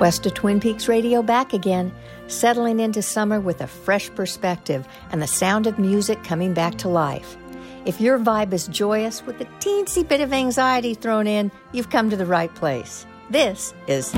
West 0.00 0.26
of 0.26 0.34
Twin 0.34 0.60
Peaks 0.60 0.88
Radio 0.88 1.22
back 1.22 1.54
again, 1.54 1.90
settling 2.26 2.80
into 2.80 3.00
summer 3.00 3.40
with 3.40 3.62
a 3.62 3.66
fresh 3.66 4.14
perspective 4.14 4.86
and 5.10 5.22
the 5.22 5.26
sound 5.26 5.66
of 5.66 5.78
music 5.78 6.22
coming 6.22 6.52
back 6.52 6.76
to 6.76 6.88
life. 6.88 7.38
If 7.86 7.98
your 7.98 8.18
vibe 8.18 8.52
is 8.52 8.68
joyous 8.68 9.24
with 9.24 9.40
a 9.40 9.46
teensy 9.58 10.06
bit 10.06 10.20
of 10.20 10.34
anxiety 10.34 10.92
thrown 10.92 11.26
in, 11.26 11.50
you've 11.72 11.88
come 11.88 12.10
to 12.10 12.16
the 12.16 12.26
right 12.26 12.54
place. 12.54 13.06
This 13.30 13.72
is 13.86 14.14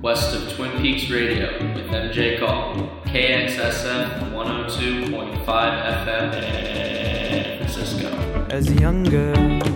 West 0.00 0.32
of 0.32 0.48
Twin 0.54 0.70
Peaks 0.80 1.10
Radio 1.10 1.52
with 1.74 1.86
MJ 1.86 2.38
Call, 2.38 2.76
KXSF 3.06 4.32
102.5 4.32 5.44
FM, 5.44 6.32
San 6.34 7.58
Francisco. 7.58 8.46
As 8.50 8.70
a 8.70 8.74
young 8.74 9.02
girl, 9.02 9.75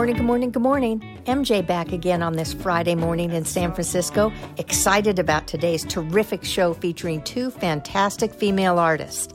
morning, 0.00 0.16
good 0.16 0.24
morning, 0.24 0.50
good 0.50 0.62
morning. 0.62 1.20
MJ 1.26 1.66
back 1.66 1.92
again 1.92 2.22
on 2.22 2.32
this 2.32 2.54
Friday 2.54 2.94
morning 2.94 3.32
in 3.32 3.44
San 3.44 3.70
Francisco. 3.70 4.32
Excited 4.56 5.18
about 5.18 5.46
today's 5.46 5.84
terrific 5.84 6.42
show 6.42 6.72
featuring 6.72 7.20
two 7.20 7.50
fantastic 7.50 8.32
female 8.32 8.78
artists. 8.78 9.30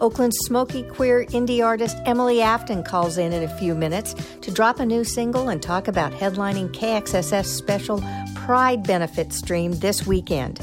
Oakland's 0.00 0.36
smoky 0.38 0.82
queer 0.82 1.24
indie 1.26 1.64
artist 1.64 1.96
Emily 2.04 2.42
Afton 2.42 2.82
calls 2.82 3.16
in 3.16 3.32
in 3.32 3.44
a 3.44 3.58
few 3.60 3.76
minutes 3.76 4.14
to 4.40 4.50
drop 4.50 4.80
a 4.80 4.84
new 4.84 5.04
single 5.04 5.50
and 5.50 5.62
talk 5.62 5.86
about 5.86 6.10
headlining 6.10 6.70
KXSF's 6.70 7.46
special 7.48 8.02
Pride 8.34 8.82
benefit 8.82 9.32
stream 9.32 9.70
this 9.74 10.04
weekend. 10.04 10.58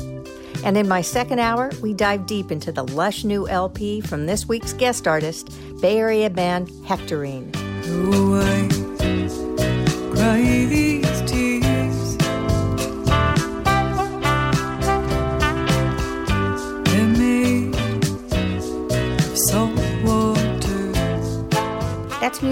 And 0.66 0.76
in 0.76 0.90
my 0.90 1.00
second 1.00 1.40
hour, 1.40 1.72
we 1.82 1.94
dive 1.94 2.26
deep 2.26 2.52
into 2.52 2.74
the 2.74 2.84
lush 2.84 3.24
new 3.24 3.48
LP 3.48 4.02
from 4.02 4.26
this 4.26 4.50
week's 4.50 4.74
guest 4.74 5.08
artist, 5.08 5.50
Bay 5.80 5.98
Area 5.98 6.30
band 6.30 6.68
Hectorine. 6.84 7.65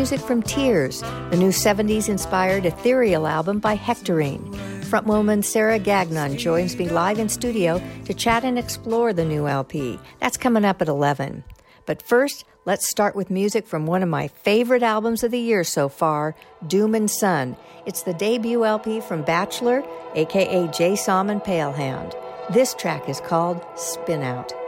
Music 0.04 0.20
from 0.20 0.44
Tears, 0.44 1.02
the 1.30 1.38
new 1.38 1.50
70s 1.50 2.09
inspired 2.09 2.66
ethereal 2.66 3.26
album 3.26 3.59
by 3.59 3.78
Hectorine. 3.78 4.44
Frontwoman 4.81 5.44
Sarah 5.44 5.80
Gagnon 5.80 6.38
joins 6.38 6.78
me 6.78 6.89
live 6.89 7.20
in 7.20 7.30
studio 7.30 7.81
to 8.06 8.14
chat 8.14 8.44
and 8.44 8.59
explore 8.59 9.14
the 9.14 9.23
new 9.23 9.48
LP. 9.48 9.98
That's 10.20 10.36
coming 10.36 10.66
up 10.66 10.81
at 10.81 10.89
11. 10.89 11.44
But 11.86 12.02
first, 12.02 12.45
let's 12.66 12.89
start 12.89 13.16
with 13.16 13.30
music 13.30 13.67
from 13.67 13.86
one 13.86 14.03
of 14.03 14.09
my 14.09 14.28
favorite 14.28 14.84
albums 14.84 15.23
of 15.23 15.31
the 15.31 15.39
year 15.39 15.64
so 15.64 15.89
far, 15.89 16.36
Doomin' 16.66 17.09
Sun. 17.09 17.58
It's 17.86 18.03
the 18.03 18.14
debut 18.14 18.64
LP 18.64 19.02
from 19.02 19.23
Bachelor, 19.23 19.84
aka 20.16 20.67
Jay 20.67 20.95
Som 20.95 21.30
and 21.30 21.42
Palehound. 21.42 22.14
This 22.52 22.73
track 22.73 23.09
is 23.09 23.20
called 23.20 23.61
Spin 23.76 24.22
Out. 24.22 24.62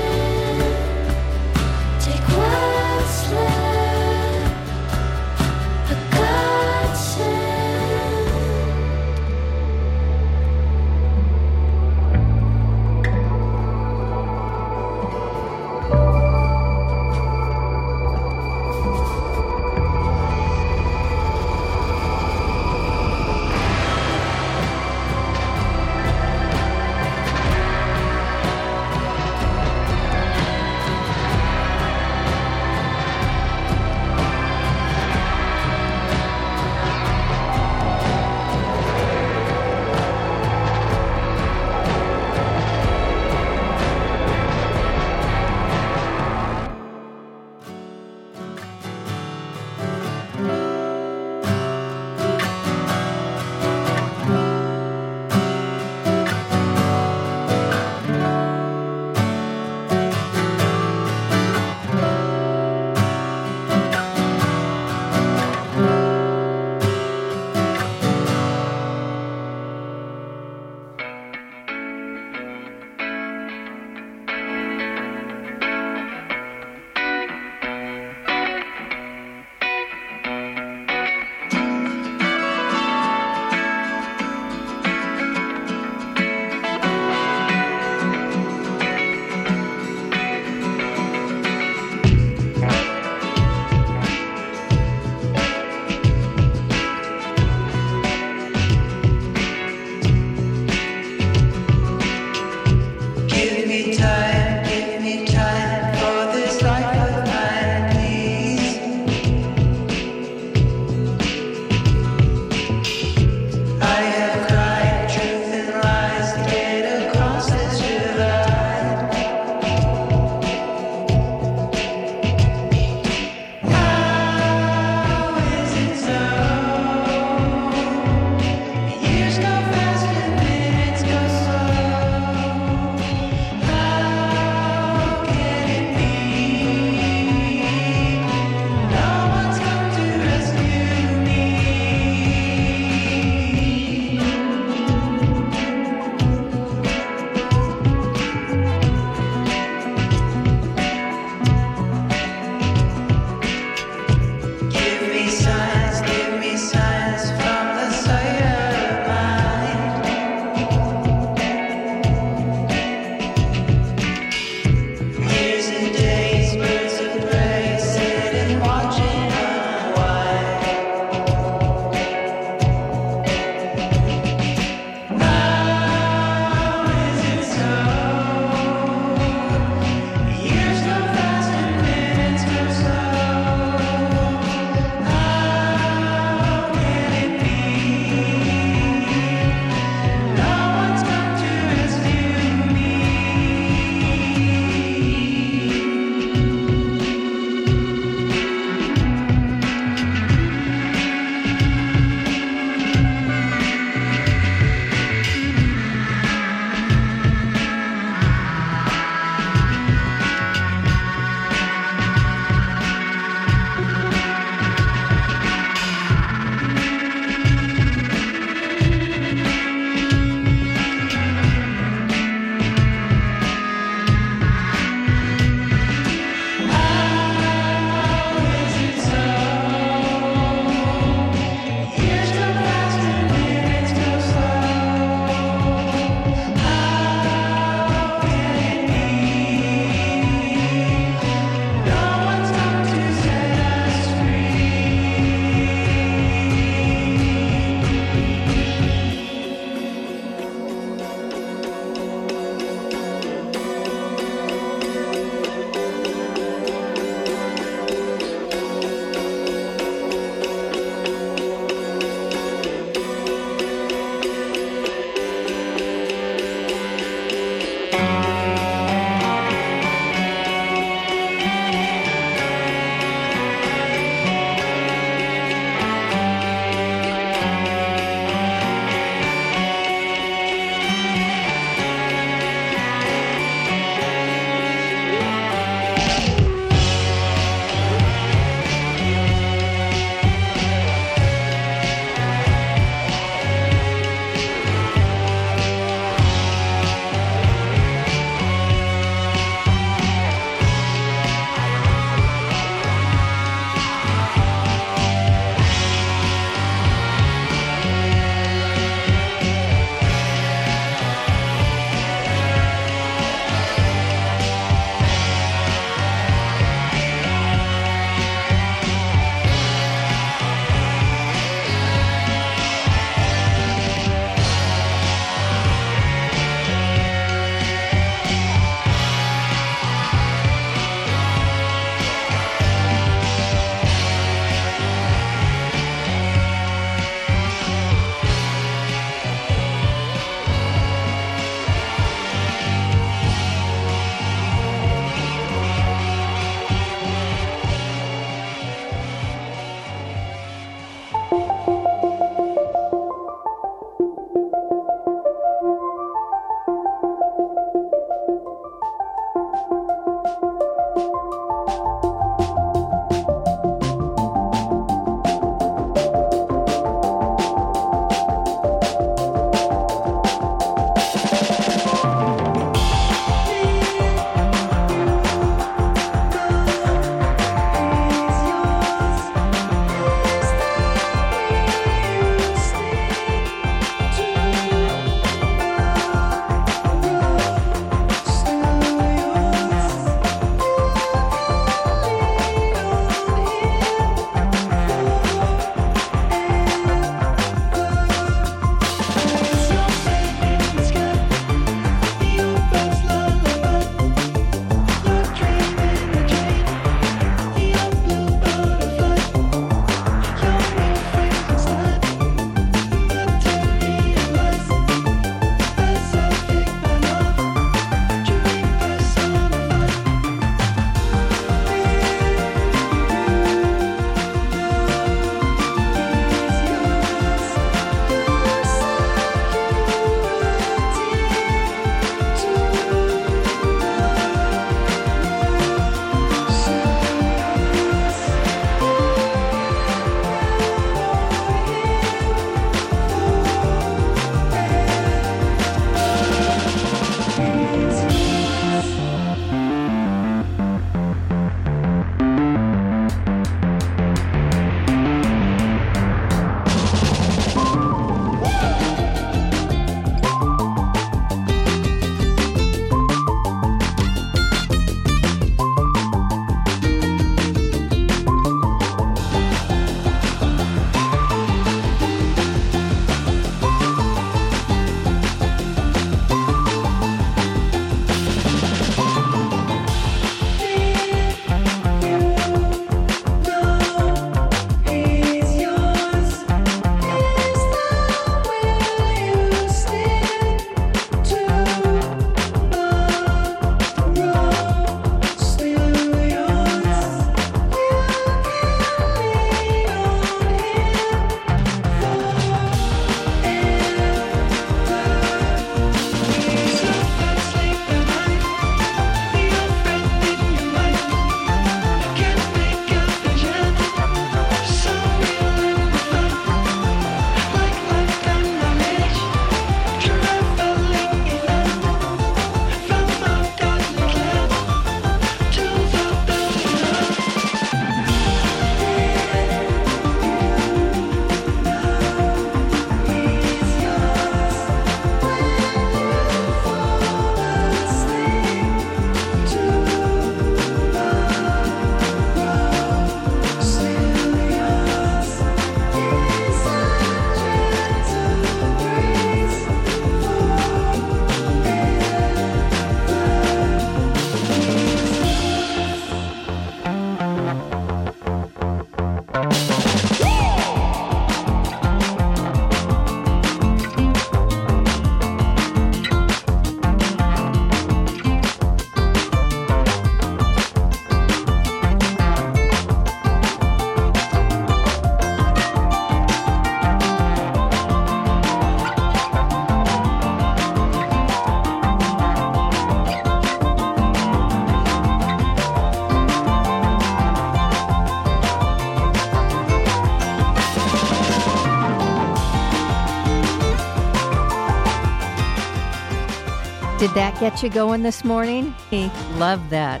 Get 597.40 597.62
you 597.62 597.68
going 597.68 598.02
this 598.02 598.24
morning? 598.24 598.74
He 598.90 599.10
loved 599.34 599.68
that. 599.70 600.00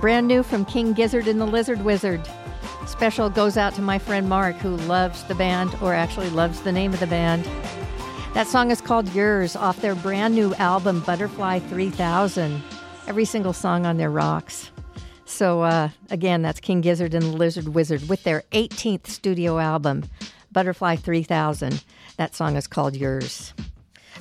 Brand 0.00 0.26
new 0.26 0.42
from 0.42 0.64
King 0.64 0.92
Gizzard 0.92 1.28
and 1.28 1.40
the 1.40 1.46
Lizard 1.46 1.84
Wizard. 1.84 2.20
Special 2.86 3.30
goes 3.30 3.56
out 3.56 3.74
to 3.74 3.82
my 3.82 3.98
friend 3.98 4.28
Mark, 4.28 4.56
who 4.56 4.76
loves 4.76 5.22
the 5.24 5.34
band, 5.34 5.76
or 5.80 5.94
actually 5.94 6.30
loves 6.30 6.60
the 6.60 6.72
name 6.72 6.92
of 6.92 7.00
the 7.00 7.06
band. 7.06 7.44
That 8.34 8.48
song 8.48 8.70
is 8.70 8.80
called 8.80 9.08
Yours 9.14 9.54
off 9.54 9.80
their 9.80 9.94
brand 9.94 10.34
new 10.34 10.54
album, 10.56 11.00
Butterfly 11.00 11.60
3000. 11.60 12.62
Every 13.06 13.24
single 13.24 13.52
song 13.52 13.86
on 13.86 13.96
there 13.96 14.10
rocks. 14.10 14.70
So, 15.24 15.62
uh, 15.62 15.90
again, 16.10 16.42
that's 16.42 16.60
King 16.60 16.80
Gizzard 16.80 17.14
and 17.14 17.22
the 17.22 17.36
Lizard 17.36 17.68
Wizard 17.68 18.08
with 18.08 18.24
their 18.24 18.42
18th 18.52 19.06
studio 19.06 19.58
album, 19.58 20.04
Butterfly 20.52 20.96
3000. 20.96 21.84
That 22.16 22.34
song 22.34 22.56
is 22.56 22.66
called 22.66 22.96
Yours. 22.96 23.54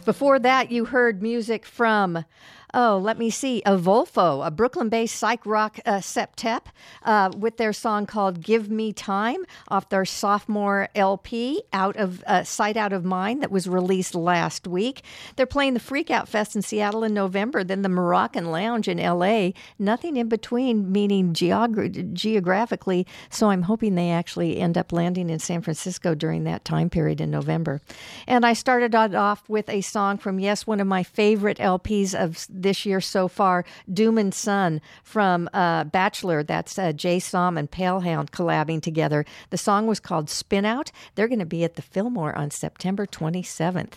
Before 0.03 0.39
that, 0.39 0.71
you 0.71 0.85
heard 0.85 1.21
music 1.21 1.65
from 1.65 2.25
oh, 2.73 2.99
let 3.01 3.17
me 3.17 3.29
see, 3.29 3.61
a 3.65 3.77
Volfo, 3.77 4.45
a 4.45 4.51
Brooklyn 4.51 4.89
based 4.89 5.15
psych 5.15 5.45
rock 5.45 5.79
uh, 5.85 5.97
septet, 5.97 6.61
uh, 7.03 7.31
with 7.37 7.57
their 7.57 7.73
song 7.73 8.05
called 8.05 8.41
Give 8.41 8.69
Me 8.69 8.91
Time 8.91 9.45
off 9.67 9.89
their 9.89 10.05
sophomore 10.05 10.89
LP, 10.95 11.61
Out 11.71 11.95
of 11.97 12.23
uh, 12.25 12.43
Sight 12.43 12.77
Out 12.77 12.93
of 12.93 13.05
Mind, 13.05 13.41
that 13.41 13.51
was 13.51 13.67
released 13.67 14.15
last 14.15 14.67
week. 14.67 15.03
They're 15.35 15.45
playing 15.45 15.73
the 15.73 15.79
Freakout 15.79 16.27
Fest 16.27 16.55
in 16.55 16.61
Seattle 16.61 17.03
in 17.03 17.13
November, 17.13 17.63
then 17.63 17.81
the 17.81 17.89
Moroccan 17.89 18.51
Lounge 18.51 18.87
in 18.87 18.97
LA. 18.97 19.51
Nothing 19.77 20.17
in 20.17 20.27
between, 20.27 20.91
meaning 20.91 21.33
geogra- 21.33 22.13
geographically. 22.13 23.05
So 23.29 23.49
I'm 23.49 23.63
hoping 23.63 23.95
they 23.95 24.11
actually 24.11 24.59
end 24.59 24.77
up 24.77 24.91
landing 24.91 25.29
in 25.29 25.39
San 25.39 25.61
Francisco 25.61 26.15
during 26.15 26.43
that 26.45 26.65
time 26.65 26.89
period 26.89 27.21
in 27.21 27.29
November. 27.29 27.81
And 28.27 28.45
I 28.45 28.53
started 28.53 28.95
off 28.95 29.47
with 29.47 29.69
a 29.69 29.81
song 29.81 30.17
from, 30.17 30.39
yes, 30.39 30.65
one 30.65 30.79
of 30.79 30.87
my 30.87 31.03
favorite 31.03 31.57
LPs 31.57 32.13
of 32.13 32.47
this 32.63 32.85
year 32.85 32.99
so 32.99 33.27
far, 33.27 33.63
Doomin' 33.91 34.33
Sun 34.33 34.81
from 35.03 35.49
uh, 35.53 35.83
Bachelor. 35.83 36.41
That's 36.43 36.79
uh, 36.79 36.93
Jay 36.93 37.19
Som 37.19 37.57
and 37.57 37.69
Palehound 37.69 38.31
collabing 38.31 38.81
together. 38.81 39.25
The 39.51 39.57
song 39.57 39.85
was 39.85 39.99
called 39.99 40.29
Spin 40.29 40.65
Out. 40.65 40.91
They're 41.15 41.27
going 41.27 41.39
to 41.39 41.45
be 41.45 41.63
at 41.63 41.75
the 41.75 41.81
Fillmore 41.81 42.35
on 42.35 42.49
September 42.49 43.05
27th. 43.05 43.93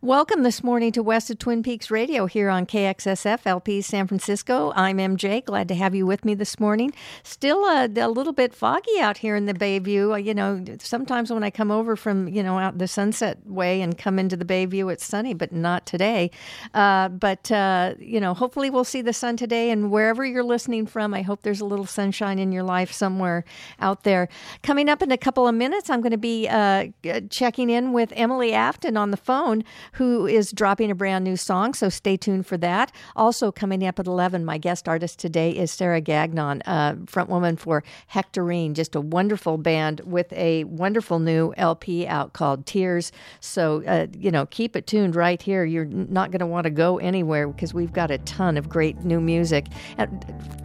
Welcome 0.00 0.42
this 0.42 0.62
morning 0.62 0.92
to 0.92 1.02
West 1.02 1.30
of 1.30 1.38
Twin 1.38 1.62
Peaks 1.62 1.90
Radio 1.90 2.26
here 2.26 2.48
on 2.48 2.66
KXSF 2.66 3.40
LP 3.44 3.82
San 3.82 4.06
Francisco. 4.06 4.72
I'm 4.76 4.98
MJ. 4.98 5.44
Glad 5.44 5.68
to 5.68 5.74
have 5.74 5.94
you 5.94 6.06
with 6.06 6.24
me 6.24 6.34
this 6.34 6.60
morning. 6.60 6.92
Still 7.22 7.64
a, 7.64 7.88
a 7.96 8.08
little 8.08 8.32
bit 8.32 8.54
foggy 8.54 9.00
out 9.00 9.18
here 9.18 9.34
in 9.36 9.46
the 9.46 9.54
Bayview. 9.54 10.12
Uh, 10.12 10.16
you 10.16 10.34
know, 10.34 10.64
sometimes 10.78 11.32
when 11.32 11.42
I 11.42 11.50
come 11.50 11.70
over 11.70 11.96
from, 11.96 12.28
you 12.28 12.42
know, 12.42 12.58
out 12.58 12.78
the 12.78 12.86
Sunset 12.86 13.38
Way 13.46 13.82
and 13.82 13.98
come 13.98 14.18
into 14.18 14.36
the 14.36 14.44
Bayview, 14.44 14.92
it's 14.92 15.04
sunny, 15.04 15.34
but 15.34 15.52
not 15.52 15.86
today. 15.86 16.30
Uh, 16.72 17.08
but, 17.08 17.50
uh, 17.50 17.94
you 17.98 18.20
know, 18.20 18.34
hopefully 18.34 18.70
we'll 18.70 18.84
see 18.84 19.02
the 19.02 19.12
sun 19.12 19.36
today. 19.36 19.70
And 19.70 19.90
wherever 19.90 20.24
you're 20.24 20.44
listening 20.44 20.86
from, 20.86 21.14
I 21.14 21.22
hope 21.22 21.42
there's 21.42 21.60
a 21.60 21.64
little 21.64 21.86
sunshine 21.86 22.38
in 22.38 22.52
your 22.52 22.62
life 22.62 22.92
somewhere 22.92 23.44
out 23.80 24.04
there. 24.04 24.28
Coming 24.62 24.88
up 24.88 25.02
in 25.02 25.10
a 25.10 25.18
couple 25.18 25.46
of 25.48 25.54
minutes, 25.54 25.90
I'm 25.90 26.00
going 26.00 26.12
to 26.12 26.18
be 26.18 26.48
uh, 26.48 26.88
checking 27.30 27.70
in 27.70 27.92
with 27.92 28.12
Emily 28.16 28.52
Afton 28.52 28.96
on 28.96 29.10
the 29.10 29.16
phone, 29.16 29.64
who 29.92 30.26
is 30.26 30.52
dropping 30.52 30.90
a 30.90 30.94
brand 30.94 31.24
new 31.24 31.36
song. 31.36 31.74
So 31.74 31.88
stay 31.88 32.16
tuned 32.16 32.46
for 32.46 32.56
that. 32.58 32.92
Also, 33.14 33.52
coming 33.52 33.86
up 33.86 33.98
at 33.98 34.06
11, 34.06 34.44
my 34.44 34.58
guest 34.58 34.88
artist 34.88 35.18
today 35.18 35.50
is 35.50 35.70
Sarah 35.70 36.00
Gagnon, 36.00 36.62
uh, 36.66 36.94
frontwoman 37.06 37.58
for 37.58 37.82
Hectorine, 38.12 38.74
just 38.74 38.94
a 38.94 39.00
wonderful 39.00 39.58
band 39.58 40.00
with 40.00 40.32
a 40.32 40.64
wonderful 40.64 41.18
new 41.18 41.52
LP 41.56 42.06
out 42.06 42.32
called 42.32 42.66
Tears. 42.66 43.12
So, 43.40 43.82
uh, 43.86 44.06
you 44.16 44.30
know, 44.30 44.46
keep 44.46 44.76
it 44.76 44.86
tuned 44.86 45.16
right 45.16 45.40
here. 45.40 45.64
You're 45.64 45.84
not 45.84 46.30
going 46.30 46.40
to 46.40 46.46
want 46.46 46.64
to 46.64 46.70
go 46.70 46.98
anywhere 46.98 47.48
because 47.48 47.74
we've 47.86 47.92
got 47.92 48.10
a 48.10 48.18
ton 48.18 48.56
of 48.56 48.68
great 48.68 49.04
new 49.04 49.20
music 49.20 49.66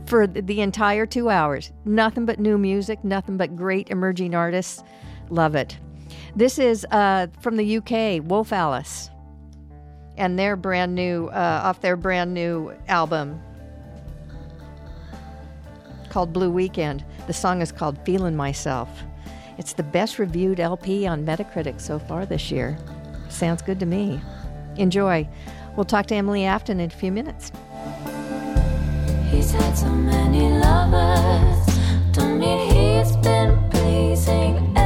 for 0.07 0.25
the 0.25 0.59
entire 0.59 1.05
two 1.05 1.29
hours. 1.29 1.71
Nothing 1.85 2.25
but 2.25 2.39
new 2.39 2.57
music, 2.57 3.03
nothing 3.03 3.37
but 3.37 3.55
great 3.55 3.91
emerging 3.91 4.33
artists. 4.33 4.81
Love 5.29 5.53
it. 5.53 5.77
This 6.35 6.57
is 6.57 6.83
uh, 6.89 7.27
from 7.39 7.57
the 7.57 7.77
UK, 7.77 8.27
Wolf 8.27 8.51
Alice, 8.51 9.11
and 10.17 10.39
their 10.39 10.55
brand 10.55 10.95
new, 10.95 11.27
uh, 11.27 11.61
off 11.63 11.79
their 11.81 11.95
brand 11.95 12.33
new 12.33 12.73
album 12.87 13.39
called 16.09 16.33
Blue 16.33 16.49
Weekend. 16.49 17.05
The 17.27 17.33
song 17.33 17.61
is 17.61 17.71
called 17.71 18.03
Feeling 18.03 18.35
Myself. 18.35 18.89
It's 19.59 19.73
the 19.73 19.83
best 19.83 20.17
reviewed 20.17 20.59
LP 20.59 21.05
on 21.05 21.23
Metacritic 21.23 21.79
so 21.79 21.99
far 21.99 22.25
this 22.25 22.49
year. 22.49 22.79
Sounds 23.29 23.61
good 23.61 23.79
to 23.79 23.85
me. 23.85 24.19
Enjoy. 24.77 25.29
We'll 25.75 25.85
talk 25.85 26.07
to 26.07 26.15
Emily 26.15 26.43
Afton 26.43 26.79
in 26.79 26.87
a 26.87 26.93
few 26.93 27.11
minutes. 27.11 27.51
He's 29.29 29.51
had 29.51 29.73
so 29.77 29.89
many 29.89 30.49
lovers. 30.49 31.65
Don't 32.11 32.39
mean 32.39 32.59
he's 32.69 33.15
been 33.17 33.57
pleasing 33.69 34.77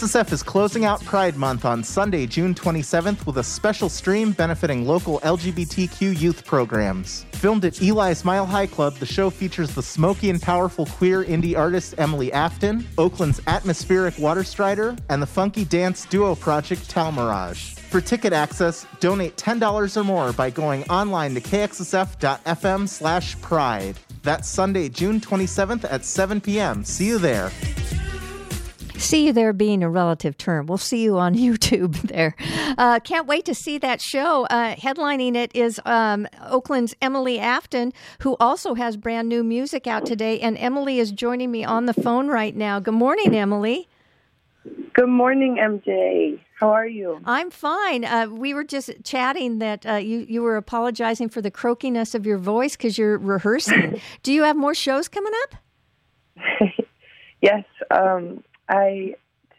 KXSF 0.00 0.32
is 0.32 0.42
closing 0.42 0.86
out 0.86 1.04
Pride 1.04 1.36
Month 1.36 1.66
on 1.66 1.84
Sunday, 1.84 2.26
June 2.26 2.54
27th, 2.54 3.26
with 3.26 3.36
a 3.36 3.44
special 3.44 3.90
stream 3.90 4.32
benefiting 4.32 4.86
local 4.86 5.20
LGBTQ 5.20 6.18
youth 6.18 6.46
programs. 6.46 7.26
Filmed 7.32 7.66
at 7.66 7.82
Eli's 7.82 8.24
Mile 8.24 8.46
High 8.46 8.66
Club, 8.66 8.94
the 8.94 9.04
show 9.04 9.28
features 9.28 9.74
the 9.74 9.82
smoky 9.82 10.30
and 10.30 10.40
powerful 10.40 10.86
queer 10.86 11.22
indie 11.24 11.54
artist 11.54 11.96
Emily 11.98 12.32
Afton, 12.32 12.88
Oakland's 12.96 13.42
atmospheric 13.46 14.18
Water 14.18 14.42
Strider, 14.42 14.96
and 15.10 15.20
the 15.20 15.26
funky 15.26 15.66
dance 15.66 16.06
duo 16.06 16.34
project 16.34 16.88
Talmirage. 16.88 17.78
For 17.90 18.00
ticket 18.00 18.32
access, 18.32 18.86
donate 19.00 19.36
$10 19.36 19.98
or 19.98 20.04
more 20.04 20.32
by 20.32 20.48
going 20.48 20.82
online 20.84 21.34
to 21.34 21.42
kxsf.fm 21.42 22.88
slash 22.88 23.38
pride. 23.42 23.98
That's 24.22 24.48
Sunday, 24.48 24.88
June 24.88 25.20
27th 25.20 25.84
at 25.92 26.06
7 26.06 26.40
p.m. 26.40 26.84
See 26.84 27.06
you 27.06 27.18
there. 27.18 27.52
See 29.00 29.24
you 29.26 29.32
there 29.32 29.54
being 29.54 29.82
a 29.82 29.88
relative 29.88 30.36
term. 30.36 30.66
We'll 30.66 30.76
see 30.76 31.02
you 31.02 31.16
on 31.16 31.34
YouTube 31.36 31.96
there. 32.02 32.36
Uh, 32.76 33.00
can't 33.00 33.26
wait 33.26 33.46
to 33.46 33.54
see 33.54 33.78
that 33.78 34.02
show. 34.02 34.44
Uh, 34.46 34.74
headlining 34.76 35.36
it 35.36 35.50
is 35.54 35.80
um, 35.86 36.28
Oakland's 36.42 36.94
Emily 37.00 37.38
Afton, 37.38 37.94
who 38.20 38.36
also 38.38 38.74
has 38.74 38.98
brand 38.98 39.26
new 39.26 39.42
music 39.42 39.86
out 39.86 40.04
today. 40.04 40.38
And 40.38 40.58
Emily 40.58 40.98
is 40.98 41.12
joining 41.12 41.50
me 41.50 41.64
on 41.64 41.86
the 41.86 41.94
phone 41.94 42.28
right 42.28 42.54
now. 42.54 42.78
Good 42.78 42.92
morning, 42.92 43.34
Emily. 43.34 43.88
Good 44.92 45.08
morning, 45.08 45.56
MJ. 45.56 46.38
How 46.58 46.68
are 46.68 46.86
you? 46.86 47.22
I'm 47.24 47.50
fine. 47.50 48.04
Uh, 48.04 48.26
we 48.30 48.52
were 48.52 48.64
just 48.64 48.90
chatting 49.02 49.60
that 49.60 49.86
uh, 49.86 49.94
you 49.94 50.26
you 50.28 50.42
were 50.42 50.58
apologizing 50.58 51.30
for 51.30 51.40
the 51.40 51.50
croakiness 51.50 52.14
of 52.14 52.26
your 52.26 52.36
voice 52.36 52.76
because 52.76 52.98
you're 52.98 53.16
rehearsing. 53.16 53.98
Do 54.22 54.30
you 54.34 54.42
have 54.42 54.58
more 54.58 54.74
shows 54.74 55.08
coming 55.08 55.32
up? 55.44 55.54
yes, 57.40 57.64
um, 57.90 58.44
I 58.70 59.16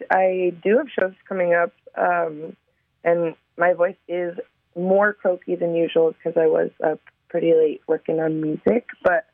I 0.09 0.53
do 0.63 0.77
have 0.77 0.87
shows 0.97 1.13
coming 1.27 1.53
up, 1.53 1.73
um, 1.95 2.55
and 3.03 3.35
my 3.57 3.73
voice 3.73 3.97
is 4.07 4.37
more 4.75 5.13
croaky 5.13 5.55
than 5.55 5.75
usual 5.75 6.13
because 6.13 6.39
I 6.41 6.47
was 6.47 6.71
up 6.83 6.99
pretty 7.29 7.53
late 7.53 7.81
working 7.87 8.19
on 8.19 8.41
music. 8.41 8.87
But 9.03 9.25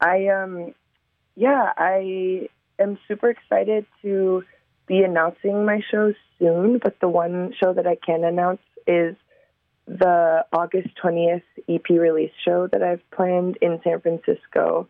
I 0.00 0.28
um 0.28 0.74
yeah, 1.34 1.72
I 1.76 2.48
am 2.78 2.98
super 3.08 3.30
excited 3.30 3.84
to 4.02 4.44
be 4.86 5.02
announcing 5.02 5.64
my 5.64 5.80
shows 5.90 6.14
soon. 6.38 6.78
But 6.82 7.00
the 7.00 7.08
one 7.08 7.52
show 7.60 7.72
that 7.72 7.86
I 7.86 7.96
can 7.96 8.24
announce 8.24 8.62
is 8.86 9.16
the 9.86 10.44
August 10.52 10.88
20th 11.02 11.42
EP 11.68 11.88
release 11.88 12.32
show 12.44 12.68
that 12.68 12.82
I've 12.82 13.02
planned 13.10 13.58
in 13.60 13.80
San 13.82 14.00
Francisco. 14.00 14.88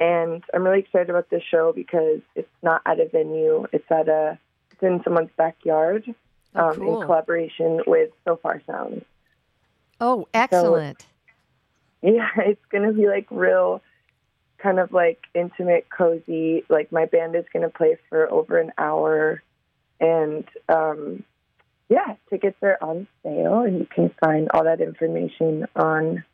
And 0.00 0.44
I'm 0.54 0.62
really 0.64 0.80
excited 0.80 1.10
about 1.10 1.28
this 1.30 1.42
show 1.50 1.72
because 1.74 2.20
it's 2.36 2.48
not 2.62 2.82
at 2.86 3.00
a 3.00 3.08
venue. 3.08 3.66
It's 3.72 3.90
at 3.90 4.08
a 4.08 4.38
it's 4.70 4.82
in 4.82 5.02
someone's 5.02 5.30
backyard 5.36 6.04
Oh, 6.54 6.68
um, 6.70 6.76
cool. 6.76 7.00
in 7.00 7.06
collaboration 7.06 7.80
with 7.86 8.10
Sofar 8.24 8.62
Sound. 8.66 9.04
Oh, 10.00 10.28
excellent. 10.32 11.06
Yeah, 12.00 12.28
it's 12.36 12.64
gonna 12.70 12.92
be 12.92 13.06
like 13.06 13.26
real, 13.30 13.82
kind 14.58 14.78
of 14.78 14.92
like 14.92 15.20
intimate, 15.34 15.88
cozy. 15.90 16.64
Like 16.68 16.92
my 16.92 17.06
band 17.06 17.34
is 17.34 17.44
gonna 17.52 17.68
play 17.70 17.96
for 18.08 18.30
over 18.30 18.58
an 18.58 18.72
hour, 18.78 19.42
and 20.00 20.44
um, 20.68 21.24
yeah, 21.88 22.14
tickets 22.30 22.56
are 22.62 22.78
on 22.80 23.06
sale, 23.22 23.60
and 23.60 23.78
you 23.80 23.86
can 23.86 24.10
find 24.20 24.48
all 24.54 24.64
that 24.64 24.80
information 24.80 25.66
on, 25.76 26.24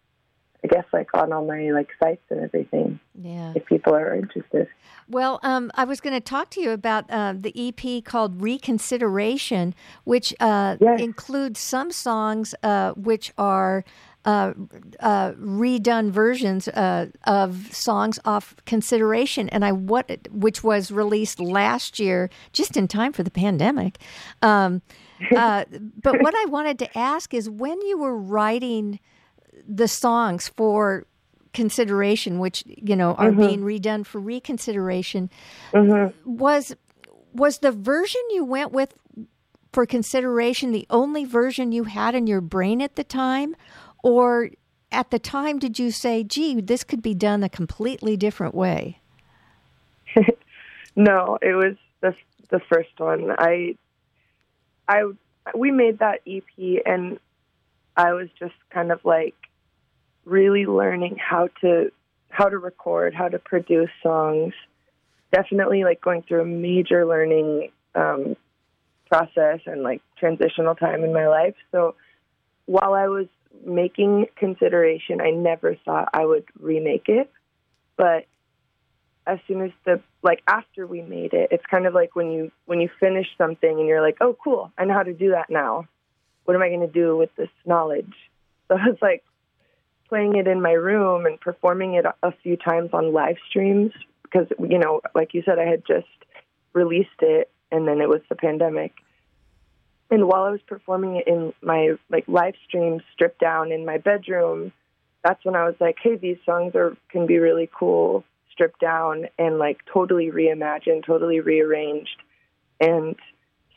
I 0.65 0.67
guess, 0.67 0.85
like 0.95 1.09
on 1.15 1.31
all 1.33 1.45
my 1.47 1.71
like 1.73 1.91
sites 2.03 2.23
and 2.31 2.41
everything. 2.41 2.99
yeah. 3.21 3.53
If 3.55 3.67
people 3.67 3.95
are 3.95 4.15
interested. 4.15 4.67
Well, 5.11 5.39
um, 5.43 5.71
I 5.75 5.85
was 5.85 6.01
going 6.01 6.15
to 6.15 6.21
talk 6.21 6.49
to 6.51 6.61
you 6.63 6.71
about 6.71 7.05
uh, 7.11 7.35
the 7.39 7.53
EP 7.69 8.03
called 8.03 8.41
Reconsideration, 8.41 9.75
which 10.05 10.33
uh, 10.41 10.77
Yes. 10.81 11.01
includes 11.01 11.61
some 11.61 11.93
songs 11.93 12.55
uh, 12.63 12.93
which 12.93 13.31
are 13.37 13.85
uh, 14.25 14.55
uh, 15.01 15.33
redone 15.33 16.11
versions 16.11 16.67
uh, 16.69 17.09
of 17.25 17.69
songs 17.75 18.19
off 18.25 18.55
Consideration, 18.65 19.51
and 19.51 19.67
I 19.67 19.73
what 19.73 20.29
which 20.31 20.65
was 20.65 20.91
released 20.91 21.41
last 21.41 22.01
year, 22.01 22.31
just 22.55 22.75
in 22.79 22.89
time 22.89 23.13
for 23.13 23.23
the 23.23 23.31
pandemic. 23.31 23.99
Um, 24.41 24.81
uh, 25.37 25.67
but 26.03 26.23
what 26.23 26.35
I 26.35 26.47
wanted 26.47 26.79
to 26.79 26.99
ask 26.99 27.35
is 27.35 27.51
when 27.51 27.83
you 27.83 27.99
were 27.99 28.17
writing 28.17 28.99
the 29.67 29.89
songs 29.89 30.49
for 30.49 31.07
consideration, 31.53 32.39
which 32.39 32.65
you 32.67 32.97
know 32.97 33.15
are 33.15 33.31
mm-hmm. 33.31 33.41
being 33.41 33.61
redone 33.61 34.07
for 34.07 34.21
reconsideration, 34.21 35.31
mm-hmm. 35.73 36.13
was 36.25 36.75
was 37.33 37.59
the 37.59 37.73
version 37.73 38.21
you 38.31 38.45
went 38.45 38.73
with 38.73 38.95
for 39.73 39.87
consideration 39.87 40.71
the 40.71 40.87
only 40.91 41.25
version 41.25 41.73
you 41.73 41.85
had 41.85 42.15
in 42.15 42.27
your 42.27 42.41
brain 42.41 42.81
at 42.81 42.97
the 42.97 43.05
time, 43.05 43.57
or 44.03 44.51
at 44.93 45.11
the 45.11 45.19
time 45.19 45.59
did 45.59 45.79
you 45.79 45.91
say, 45.91 46.23
"Gee, 46.25 46.61
this 46.61 46.85
could 46.85 47.03
be 47.03 47.15
done 47.15 47.43
a 47.43 47.49
completely 47.49 48.17
different 48.17 48.55
way"? 48.55 49.01
No, 50.97 51.39
it 51.43 51.55
was 51.55 51.77
the 52.01 52.15
the 52.51 52.61
first 52.61 52.99
one. 52.99 53.31
I 53.39 53.77
I 54.89 55.11
we 55.55 55.71
made 55.71 55.99
that 55.99 56.21
EP 56.27 56.83
and 56.87 57.19
I 57.97 58.13
was 58.13 58.29
just 58.39 58.55
kind 58.71 58.93
of 58.93 59.05
like 59.05 59.35
really 60.25 60.67
learning 60.67 61.17
how 61.17 61.49
to 61.61 61.91
how 62.31 62.49
to 62.49 62.59
record, 62.59 63.15
how 63.15 63.29
to 63.29 63.39
produce 63.39 63.91
songs. 64.03 64.55
Definitely 65.33 65.85
like 65.85 66.01
going 66.01 66.23
through 66.23 66.43
a 66.43 66.47
major 66.47 67.07
learning 67.07 67.71
um, 67.95 68.37
process 69.09 69.61
and 69.67 69.83
like 69.83 70.03
transitional 70.19 70.75
time 70.75 71.05
in 71.05 71.13
my 71.13 71.29
life. 71.29 71.55
So 71.71 71.95
while 72.67 72.95
I 72.95 73.09
was 73.09 73.27
making 73.65 74.27
consideration, 74.37 75.21
I 75.21 75.31
never 75.31 75.77
thought 75.85 76.09
I 76.13 76.25
would 76.25 76.45
remake 76.59 77.09
it. 77.09 77.31
But 77.97 78.27
as 79.27 79.39
soon 79.47 79.63
as 79.63 79.71
the 79.85 80.01
like 80.23 80.43
after 80.47 80.87
we 80.87 81.03
made 81.03 81.33
it, 81.33 81.49
it's 81.51 81.65
kind 81.71 81.87
of 81.87 81.95
like 81.95 82.17
when 82.17 82.31
you 82.31 82.53
when 82.67 82.81
you 82.81 82.89
finish 83.01 83.27
something 83.39 83.79
and 83.79 83.87
you're 83.87 84.03
like, 84.03 84.19
oh 84.21 84.37
cool, 84.43 84.73
I 84.77 84.85
know 84.85 84.95
how 84.95 85.03
to 85.03 85.15
do 85.15 85.31
that 85.31 85.51
now. 85.51 85.87
What 86.45 86.55
am 86.55 86.63
I 86.63 86.69
going 86.69 86.81
to 86.81 86.87
do 86.87 87.17
with 87.17 87.35
this 87.37 87.51
knowledge? 87.65 88.13
So 88.67 88.79
I 88.79 88.89
was 88.89 88.97
like 89.03 89.23
playing 90.09 90.37
it 90.37 90.47
in 90.47 90.61
my 90.61 90.73
room 90.73 91.27
and 91.27 91.41
performing 91.41 91.95
it 91.95 92.05
a- 92.23 92.33
few 92.43 92.57
times 92.57 92.91
on 92.93 93.13
live 93.13 93.37
streams 93.49 93.93
because 94.23 94.47
you 94.59 94.79
know, 94.79 95.01
like 95.15 95.35
you 95.35 95.43
said, 95.45 95.59
I 95.59 95.67
had 95.67 95.85
just 95.87 96.07
released 96.73 97.21
it 97.21 97.51
and 97.71 97.87
then 97.87 98.01
it 98.01 98.09
was 98.09 98.21
the 98.29 98.35
pandemic. 98.35 98.93
And 100.11 100.27
while 100.29 100.45
I 100.45 100.51
was 100.51 100.61
performing 100.67 101.17
it 101.17 101.27
in 101.27 101.53
my 101.63 101.95
like 102.11 102.25
live 102.29 102.55
stream 102.67 103.01
stripped 103.13 103.41
down 103.41 103.73
in 103.73 103.85
my 103.85 103.99
bedroom, 103.99 104.73
that's 105.23 105.45
when 105.45 105.57
I 105.57 105.65
was 105.65 105.75
like, 105.81 105.97
hey, 106.03 106.17
these 106.17 106.37
songs 106.45 106.75
are 106.75 106.97
can 107.09 107.27
be 107.27 107.39
really 107.39 107.69
cool 107.73 108.25
stripped 108.55 108.81
down 108.81 109.27
and 109.39 109.59
like 109.59 109.79
totally 109.93 110.31
reimagined, 110.31 111.05
totally 111.05 111.41
rearranged. 111.41 112.23
And 112.81 113.17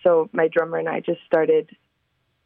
so 0.04 0.30
my 0.32 0.48
drummer 0.48 0.78
and 0.78 0.88
I 0.88 1.00
just 1.00 1.20
started 1.26 1.70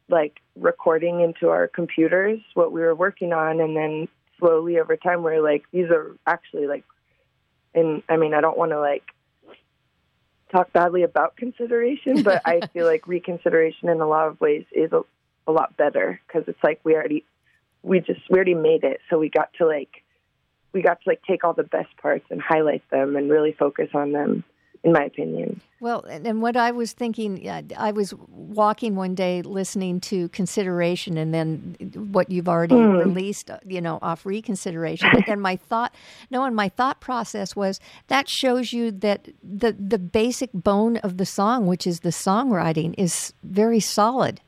like 0.08 0.40
recording 0.56 1.20
into 1.20 1.48
our 1.48 1.68
computers 1.68 2.40
what 2.54 2.72
we 2.72 2.80
were 2.80 2.94
working 2.94 3.32
on 3.32 3.60
and 3.60 3.76
then 3.76 4.08
slowly 4.38 4.78
over 4.78 4.96
time 4.96 5.22
we're 5.22 5.40
like 5.40 5.64
these 5.72 5.90
are 5.90 6.16
actually 6.26 6.66
like 6.66 6.84
and 7.74 8.02
I 8.08 8.16
mean 8.16 8.34
I 8.34 8.40
don't 8.40 8.58
want 8.58 8.72
to 8.72 8.80
like 8.80 9.04
talk 10.52 10.72
badly 10.72 11.02
about 11.02 11.36
consideration, 11.36 12.22
but 12.22 12.42
I 12.44 12.60
feel 12.72 12.86
like 12.86 13.08
reconsideration 13.08 13.88
in 13.88 14.00
a 14.00 14.06
lot 14.06 14.28
of 14.28 14.40
ways 14.40 14.64
is 14.70 14.92
a, 14.92 15.02
a 15.46 15.52
lot 15.52 15.76
better 15.76 16.20
because 16.26 16.46
it's 16.46 16.62
like 16.62 16.80
we 16.84 16.94
already 16.94 17.24
we 17.82 17.98
just 17.98 18.20
we 18.30 18.36
already 18.36 18.54
made 18.54 18.84
it, 18.84 19.00
so 19.10 19.18
we 19.18 19.28
got 19.28 19.52
to 19.54 19.66
like 19.66 20.04
we 20.72 20.82
got 20.82 21.02
to 21.02 21.08
like 21.08 21.22
take 21.26 21.42
all 21.42 21.54
the 21.54 21.64
best 21.64 21.96
parts 22.00 22.24
and 22.30 22.40
highlight 22.40 22.88
them 22.90 23.16
and 23.16 23.30
really 23.30 23.52
focus 23.52 23.88
on 23.94 24.12
them. 24.12 24.44
In 24.84 24.92
my 24.92 25.04
opinion, 25.04 25.60
Well, 25.80 26.00
and, 26.08 26.42
what 26.42 26.56
I 26.56 26.72
was 26.72 26.92
thinking, 26.92 27.48
uh, 27.48 27.62
I 27.78 27.92
was 27.92 28.14
walking 28.28 28.96
one 28.96 29.14
day 29.14 29.40
listening 29.42 30.00
to 30.00 30.28
Consideration, 30.30 31.16
and 31.16 31.32
then 31.32 31.76
what 32.10 32.30
you've 32.30 32.48
already 32.48 32.74
released, 32.74 33.48
uh, 33.48 33.58
you 33.64 33.80
know, 33.80 34.00
off 34.02 34.26
Reconsideration. 34.26 35.08
and 35.28 35.40
my 35.40 35.54
thought, 35.54 35.94
no, 36.32 36.42
and 36.44 36.56
my 36.56 36.68
thought 36.68 37.00
process 37.00 37.54
was 37.54 37.78
that 38.08 38.28
shows 38.28 38.72
you 38.72 38.90
that 38.90 39.28
the 39.42 39.72
the 39.72 39.98
basic 39.98 40.50
bone 40.52 40.96
of 40.98 41.16
the 41.16 41.26
song, 41.26 41.66
which 41.66 41.86
is 41.86 42.00
the 42.00 42.10
songwriting, 42.10 42.94
is 42.98 43.32
very 43.44 43.80
solid. 43.80 44.40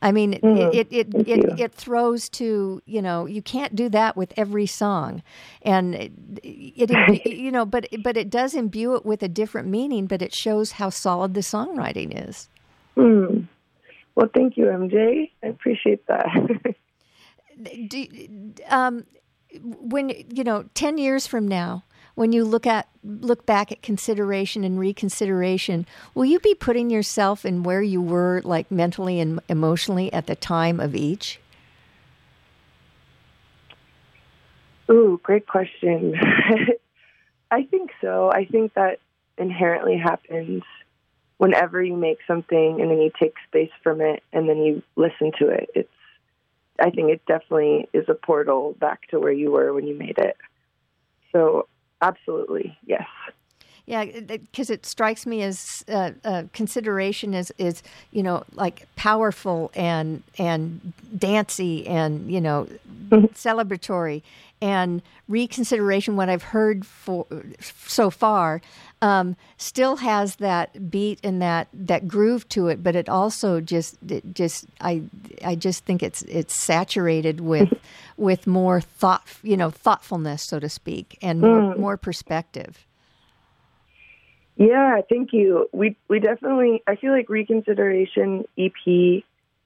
I 0.00 0.12
mean, 0.12 0.34
it, 0.34 0.42
it 0.42 0.88
it 0.90 1.28
it, 1.28 1.60
it 1.60 1.74
throws 1.74 2.28
to 2.30 2.80
you 2.86 3.02
know 3.02 3.26
you 3.26 3.42
can't 3.42 3.74
do 3.74 3.88
that 3.88 4.16
with 4.16 4.32
every 4.36 4.66
song, 4.66 5.22
and 5.62 5.94
it, 5.94 6.12
it 6.42 7.26
you 7.26 7.50
know 7.50 7.66
but 7.66 7.88
but 8.02 8.16
it 8.16 8.30
does 8.30 8.54
imbue 8.54 8.94
it 8.94 9.04
with 9.04 9.22
a 9.22 9.28
different 9.28 9.68
meaning, 9.68 10.06
but 10.06 10.22
it 10.22 10.34
shows 10.34 10.72
how 10.72 10.90
solid 10.90 11.34
the 11.34 11.40
songwriting 11.40 12.28
is. 12.28 12.48
Hmm. 12.94 13.42
well, 14.14 14.28
thank 14.34 14.56
you, 14.56 14.66
MJ. 14.66 15.30
I 15.42 15.46
appreciate 15.46 16.06
that. 16.06 16.26
Do, 17.88 18.06
um, 18.68 19.04
when 19.60 20.10
you 20.32 20.44
know 20.44 20.64
ten 20.74 20.98
years 20.98 21.26
from 21.26 21.48
now, 21.48 21.82
when 22.18 22.32
you 22.32 22.44
look 22.44 22.66
at 22.66 22.88
look 23.04 23.46
back 23.46 23.70
at 23.70 23.80
consideration 23.80 24.64
and 24.64 24.76
reconsideration, 24.76 25.86
will 26.16 26.24
you 26.24 26.40
be 26.40 26.52
putting 26.52 26.90
yourself 26.90 27.46
in 27.46 27.62
where 27.62 27.80
you 27.80 28.02
were, 28.02 28.42
like 28.44 28.68
mentally 28.72 29.20
and 29.20 29.38
emotionally, 29.48 30.12
at 30.12 30.26
the 30.26 30.34
time 30.34 30.80
of 30.80 30.96
each? 30.96 31.38
Ooh, 34.90 35.20
great 35.22 35.46
question. 35.46 36.16
I 37.52 37.62
think 37.62 37.90
so. 38.00 38.32
I 38.32 38.46
think 38.46 38.74
that 38.74 38.98
inherently 39.38 39.96
happens 39.96 40.64
whenever 41.36 41.80
you 41.80 41.96
make 41.96 42.18
something 42.26 42.80
and 42.80 42.90
then 42.90 42.98
you 42.98 43.12
take 43.16 43.34
space 43.46 43.70
from 43.84 44.00
it 44.00 44.24
and 44.32 44.48
then 44.48 44.58
you 44.58 44.82
listen 44.96 45.30
to 45.38 45.50
it. 45.50 45.70
It's 45.72 45.88
I 46.80 46.90
think 46.90 47.10
it 47.10 47.24
definitely 47.26 47.88
is 47.92 48.08
a 48.08 48.14
portal 48.14 48.74
back 48.80 49.08
to 49.10 49.20
where 49.20 49.32
you 49.32 49.52
were 49.52 49.72
when 49.72 49.86
you 49.86 49.96
made 49.96 50.18
it. 50.18 50.36
So, 51.30 51.68
absolutely, 52.00 52.78
yes. 52.86 53.06
Yeah, 53.88 54.04
because 54.04 54.68
it 54.68 54.84
strikes 54.84 55.24
me 55.24 55.42
as 55.42 55.82
uh, 55.88 56.10
uh, 56.22 56.42
consideration 56.52 57.32
is 57.32 57.50
is 57.56 57.82
you 58.10 58.22
know 58.22 58.44
like 58.52 58.86
powerful 58.96 59.70
and 59.72 60.22
and 60.36 60.92
dancy 61.16 61.86
and 61.86 62.30
you 62.30 62.38
know 62.38 62.68
celebratory 63.10 64.20
and 64.60 65.00
reconsideration. 65.26 66.16
What 66.16 66.28
I've 66.28 66.42
heard 66.42 66.84
for 66.84 67.26
so 67.60 68.10
far 68.10 68.60
um, 69.00 69.36
still 69.56 69.96
has 69.96 70.36
that 70.36 70.90
beat 70.90 71.18
and 71.24 71.40
that 71.40 71.68
that 71.72 72.06
groove 72.06 72.46
to 72.50 72.68
it, 72.68 72.82
but 72.82 72.94
it 72.94 73.08
also 73.08 73.58
just 73.62 73.96
it 74.06 74.34
just 74.34 74.66
I 74.82 75.00
I 75.42 75.54
just 75.54 75.86
think 75.86 76.02
it's 76.02 76.20
it's 76.24 76.54
saturated 76.54 77.40
with 77.40 77.72
with 78.18 78.46
more 78.46 78.82
thought 78.82 79.26
you 79.42 79.56
know 79.56 79.70
thoughtfulness 79.70 80.44
so 80.46 80.60
to 80.60 80.68
speak 80.68 81.16
and 81.22 81.40
more, 81.40 81.74
more 81.74 81.96
perspective. 81.96 82.84
Yeah, 84.58 85.00
thank 85.08 85.32
you. 85.32 85.68
We 85.72 85.96
we 86.08 86.18
definitely 86.18 86.82
I 86.86 86.96
feel 86.96 87.12
like 87.12 87.30
Reconsideration 87.30 88.44
EP 88.58 89.22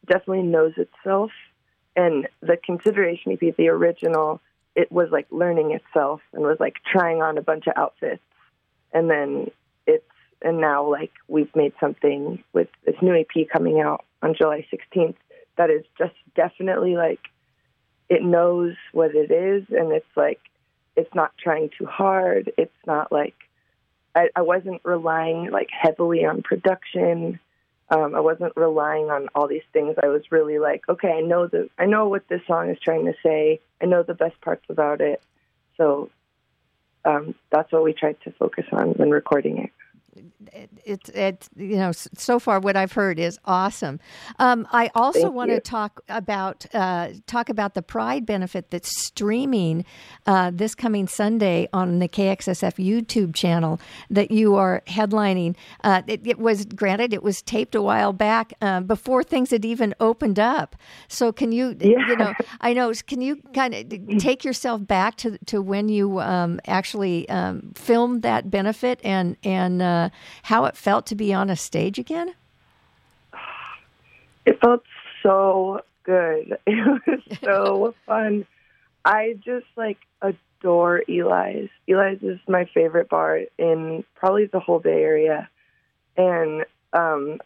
definitely 0.07 0.43
knows 0.43 0.75
itself 0.77 1.31
and 1.97 2.29
the 2.41 2.57
Consideration 2.57 3.33
EP, 3.33 3.57
the 3.57 3.69
original, 3.69 4.41
it 4.75 4.91
was 4.91 5.09
like 5.11 5.27
learning 5.31 5.73
itself 5.73 6.21
and 6.33 6.43
was 6.43 6.57
like 6.59 6.77
trying 6.91 7.21
on 7.23 7.37
a 7.37 7.43
bunch 7.43 7.67
of 7.67 7.75
outfits. 7.77 8.23
And 8.93 9.11
then 9.11 9.51
it's 9.87 10.05
and 10.41 10.61
now 10.61 10.91
like 10.91 11.13
we've 11.29 11.55
made 11.55 11.73
something 11.81 12.43
with 12.53 12.69
this 12.85 12.97
new 13.03 13.15
EP 13.15 13.49
coming 13.53 13.81
out 13.81 14.05
on 14.23 14.35
July 14.35 14.67
16th 14.73 15.17
that 15.57 15.71
is 15.71 15.85
just 15.99 16.15
definitely 16.35 16.97
like 16.97 17.21
it 18.09 18.23
knows 18.23 18.75
what 18.93 19.15
it 19.15 19.31
is 19.31 19.65
and 19.71 19.93
it's 19.93 20.17
like 20.17 20.41
it's 20.97 21.15
not 21.15 21.33
trying 21.39 21.71
too 21.79 21.87
hard. 21.87 22.53
It's 22.59 22.73
not 22.87 23.13
like 23.13 23.35
I, 24.15 24.29
I 24.37 24.43
wasn't 24.43 24.83
relying 24.85 25.51
like 25.51 25.69
heavily 25.71 26.25
on 26.25 26.43
production. 26.43 27.41
Um, 27.91 28.15
I 28.15 28.21
wasn't 28.21 28.53
relying 28.57 29.11
on 29.11 29.29
all 29.35 29.49
these 29.49 29.63
things. 29.73 29.97
I 30.03 30.09
was 30.09 30.23
really 30.31 30.59
like, 30.59 30.83
okay, 30.89 31.13
I 31.13 31.21
know 31.21 31.47
the 31.47 31.69
I 31.79 31.87
know 31.87 32.09
what 32.09 32.29
this 32.29 32.41
song 32.47 32.71
is 32.71 32.79
trying 32.81 33.07
to 33.07 33.15
say. 33.23 33.61
I 33.81 33.87
know 33.87 34.03
the 34.03 34.15
best 34.15 34.41
parts 34.41 34.65
about 34.69 35.01
it. 35.01 35.23
So 35.77 36.11
um, 37.05 37.35
that's 37.51 37.73
what 37.73 37.83
we 37.83 37.93
tried 37.93 38.21
to 38.25 38.33
focus 38.33 38.67
on 38.73 38.91
when 38.93 39.11
recording 39.11 39.59
it 39.59 39.71
it's 40.85 41.09
it's 41.11 41.49
you 41.57 41.77
know 41.77 41.93
so 41.93 42.39
far 42.39 42.61
what 42.61 42.77
I've 42.77 42.93
heard 42.93 43.19
is 43.19 43.39
awesome. 43.45 44.01
Um, 44.39 44.67
I 44.73 44.91
also 44.95 45.23
Thank 45.23 45.35
want 45.35 45.51
you. 45.51 45.57
to 45.57 45.61
talk 45.61 46.01
about 46.09 46.67
uh, 46.75 47.09
talk 47.27 47.49
about 47.49 47.75
the 47.75 47.83
Pride 47.83 48.27
benefit 48.27 48.71
that's 48.71 48.97
streaming 49.05 49.85
uh, 50.27 50.51
this 50.53 50.75
coming 50.75 51.07
Sunday 51.09 51.69
on 51.73 51.99
the 51.99 52.09
KXSF 52.09 52.75
YouTube 52.85 53.35
channel 53.35 53.81
that 54.11 54.31
you 54.31 54.55
are 54.55 54.83
headlining. 54.87 55.57
Uh, 55.85 56.03
it, 56.07 56.27
it 56.27 56.39
was 56.39 56.65
granted 56.65 57.13
it 57.13 57.23
was 57.23 57.43
taped 57.43 57.75
a 57.75 57.83
while 57.83 58.13
back 58.13 58.53
uh, 58.61 58.81
before 58.81 59.23
things 59.23 59.51
had 59.51 59.65
even 59.65 59.95
opened 60.01 60.39
up. 60.39 60.77
So 61.09 61.33
can 61.33 61.53
you 61.53 61.77
Yeah. 61.81 62.07
you 62.09 62.17
know 62.17 62.33
I 62.61 62.73
know 62.73 62.93
can 63.07 63.21
you 63.21 63.37
kind 63.55 63.75
of 63.75 64.19
take 64.19 64.45
yourself 64.45 64.87
back 64.87 65.17
to 65.17 65.39
to 65.47 65.61
when 65.63 65.89
you 65.89 66.21
um, 66.21 66.61
actually 66.67 67.29
um, 67.29 67.73
filmed 67.75 68.23
that 68.23 68.51
benefit 68.51 69.01
and 69.05 69.37
and 69.45 69.83
uh, 69.83 70.09
how 70.45 70.65
it 70.65 70.77
felt 70.77 71.07
to 71.07 71.15
be 71.15 71.33
on 71.33 71.51
a 71.51 71.57
stage 71.57 71.99
again? 71.99 72.35
It 74.45 74.61
felt 74.61 74.83
so 75.23 75.83
good. 76.05 76.59
It 76.67 77.03
was 77.07 77.39
so 77.43 77.95
fun. 78.07 78.47
I 79.05 79.39
just 79.45 79.67
like 79.77 79.99
adore 80.21 81.03
Eli's. 81.09 81.71
Eli's 81.89 82.23
is 82.23 82.39
my 82.49 82.69
favorite 82.73 83.09
bar 83.09 83.41
in 83.59 84.05
probably 84.15 84.47
the 84.47 84.61
whole 84.61 84.79
Bay 84.79 85.03
Area. 85.03 85.49
And 86.17 86.65
um 86.93 87.39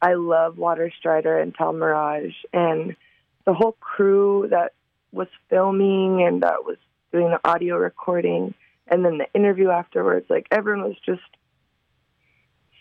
I 0.00 0.14
love 0.14 0.58
Water 0.58 0.92
Strider 0.96 1.38
and 1.38 1.54
Tal 1.54 1.72
Mirage 1.72 2.34
and 2.52 2.94
the 3.44 3.54
whole 3.54 3.76
crew 3.80 4.46
that 4.50 4.72
was 5.10 5.28
filming 5.50 6.22
and 6.22 6.42
that 6.42 6.64
was 6.64 6.76
doing 7.10 7.30
the 7.30 7.40
audio 7.48 7.76
recording 7.76 8.54
and 8.86 9.04
then 9.04 9.18
the 9.18 9.26
interview 9.34 9.70
afterwards, 9.70 10.26
like 10.28 10.46
everyone 10.50 10.88
was 10.88 10.96
just 11.04 11.22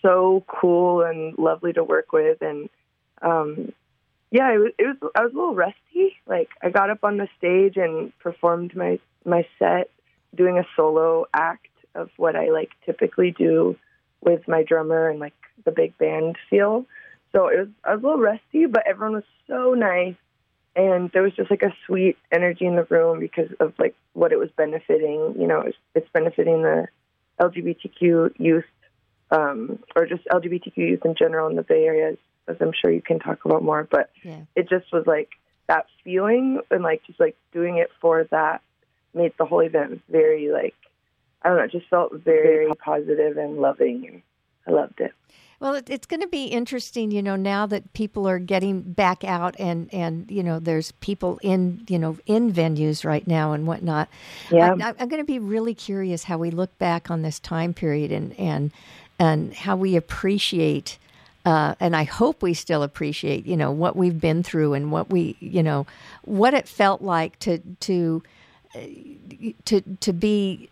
so 0.02 0.44
cool 0.48 1.02
and 1.02 1.38
lovely 1.38 1.74
to 1.74 1.84
work 1.84 2.12
with. 2.12 2.42
And 2.42 2.70
um 3.22 3.74
yeah 4.32 4.54
it 4.54 4.58
was, 4.58 4.72
it 4.78 4.86
was 4.88 5.12
i 5.16 5.22
was 5.24 5.34
a 5.34 5.36
little 5.36 5.56
rusty. 5.56 6.18
Like 6.26 6.50
i 6.62 6.70
got 6.70 6.90
up 6.90 7.04
on 7.04 7.18
the 7.18 7.28
stage 7.38 7.78
and 7.78 8.18
performed 8.20 8.76
my 8.76 9.00
my 9.26 9.46
set 9.60 9.90
doing 10.36 10.58
a 10.58 10.68
solo 10.76 11.26
act 11.34 11.68
of 11.96 12.10
what 12.18 12.36
i 12.36 12.50
like 12.50 12.70
typically 12.86 13.32
do 13.32 13.76
with 14.22 14.48
my 14.48 14.64
drummer 14.64 15.10
and 15.10 15.20
like 15.20 15.34
the 15.66 15.72
big 15.72 15.98
band 15.98 16.38
feel. 16.50 16.86
So 17.32 17.48
it 17.48 17.60
was 17.60 17.68
i 17.84 17.94
was 17.96 18.04
a 18.04 18.08
little 18.08 18.22
rusty 18.22 18.66
but 18.66 18.84
everyone 18.88 19.16
was 19.16 19.24
so 19.48 19.74
nice. 19.74 20.16
And 20.76 21.10
there 21.12 21.24
was 21.24 21.34
just 21.34 21.50
like 21.50 21.64
a 21.64 21.74
sweet 21.88 22.18
energy 22.32 22.68
in 22.68 22.76
the 22.76 22.84
room 22.84 23.20
because 23.20 23.50
of 23.60 23.74
like 23.80 23.96
what 24.14 24.32
it 24.32 24.38
was 24.38 24.50
benefiting 24.56 25.36
you 25.40 25.48
know 25.48 25.62
it's, 25.62 25.78
it's 25.96 26.10
benefiting 26.14 26.62
the 26.62 26.88
lgbtq 27.40 28.32
youth 28.40 28.66
um, 29.32 29.80
or 29.96 30.06
just 30.06 30.26
LGBTQ 30.26 30.78
youth 30.78 31.06
in 31.06 31.16
general 31.16 31.50
in 31.50 31.56
the 31.56 31.64
Bay 31.64 31.86
Area, 31.86 32.16
as, 32.48 32.56
I'm 32.62 32.72
sure 32.74 32.92
you 32.92 33.02
can 33.02 33.20
talk 33.20 33.46
about 33.46 33.64
more. 33.64 33.88
But 33.90 34.10
Yeah. 34.24 34.42
it 34.56 34.70
just 34.70 34.92
was 34.94 35.06
like 35.06 35.30
that 35.68 35.88
feeling 36.04 36.62
and 36.72 36.82
like 36.84 37.04
just 37.06 37.20
like 37.20 37.36
doing 37.52 37.78
it 37.78 37.90
for 38.00 38.24
that 38.26 38.62
made 39.14 39.34
the 39.38 39.46
whole 39.46 39.60
event 39.60 40.02
very 40.10 40.50
like 40.50 40.76
I 41.42 41.50
don't 41.50 41.58
know, 41.58 41.64
it 41.64 41.72
just 41.72 41.88
felt 41.88 42.14
very 42.14 42.68
positive 42.84 43.38
and 43.38 43.58
loving, 43.58 44.08
and 44.08 44.22
I 44.68 44.72
loved 44.72 45.00
it. 45.00 45.14
Well, 45.60 45.74
it, 45.74 45.90
it's 45.90 46.06
going 46.06 46.22
to 46.22 46.28
be 46.28 46.46
interesting, 46.46 47.10
you 47.10 47.24
know, 47.24 47.36
now 47.36 47.66
that 47.68 47.94
people 47.94 48.28
are 48.28 48.38
getting 48.38 48.82
back 48.82 49.24
out 49.24 49.56
and 49.60 49.92
and 49.94 50.30
you 50.30 50.44
know, 50.44 50.60
there's 50.60 50.92
people 50.94 51.40
in 51.42 51.86
you 51.88 51.98
know 51.98 52.18
in 52.26 52.52
venues 52.52 53.06
right 53.06 53.26
now 53.28 53.54
and 53.54 53.66
whatnot. 53.66 54.10
Yeah. 54.52 54.76
I, 54.80 54.94
I'm 55.00 55.08
going 55.08 55.22
to 55.22 55.26
be 55.26 55.40
really 55.40 55.74
curious 55.74 56.24
how 56.24 56.38
we 56.38 56.52
look 56.52 56.78
back 56.78 57.10
on 57.10 57.22
this 57.22 57.40
time 57.40 57.74
period 57.74 58.12
and 58.12 58.38
and 58.40 58.72
and 59.20 59.54
how 59.54 59.76
we 59.76 59.96
appreciate. 59.96 60.98
Uh, 61.46 61.76
and 61.80 61.96
I 61.96 62.04
hope 62.04 62.42
we 62.42 62.54
still 62.54 62.84
appreciate, 62.84 63.46
you 63.46 63.56
know, 63.56 63.72
what 63.72 63.96
we've 63.96 64.20
been 64.20 64.44
through 64.44 64.74
and 64.74 64.92
what 64.92 65.10
we, 65.10 65.38
you 65.40 65.64
know, 65.64 65.88
what 66.24 66.54
it 66.54 66.68
felt 66.68 67.02
like 67.02 67.40
to 67.40 67.60
to 67.82 68.22
uh, 68.76 68.80
to 69.66 69.82
to 69.82 70.14
be 70.14 70.70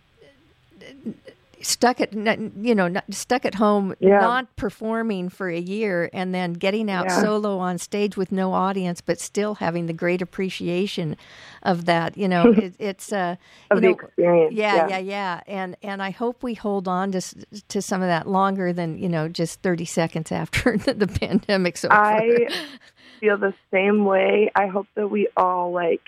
stuck 1.65 1.99
at 1.99 2.13
you 2.13 2.75
know 2.75 2.93
stuck 3.09 3.43
at 3.45 3.55
home 3.55 3.95
Yeah. 3.99 4.19
not 4.19 4.55
performing 4.55 5.29
for 5.29 5.49
a 5.49 5.59
year 5.59 6.09
and 6.13 6.33
then 6.33 6.53
getting 6.53 6.91
out 6.91 7.05
Yeah. 7.05 7.21
solo 7.21 7.57
on 7.57 7.77
stage 7.79 8.15
with 8.15 8.31
no 8.31 8.53
audience 8.53 9.01
but 9.01 9.19
still 9.19 9.55
having 9.55 9.87
the 9.87 9.93
great 9.93 10.21
appreciation 10.21 11.17
of 11.63 11.85
that 11.85 12.17
you 12.17 12.27
know 12.27 12.43
it, 12.57 12.75
it's 12.77 13.11
uh 13.11 13.35
Of 13.71 13.77
you 13.77 13.89
know, 13.89 13.95
experience, 13.95 14.53
yeah, 14.53 14.75
yeah. 14.75 14.87
yeah 14.87 14.97
yeah 14.99 15.41
and 15.47 15.75
and 15.81 16.03
i 16.03 16.11
hope 16.11 16.43
we 16.43 16.53
hold 16.53 16.87
on 16.87 17.11
to 17.13 17.21
to 17.67 17.81
some 17.81 18.01
of 18.01 18.07
that 18.07 18.27
longer 18.27 18.71
than 18.71 18.97
you 18.97 19.09
know 19.09 19.27
just 19.27 19.61
30 19.61 19.85
seconds 19.85 20.31
after 20.31 20.77
the, 20.77 20.93
the 21.03 21.07
pandemic's 21.07 21.83
over 21.83 21.93
I 21.93 22.47
feel 23.21 23.37
the 23.37 23.53
same 23.71 24.03
way. 24.05 24.51
I 24.55 24.67
hope 24.67 24.87
that 24.95 25.07
we 25.07 25.29
all 25.37 25.71
like 25.71 26.01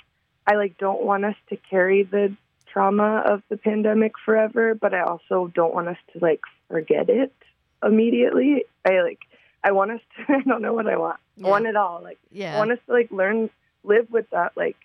I 0.45 0.55
like 0.55 0.77
don't 0.77 1.03
want 1.03 1.25
us 1.25 1.35
to 1.49 1.57
carry 1.69 2.03
the 2.03 2.35
trauma 2.77 3.23
of 3.25 3.41
the 3.49 3.57
pandemic 3.57 4.13
forever, 4.23 4.75
but 4.75 4.93
I 4.93 5.01
also 5.01 5.51
don't 5.53 5.73
want 5.73 5.87
us 5.87 5.97
to 6.13 6.19
like 6.19 6.41
forget 6.69 7.09
it 7.09 7.33
immediately. 7.83 8.65
I 8.85 9.01
like 9.01 9.19
I 9.63 9.71
want 9.71 9.91
us 9.91 10.01
to 10.15 10.33
I 10.33 10.41
don't 10.41 10.61
know 10.61 10.73
what 10.73 10.87
I 10.87 10.97
want. 10.97 11.19
Yeah. 11.37 11.47
I 11.47 11.49
want 11.49 11.65
it 11.65 11.75
all. 11.75 12.01
Like 12.03 12.19
I 12.31 12.37
yeah 12.37 12.57
want 12.57 12.71
us 12.71 12.79
to 12.85 12.93
like 12.93 13.11
learn 13.11 13.49
live 13.83 14.11
with 14.11 14.29
that 14.29 14.55
like 14.55 14.77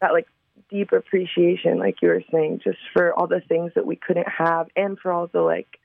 that 0.00 0.12
like 0.12 0.26
deep 0.70 0.92
appreciation 0.92 1.78
like 1.78 2.00
you 2.00 2.08
were 2.08 2.22
saying 2.32 2.60
just 2.64 2.78
for 2.94 3.12
all 3.12 3.26
the 3.26 3.40
things 3.40 3.72
that 3.74 3.84
we 3.84 3.96
couldn't 3.96 4.28
have 4.28 4.68
and 4.74 4.98
for 4.98 5.12
all 5.12 5.26
the 5.26 5.40
like 5.40 5.78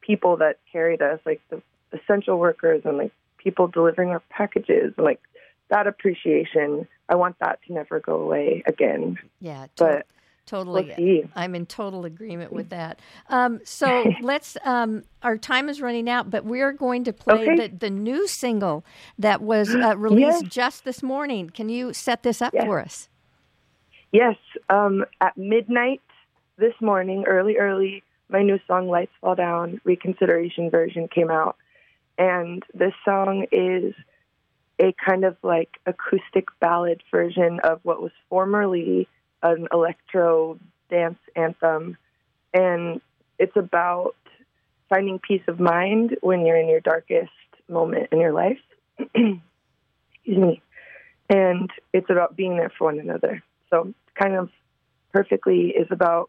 people 0.00 0.36
that 0.36 0.58
carried 0.70 1.02
us 1.02 1.18
like 1.26 1.40
the 1.50 1.60
essential 1.92 2.38
workers 2.38 2.82
and 2.84 2.96
like 2.96 3.12
people 3.38 3.66
delivering 3.66 4.10
our 4.10 4.20
packages 4.30 4.94
and 4.96 5.04
like 5.04 5.20
that 5.68 5.86
appreciation 5.86 6.86
i 7.08 7.14
want 7.16 7.36
that 7.40 7.58
to 7.66 7.72
never 7.72 7.98
go 7.98 8.20
away 8.20 8.62
again 8.66 9.18
yeah 9.40 9.66
but 9.76 10.06
Totally. 10.50 10.92
We'll. 10.98 11.30
I'm 11.36 11.54
in 11.54 11.64
total 11.64 12.04
agreement 12.04 12.52
with 12.52 12.70
that. 12.70 12.98
Um, 13.28 13.60
so 13.62 14.16
let's. 14.20 14.56
Um, 14.64 15.04
our 15.22 15.38
time 15.38 15.68
is 15.68 15.80
running 15.80 16.08
out, 16.08 16.28
but 16.28 16.44
we're 16.44 16.72
going 16.72 17.04
to 17.04 17.12
play 17.12 17.44
Okay. 17.44 17.68
the, 17.68 17.68
the 17.68 17.90
new 17.90 18.26
single 18.26 18.84
that 19.16 19.40
was 19.42 19.76
uh, 19.76 19.96
released 19.96 20.42
Yes. 20.42 20.52
just 20.52 20.84
this 20.84 21.04
morning. 21.04 21.50
Can 21.50 21.68
you 21.68 21.92
set 21.92 22.24
this 22.24 22.42
up 22.42 22.52
Yes. 22.52 22.64
for 22.64 22.80
us? 22.80 23.08
Yes, 24.10 24.34
um, 24.68 25.04
at 25.20 25.36
midnight 25.36 26.00
this 26.58 26.74
morning, 26.80 27.24
early, 27.28 27.56
early, 27.56 28.02
my 28.28 28.42
new 28.42 28.58
song 28.66 28.88
"Lights 28.88 29.12
Fall 29.20 29.36
Down" 29.36 29.80
reconsideration 29.84 30.68
version 30.68 31.06
came 31.06 31.30
out, 31.30 31.56
and 32.18 32.64
this 32.74 32.92
song 33.04 33.46
is 33.52 33.94
a 34.80 34.92
kind 35.08 35.24
of 35.24 35.36
like 35.44 35.68
acoustic 35.86 36.46
ballad 36.58 37.02
version 37.12 37.60
of 37.62 37.78
what 37.84 38.02
was 38.02 38.10
formerly 38.28 39.06
an 39.42 39.68
electro 39.72 40.58
dance 40.90 41.18
anthem, 41.36 41.96
and 42.52 43.00
it's 43.38 43.56
about 43.56 44.16
finding 44.88 45.18
peace 45.18 45.42
of 45.48 45.60
mind 45.60 46.16
when 46.20 46.44
you're 46.44 46.56
in 46.56 46.68
your 46.68 46.80
darkest 46.80 47.30
moment 47.68 48.08
in 48.12 48.20
your 48.20 48.32
life. 48.32 48.58
Excuse 48.98 49.40
me. 50.26 50.62
And 51.28 51.70
it's 51.92 52.10
about 52.10 52.36
being 52.36 52.56
there 52.56 52.72
for 52.76 52.86
one 52.86 52.98
another. 52.98 53.42
So 53.70 53.94
kind 54.20 54.34
of 54.34 54.50
perfectly 55.12 55.68
is 55.68 55.86
about, 55.90 56.28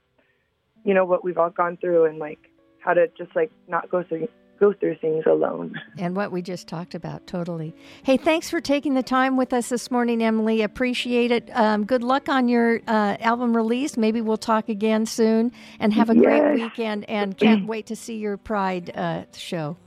you 0.86 0.94
know, 0.94 1.06
what 1.06 1.24
we've 1.24 1.38
all 1.38 1.50
gone 1.50 1.78
through 1.78 2.06
and 2.06 2.20
like 2.20 2.40
how 2.80 2.94
to 2.94 3.08
just 3.18 3.36
like 3.36 3.52
not 3.68 3.90
go 3.90 4.04
through 4.04 4.28
go 4.62 4.72
through 4.74 4.96
things 4.98 5.26
alone. 5.26 5.74
And 5.98 6.16
what 6.16 6.32
we 6.32 6.42
just 6.44 6.68
talked 6.68 6.94
about, 6.94 7.26
totally. 7.26 7.76
Hey, 8.04 8.16
thanks 8.16 8.50
for 8.50 8.62
taking 8.62 8.94
the 8.94 9.02
time 9.04 9.36
with 9.36 9.52
us 9.54 9.70
this 9.70 9.90
morning, 9.90 10.22
Emily. 10.22 10.62
Appreciate 10.62 11.32
it. 11.32 11.50
Um, 11.54 11.84
good 11.84 12.04
luck 12.04 12.30
on 12.30 12.48
your 12.48 12.80
uh, 12.88 13.18
album 13.20 13.56
release. 13.58 13.98
Maybe 13.98 14.22
we'll 14.22 14.38
talk 14.38 14.70
again 14.70 15.08
soon. 15.08 15.52
And 15.80 15.92
have 15.94 16.12
a 16.12 16.16
great 16.16 16.54
weekend. 16.54 17.10
And 17.10 17.36
can't 17.36 17.66
wait 17.66 17.88
to 17.88 17.96
see 17.96 18.18
your 18.18 18.38
Pride 18.38 18.96
uh, 18.96 19.24
show. 19.34 19.78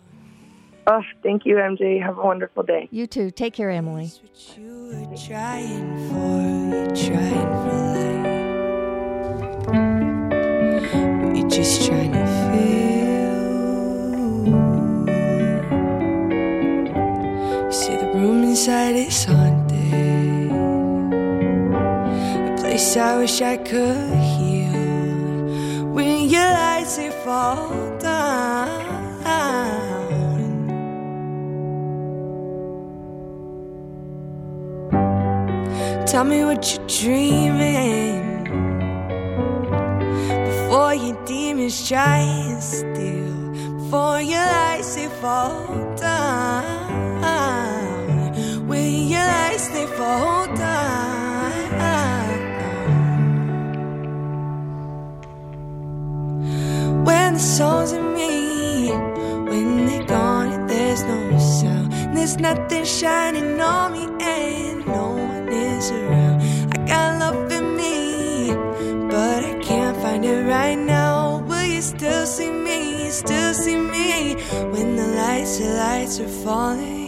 Oh, 0.87 1.01
thank 1.23 1.47
you, 1.47 1.55
MJ. 1.55 2.03
Have 2.03 2.19
a 2.19 2.23
wonderful 2.23 2.65
day. 2.65 2.89
You 2.91 3.07
too. 3.07 3.31
Take 3.31 3.55
care, 3.55 3.71
Emily. 3.71 4.11
what 4.23 4.59
you 4.59 5.07
were 5.09 5.17
trying 5.17 6.09
for. 6.11 6.43
You're 6.77 6.95
trying 6.95 7.53
for 7.63 7.77
life. 9.65 10.93
But 11.23 11.37
you're 11.37 11.49
just 11.49 11.87
trying 11.87 12.13
to 12.13 12.27
feel. 12.53 12.93
Inside 18.55 18.95
is 18.95 19.25
haunted. 19.25 20.53
A 22.51 22.57
place 22.61 22.97
I 22.97 23.17
wish 23.19 23.43
I 23.43 23.57
could 23.57 24.14
heal. 24.31 25.90
When 25.93 26.29
your 26.29 26.51
lights 26.61 26.97
they 26.97 27.11
fall 27.25 27.99
down. 27.99 28.85
Tell 36.07 36.23
me 36.23 36.45
what 36.45 36.62
you're 36.71 36.87
dreaming 36.87 38.45
before 40.47 40.95
your 40.95 41.19
demons 41.27 41.88
try 41.88 42.19
and 42.19 42.62
steal. 42.62 43.35
Before 43.79 44.21
your 44.21 44.47
lights 44.47 44.95
they 44.95 45.09
fall 45.21 45.97
down. 45.97 46.84
Lights 48.85 49.68
they 49.68 49.87
fall 49.87 50.47
down. 50.55 51.53
When 57.07 57.33
the 57.35 57.40
songs 57.40 57.92
in 57.92 58.12
me, 58.12 58.90
when 59.49 59.87
they're 59.87 60.05
gone 60.05 60.66
there's 60.66 61.03
no 61.05 61.38
sound, 61.38 61.92
there's 62.14 62.37
nothing 62.37 62.85
shining 62.85 63.59
on 63.59 63.92
me 63.92 64.05
and 64.20 64.87
no 64.87 65.12
one 65.12 65.49
is 65.49 65.90
around. 65.90 66.42
I 66.75 66.87
got 66.87 67.20
love 67.20 67.51
in 67.51 67.77
me, 67.77 68.53
but 69.09 69.44
I 69.44 69.55
can't 69.62 69.97
find 69.97 70.27
it 70.27 70.47
right 70.47 70.77
now. 70.77 71.38
Will 71.49 71.64
you 71.64 71.81
still 71.81 72.27
see 72.27 72.51
me? 72.51 73.09
Still 73.09 73.55
see 73.55 73.77
me 73.77 74.35
when 74.73 74.97
the 74.97 75.07
lights, 75.07 75.57
the 75.59 75.70
lights 75.73 76.20
are 76.20 76.29
falling. 76.29 77.04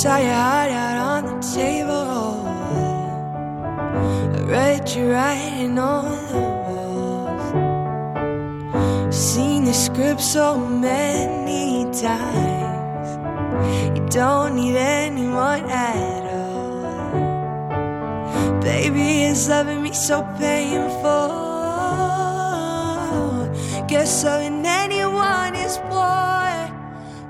Saw 0.00 0.16
your 0.16 0.32
heart 0.32 0.70
out 0.70 0.96
on 0.96 1.24
the 1.26 1.36
table. 1.54 2.40
I 4.34 4.40
read 4.48 4.88
you 4.88 5.12
writing 5.12 5.78
on 5.78 6.10
the 6.32 6.40
walls. 6.64 7.54
Seen 9.14 9.66
the 9.66 9.74
script 9.74 10.22
so 10.22 10.56
many 10.56 11.84
times. 11.92 13.10
You 13.94 14.06
don't 14.08 14.54
need 14.56 14.76
anyone 14.76 15.68
at 15.68 16.24
all. 16.32 16.80
Baby 18.62 19.24
is 19.24 19.50
loving 19.50 19.82
me 19.82 19.92
so 19.92 20.22
painful. 20.38 21.28
Guess 23.86 24.24
loving 24.24 24.64
anyone 24.64 25.54
is 25.56 25.78
war. 25.90 26.49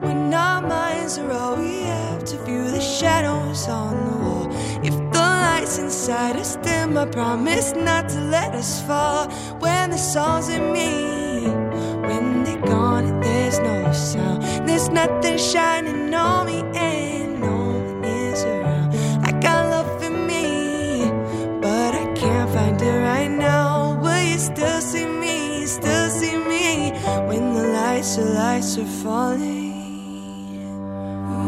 When 0.00 0.32
our 0.32 0.62
minds 0.62 1.18
are 1.18 1.30
all 1.30 1.56
we 1.56 1.82
have 1.82 2.24
to 2.24 2.36
view 2.44 2.70
the 2.70 2.80
shadows 2.80 3.68
on 3.68 3.94
the 4.06 4.16
wall. 4.24 4.48
If 4.82 4.94
the 5.12 5.18
lights 5.18 5.78
inside 5.78 6.36
us 6.36 6.56
dim, 6.56 6.96
I 6.96 7.04
promise 7.04 7.72
not 7.74 8.08
to 8.10 8.20
let 8.20 8.54
us 8.54 8.80
fall. 8.82 9.28
When 9.58 9.90
the 9.90 9.98
songs 9.98 10.48
in 10.48 10.72
me, 10.72 11.48
when 12.08 12.44
they're 12.44 12.62
gone 12.62 13.04
and 13.04 13.22
there's 13.22 13.58
no 13.58 13.92
sound, 13.92 14.42
there's 14.66 14.88
nothing 14.88 15.36
shining 15.36 16.14
on 16.14 16.46
me 16.46 16.62
and 16.74 17.40
no 17.40 17.56
one 17.56 18.04
is 18.04 18.42
around. 18.44 18.94
I 19.24 19.32
got 19.38 19.70
love 19.70 20.02
in 20.02 20.26
me, 20.26 21.10
but 21.60 21.94
I 21.94 22.06
can't 22.14 22.50
find 22.50 22.80
it 22.80 22.98
right 23.10 23.30
now. 23.30 24.00
Will 24.00 24.22
you 24.22 24.38
still 24.38 24.80
see 24.80 25.06
me? 25.06 25.66
Still 25.66 26.08
see 26.08 26.36
me 26.36 26.92
when 27.28 27.52
the 27.54 27.68
lights, 27.68 28.16
the 28.16 28.24
lights 28.24 28.78
are 28.78 28.86
falling. 28.86 29.69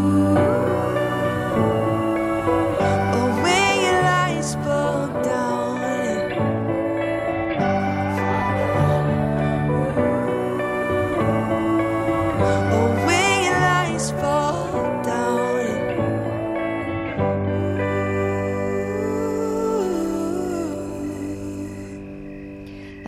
Oh, 0.04 1.11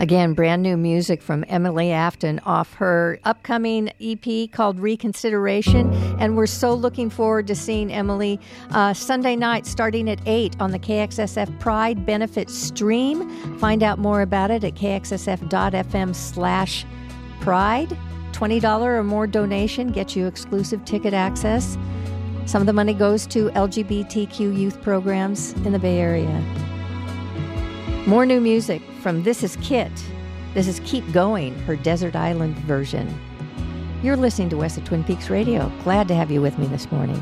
Again, 0.04 0.34
brand 0.34 0.62
new 0.62 0.76
music 0.76 1.22
from 1.22 1.46
Emily 1.48 1.90
Afton 1.90 2.38
off 2.40 2.74
her 2.74 3.18
upcoming 3.24 3.90
EP 4.02 4.50
called 4.52 4.78
Reconsideration. 4.78 5.94
And 6.20 6.36
we're 6.36 6.44
so 6.44 6.74
looking 6.74 7.08
forward 7.08 7.46
to 7.46 7.54
seeing 7.54 7.90
Emily 7.90 8.38
uh, 8.72 8.92
Sunday 8.92 9.34
night 9.34 9.64
starting 9.64 10.10
at 10.10 10.20
8 10.26 10.60
on 10.60 10.72
the 10.72 10.78
KXSF 10.78 11.58
Pride 11.58 12.04
Benefit 12.04 12.50
Stream. 12.50 13.30
Find 13.56 13.82
out 13.82 13.98
more 13.98 14.20
about 14.20 14.50
it 14.50 14.62
at 14.62 14.74
kxsf.fm 14.74 16.14
slash 16.14 16.84
pride. 17.40 17.96
$20 18.32 18.82
or 18.82 19.02
more 19.02 19.26
donation 19.26 19.90
gets 19.90 20.14
you 20.14 20.26
exclusive 20.26 20.84
ticket 20.84 21.14
access. 21.14 21.78
Some 22.44 22.60
of 22.60 22.66
the 22.66 22.74
money 22.74 22.92
goes 22.92 23.26
to 23.28 23.48
LGBTQ 23.52 24.54
youth 24.54 24.82
programs 24.82 25.54
in 25.64 25.72
the 25.72 25.78
Bay 25.78 25.98
Area. 25.98 26.73
More 28.06 28.26
new 28.26 28.38
music 28.38 28.82
from 29.00 29.22
This 29.22 29.42
Is 29.42 29.56
Kit. 29.62 29.90
This 30.52 30.68
is 30.68 30.78
Keep 30.84 31.10
Going, 31.10 31.58
her 31.60 31.74
Desert 31.74 32.14
Island 32.14 32.54
version. 32.58 33.18
You're 34.02 34.14
listening 34.18 34.50
to 34.50 34.58
West 34.58 34.76
of 34.76 34.84
Twin 34.84 35.04
Peaks 35.04 35.30
Radio. 35.30 35.72
Glad 35.84 36.08
to 36.08 36.14
have 36.14 36.30
you 36.30 36.42
with 36.42 36.58
me 36.58 36.66
this 36.66 36.92
morning. 36.92 37.16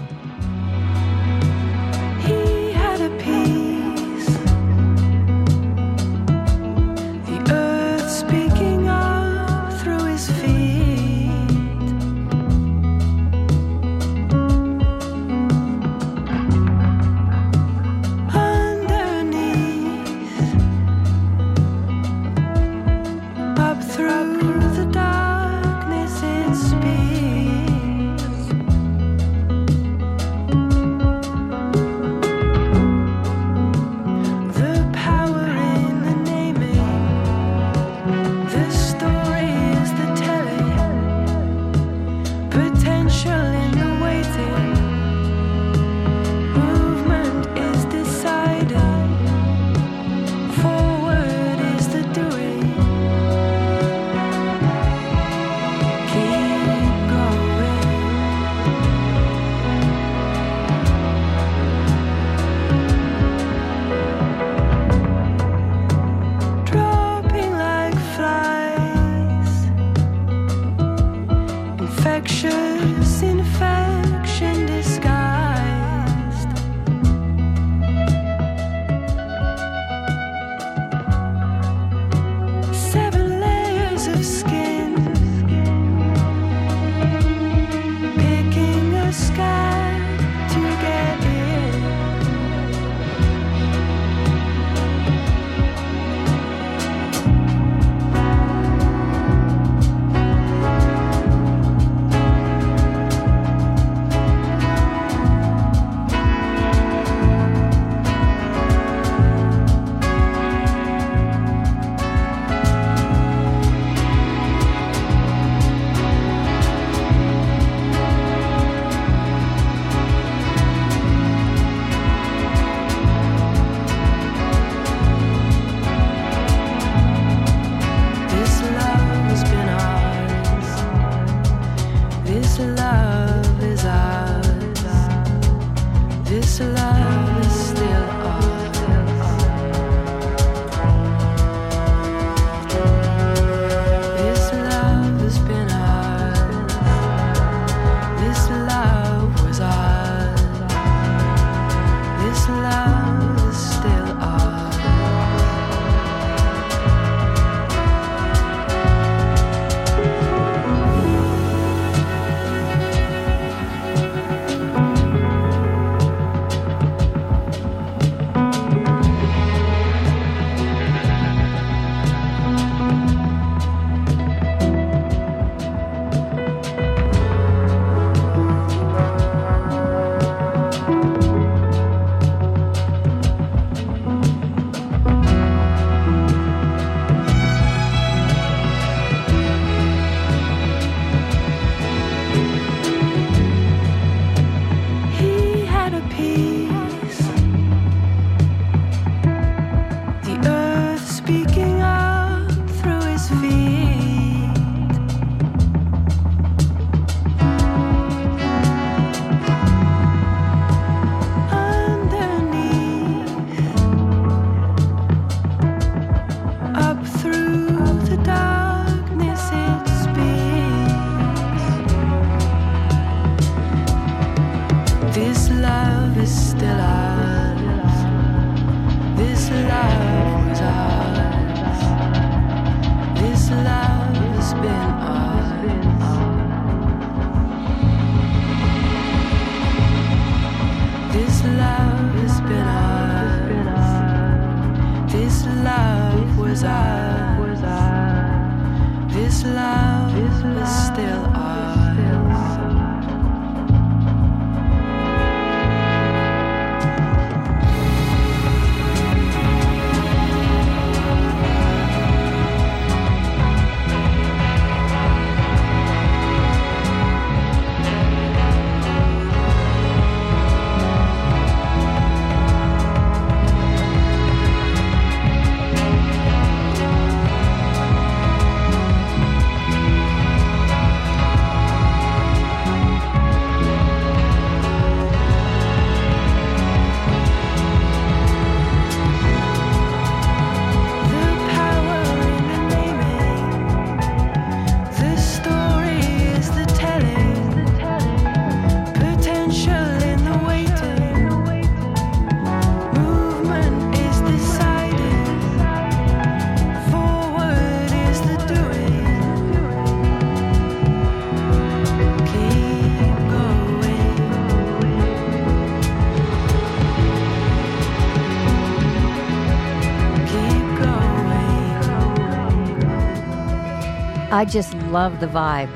I 324.43 324.45
just 324.45 324.75
love 324.91 325.21
the 325.21 325.29
vibe 325.29 325.73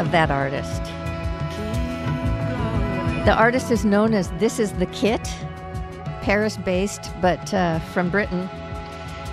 of 0.00 0.10
that 0.10 0.30
artist. 0.30 0.82
The 3.26 3.34
artist 3.34 3.70
is 3.70 3.84
known 3.84 4.14
as 4.14 4.30
This 4.38 4.58
Is 4.58 4.72
the 4.72 4.86
Kit, 4.86 5.20
Paris 6.22 6.56
based, 6.56 7.12
but 7.20 7.52
uh, 7.52 7.78
from 7.92 8.08
Britain. 8.08 8.48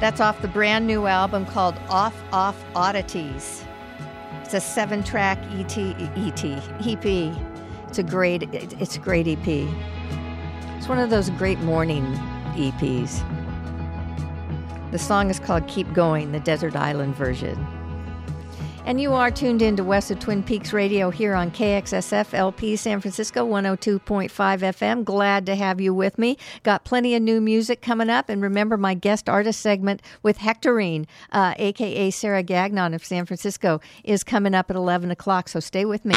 That's 0.01 0.19
off 0.19 0.41
the 0.41 0.49
brand 0.49 0.86
new 0.86 1.05
album 1.07 1.45
called 1.45 1.79
Off 1.88 2.13
Off 2.33 2.61
Oddities. 2.75 3.63
It's 4.41 4.53
a 4.53 4.59
seven 4.59 5.01
track 5.01 5.38
ET, 5.53 5.77
ET, 5.77 6.43
EP. 6.86 7.05
It's 7.88 7.99
a 7.99 8.03
great, 8.03 8.43
it- 8.53 8.73
it's 8.81 8.97
a 8.97 8.99
great 8.99 9.29
EP. 9.29 9.47
It's 10.75 10.89
one 10.89 10.99
of 10.99 11.09
those 11.09 11.29
great 11.29 11.59
morning 11.59 12.03
EPs. 12.57 13.21
The 14.91 14.99
song 14.99 15.29
is 15.29 15.39
called 15.39 15.69
Keep 15.69 15.93
Going, 15.93 16.33
the 16.33 16.41
Desert 16.41 16.75
Island 16.75 17.15
version. 17.15 17.65
And 18.86 19.01
you 19.01 19.13
are 19.13 19.31
tuned 19.31 19.63
in 19.63 19.75
to 19.77 19.83
West 19.83 20.11
of 20.11 20.19
Twin 20.19 20.43
Peaks 20.43 20.71
Radio 20.71 21.09
here 21.09 21.33
on 21.33 21.49
KXSF 21.49 22.36
LP 22.36 22.75
San 22.75 23.01
Francisco 23.01 23.43
102.5 23.43 24.29
FM. 24.29 25.03
Glad 25.03 25.47
to 25.47 25.55
have 25.55 25.81
you 25.81 25.91
with 25.91 26.19
me. 26.19 26.38
Got 26.61 26.86
plenty 26.86 27.15
of 27.15 27.23
new 27.23 27.41
music 27.41 27.81
coming 27.81 28.11
up. 28.11 28.29
And 28.29 28.43
remember 28.43 28.77
my 28.77 28.93
guest 28.93 29.27
artist 29.27 29.59
segment 29.59 30.03
with 30.21 30.38
Hectorine, 30.38 31.07
uh, 31.31 31.55
aka 31.57 32.11
Sarah 32.11 32.43
Gagnon 32.43 32.93
of 32.93 33.03
San 33.03 33.25
Francisco, 33.25 33.81
is 34.03 34.23
coming 34.23 34.53
up 34.53 34.69
at 34.69 34.75
11 34.75 35.09
o'clock. 35.09 35.49
So 35.49 35.59
stay 35.59 35.86
with 35.86 36.05
me. 36.05 36.15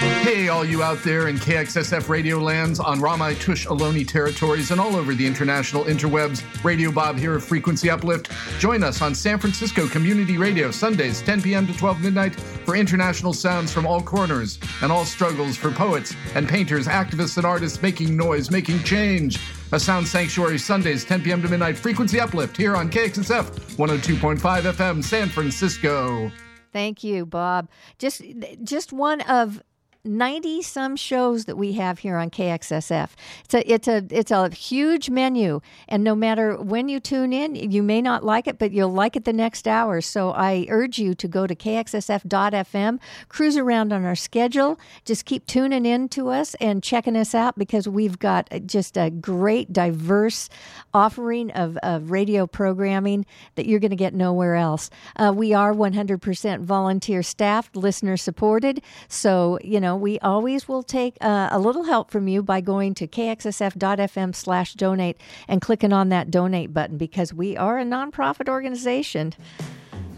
Hey, 0.00 0.48
all 0.48 0.64
you 0.64 0.82
out 0.82 1.02
there 1.02 1.28
in 1.28 1.36
KXSF 1.36 2.08
radio 2.08 2.38
lands 2.38 2.80
on 2.80 3.00
Ramaytush 3.00 3.66
Ohlone 3.66 4.08
territories 4.08 4.70
and 4.70 4.80
all 4.80 4.96
over 4.96 5.14
the 5.14 5.26
international 5.26 5.84
interwebs. 5.84 6.42
Radio 6.64 6.90
Bob 6.90 7.18
here 7.18 7.34
of 7.34 7.44
Frequency 7.44 7.90
Uplift. 7.90 8.30
Join 8.58 8.82
us 8.82 9.02
on 9.02 9.14
San 9.14 9.38
Francisco 9.38 9.86
Community 9.88 10.38
Radio 10.38 10.70
Sundays, 10.70 11.20
10 11.20 11.42
p.m. 11.42 11.66
to 11.66 11.76
12 11.76 12.00
midnight 12.00 12.34
for 12.34 12.76
international 12.76 13.34
sounds 13.34 13.70
from 13.72 13.86
all 13.86 14.00
corners 14.00 14.58
and 14.80 14.90
all 14.90 15.04
struggles 15.04 15.58
for 15.58 15.70
poets 15.70 16.14
and 16.34 16.48
painters, 16.48 16.86
activists 16.86 17.36
and 17.36 17.44
artists 17.44 17.82
making 17.82 18.16
noise, 18.16 18.50
making 18.50 18.82
change. 18.84 19.38
A 19.72 19.78
Sound 19.78 20.08
Sanctuary 20.08 20.58
Sundays, 20.58 21.04
10 21.04 21.22
p.m. 21.22 21.42
to 21.42 21.48
midnight. 21.48 21.76
Frequency 21.76 22.18
Uplift 22.18 22.56
here 22.56 22.74
on 22.74 22.90
KXSF 22.90 23.76
102.5 23.76 24.38
FM, 24.38 25.04
San 25.04 25.28
Francisco. 25.28 26.32
Thank 26.72 27.02
you, 27.02 27.26
Bob. 27.26 27.68
Just 27.98 28.22
just 28.62 28.92
one 28.92 29.20
of 29.22 29.60
90 30.04 30.62
some 30.62 30.96
shows 30.96 31.44
that 31.44 31.56
we 31.56 31.74
have 31.74 31.98
here 31.98 32.16
on 32.16 32.30
KXSF. 32.30 33.10
It's 33.44 33.54
a 33.54 33.72
it's 33.72 33.88
a 33.88 34.06
it's 34.10 34.30
a 34.30 34.48
huge 34.48 35.10
menu 35.10 35.60
and 35.88 36.02
no 36.02 36.14
matter 36.14 36.56
when 36.56 36.88
you 36.88 37.00
tune 37.00 37.32
in, 37.32 37.54
you 37.54 37.82
may 37.82 38.00
not 38.00 38.24
like 38.24 38.46
it, 38.46 38.58
but 38.58 38.72
you'll 38.72 38.92
like 38.92 39.16
it 39.16 39.24
the 39.24 39.32
next 39.32 39.68
hour. 39.68 40.00
So 40.00 40.30
I 40.30 40.66
urge 40.68 40.98
you 40.98 41.14
to 41.14 41.28
go 41.28 41.46
to 41.46 41.54
kxsf.fm, 41.54 42.98
cruise 43.28 43.56
around 43.56 43.92
on 43.92 44.04
our 44.04 44.14
schedule, 44.14 44.78
just 45.04 45.24
keep 45.24 45.46
tuning 45.46 45.84
in 45.84 46.08
to 46.10 46.28
us 46.28 46.54
and 46.60 46.82
checking 46.82 47.16
us 47.16 47.34
out 47.34 47.58
because 47.58 47.86
we've 47.86 48.18
got 48.18 48.48
just 48.66 48.96
a 48.96 49.10
great 49.10 49.72
diverse 49.72 50.48
offering 50.94 51.50
of, 51.50 51.76
of 51.78 52.10
radio 52.10 52.46
programming 52.46 53.26
that 53.56 53.66
you're 53.66 53.80
going 53.80 53.90
to 53.90 53.96
get 53.96 54.14
nowhere 54.14 54.54
else. 54.54 54.90
Uh, 55.16 55.32
we 55.34 55.52
are 55.52 55.74
100% 55.74 56.60
volunteer 56.60 57.22
staffed, 57.22 57.76
listener 57.76 58.16
supported. 58.16 58.82
So, 59.08 59.58
you 59.62 59.80
know, 59.80 59.89
we 59.96 60.18
always 60.20 60.68
will 60.68 60.82
take 60.82 61.16
uh, 61.20 61.48
a 61.50 61.58
little 61.58 61.84
help 61.84 62.10
from 62.10 62.28
you 62.28 62.42
by 62.42 62.60
going 62.60 62.94
to 62.94 63.06
kxsf.fm 63.06 64.34
slash 64.34 64.74
donate 64.74 65.20
and 65.48 65.60
clicking 65.60 65.92
on 65.92 66.08
that 66.10 66.30
donate 66.30 66.72
button 66.72 66.96
because 66.98 67.32
we 67.32 67.56
are 67.56 67.78
a 67.78 67.84
nonprofit 67.84 68.48
organization 68.48 69.32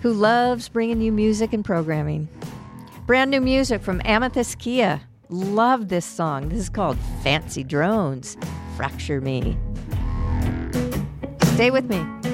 who 0.03 0.13
loves 0.13 0.69
bringing 0.69 1.01
you 1.01 1.13
music 1.13 1.53
and 1.53 1.65
programming. 1.65 2.29
Brand 3.07 3.31
new 3.31 3.41
music 3.41 3.83
from 3.83 4.01
Amythyst 4.01 4.59
Kiah. 4.59 5.01
Love 5.29 5.89
this 5.89 6.05
song. 6.05 6.49
This 6.49 6.61
is 6.61 6.69
called 6.69 6.99
Fancy 7.23 7.65
Drones. 7.65 8.37
Fracture 8.77 9.21
Me. 9.21 9.57
Stay 11.55 11.71
with 11.71 11.89
me. 11.89 12.32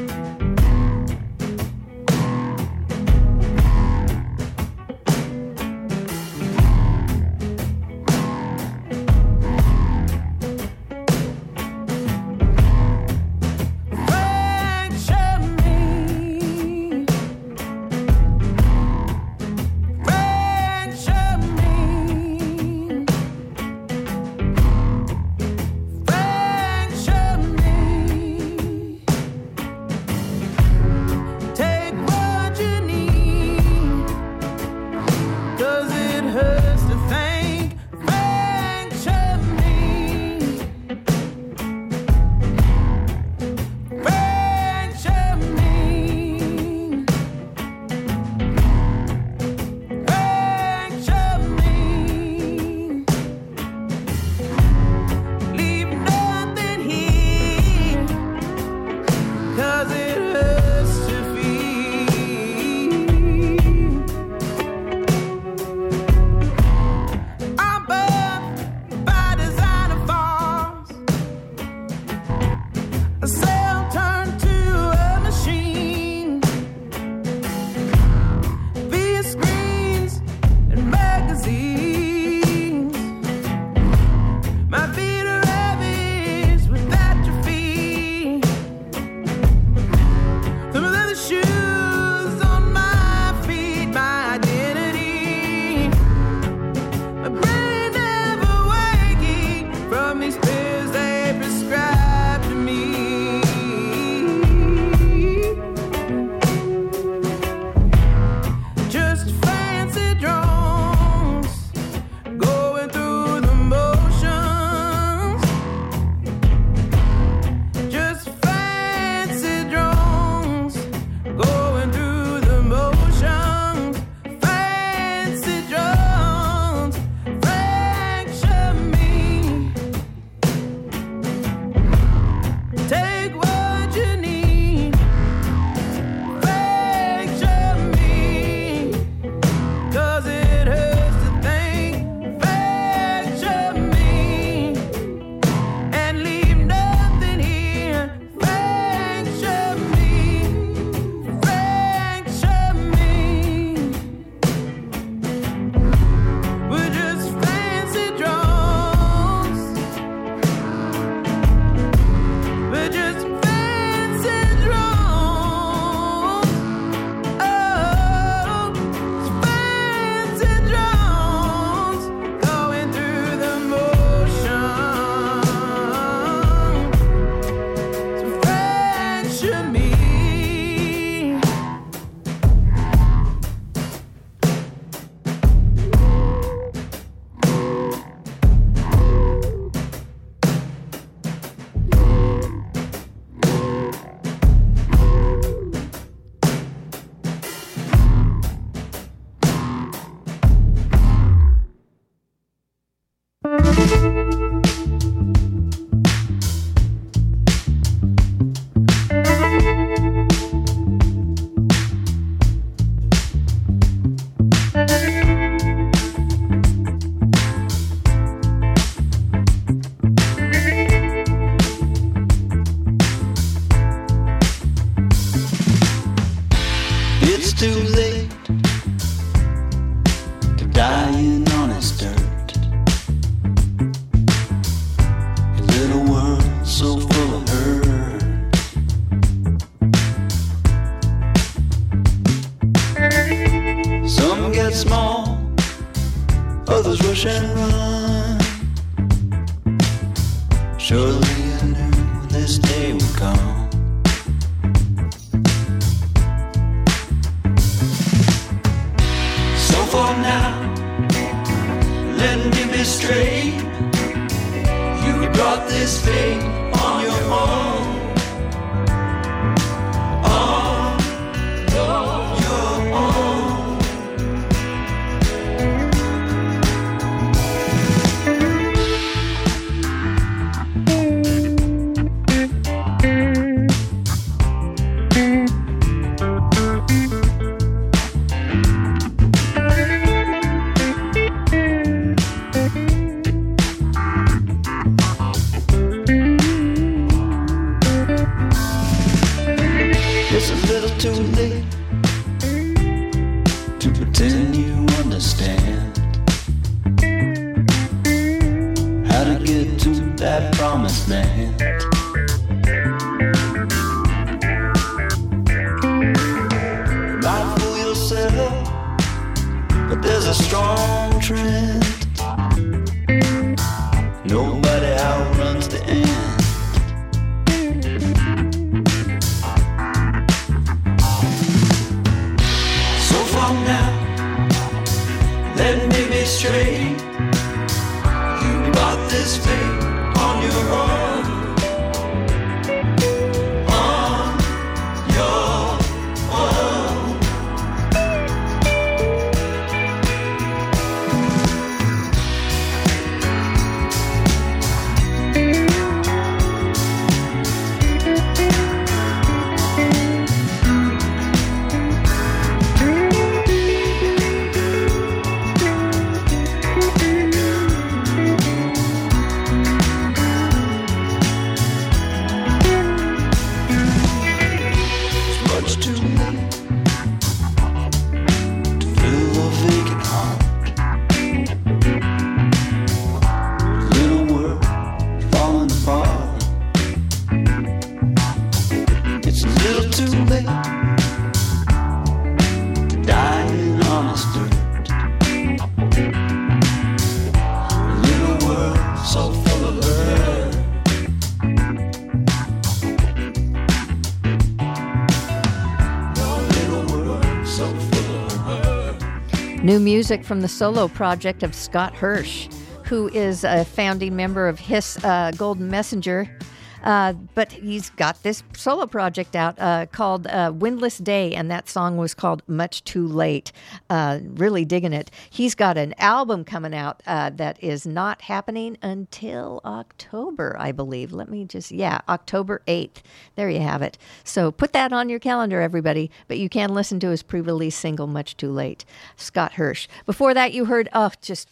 New 409.68 409.78
music 409.78 410.24
from 410.24 410.40
the 410.40 410.48
solo 410.48 410.88
project 410.88 411.42
of 411.42 411.54
Scott 411.54 411.94
Hirsch, 411.94 412.48
who 412.86 413.08
is 413.08 413.44
a 413.44 413.66
founding 413.66 414.16
member 414.16 414.48
of 414.48 414.58
Hiss 414.58 414.96
uh, 415.04 415.30
Golden 415.36 415.68
Messenger. 415.68 416.38
Uh, 416.82 417.12
but 417.34 417.52
he's 417.52 417.90
got 417.90 418.22
this 418.22 418.42
solo 418.56 418.86
project 418.86 419.34
out 419.34 419.58
uh, 419.58 419.86
called 419.86 420.26
uh, 420.26 420.52
Windless 420.54 420.98
Day, 420.98 421.34
and 421.34 421.50
that 421.50 421.68
song 421.68 421.96
was 421.96 422.14
called 422.14 422.42
Much 422.46 422.84
Too 422.84 423.06
Late. 423.06 423.52
Uh, 423.90 424.20
really 424.22 424.64
digging 424.64 424.92
it. 424.92 425.10
He's 425.28 425.54
got 425.54 425.76
an 425.76 425.94
album 425.98 426.44
coming 426.44 426.74
out 426.74 427.02
uh, 427.06 427.30
that 427.30 427.62
is 427.62 427.86
not 427.86 428.22
happening 428.22 428.76
until 428.82 429.60
October, 429.64 430.56
I 430.58 430.72
believe. 430.72 431.12
Let 431.12 431.28
me 431.28 431.44
just, 431.44 431.72
yeah, 431.72 432.00
October 432.08 432.62
8th. 432.66 433.02
There 433.36 433.50
you 433.50 433.60
have 433.60 433.82
it. 433.82 433.98
So 434.24 434.50
put 434.50 434.72
that 434.72 434.92
on 434.92 435.08
your 435.08 435.18
calendar, 435.18 435.60
everybody. 435.60 436.10
But 436.26 436.38
you 436.38 436.48
can 436.48 436.74
listen 436.74 437.00
to 437.00 437.10
his 437.10 437.22
pre 437.22 437.40
release 437.40 437.76
single, 437.76 438.06
Much 438.06 438.36
Too 438.36 438.50
Late. 438.50 438.84
Scott 439.16 439.54
Hirsch. 439.54 439.88
Before 440.06 440.34
that, 440.34 440.52
you 440.52 440.66
heard, 440.66 440.88
oh, 440.92 441.10
just 441.20 441.48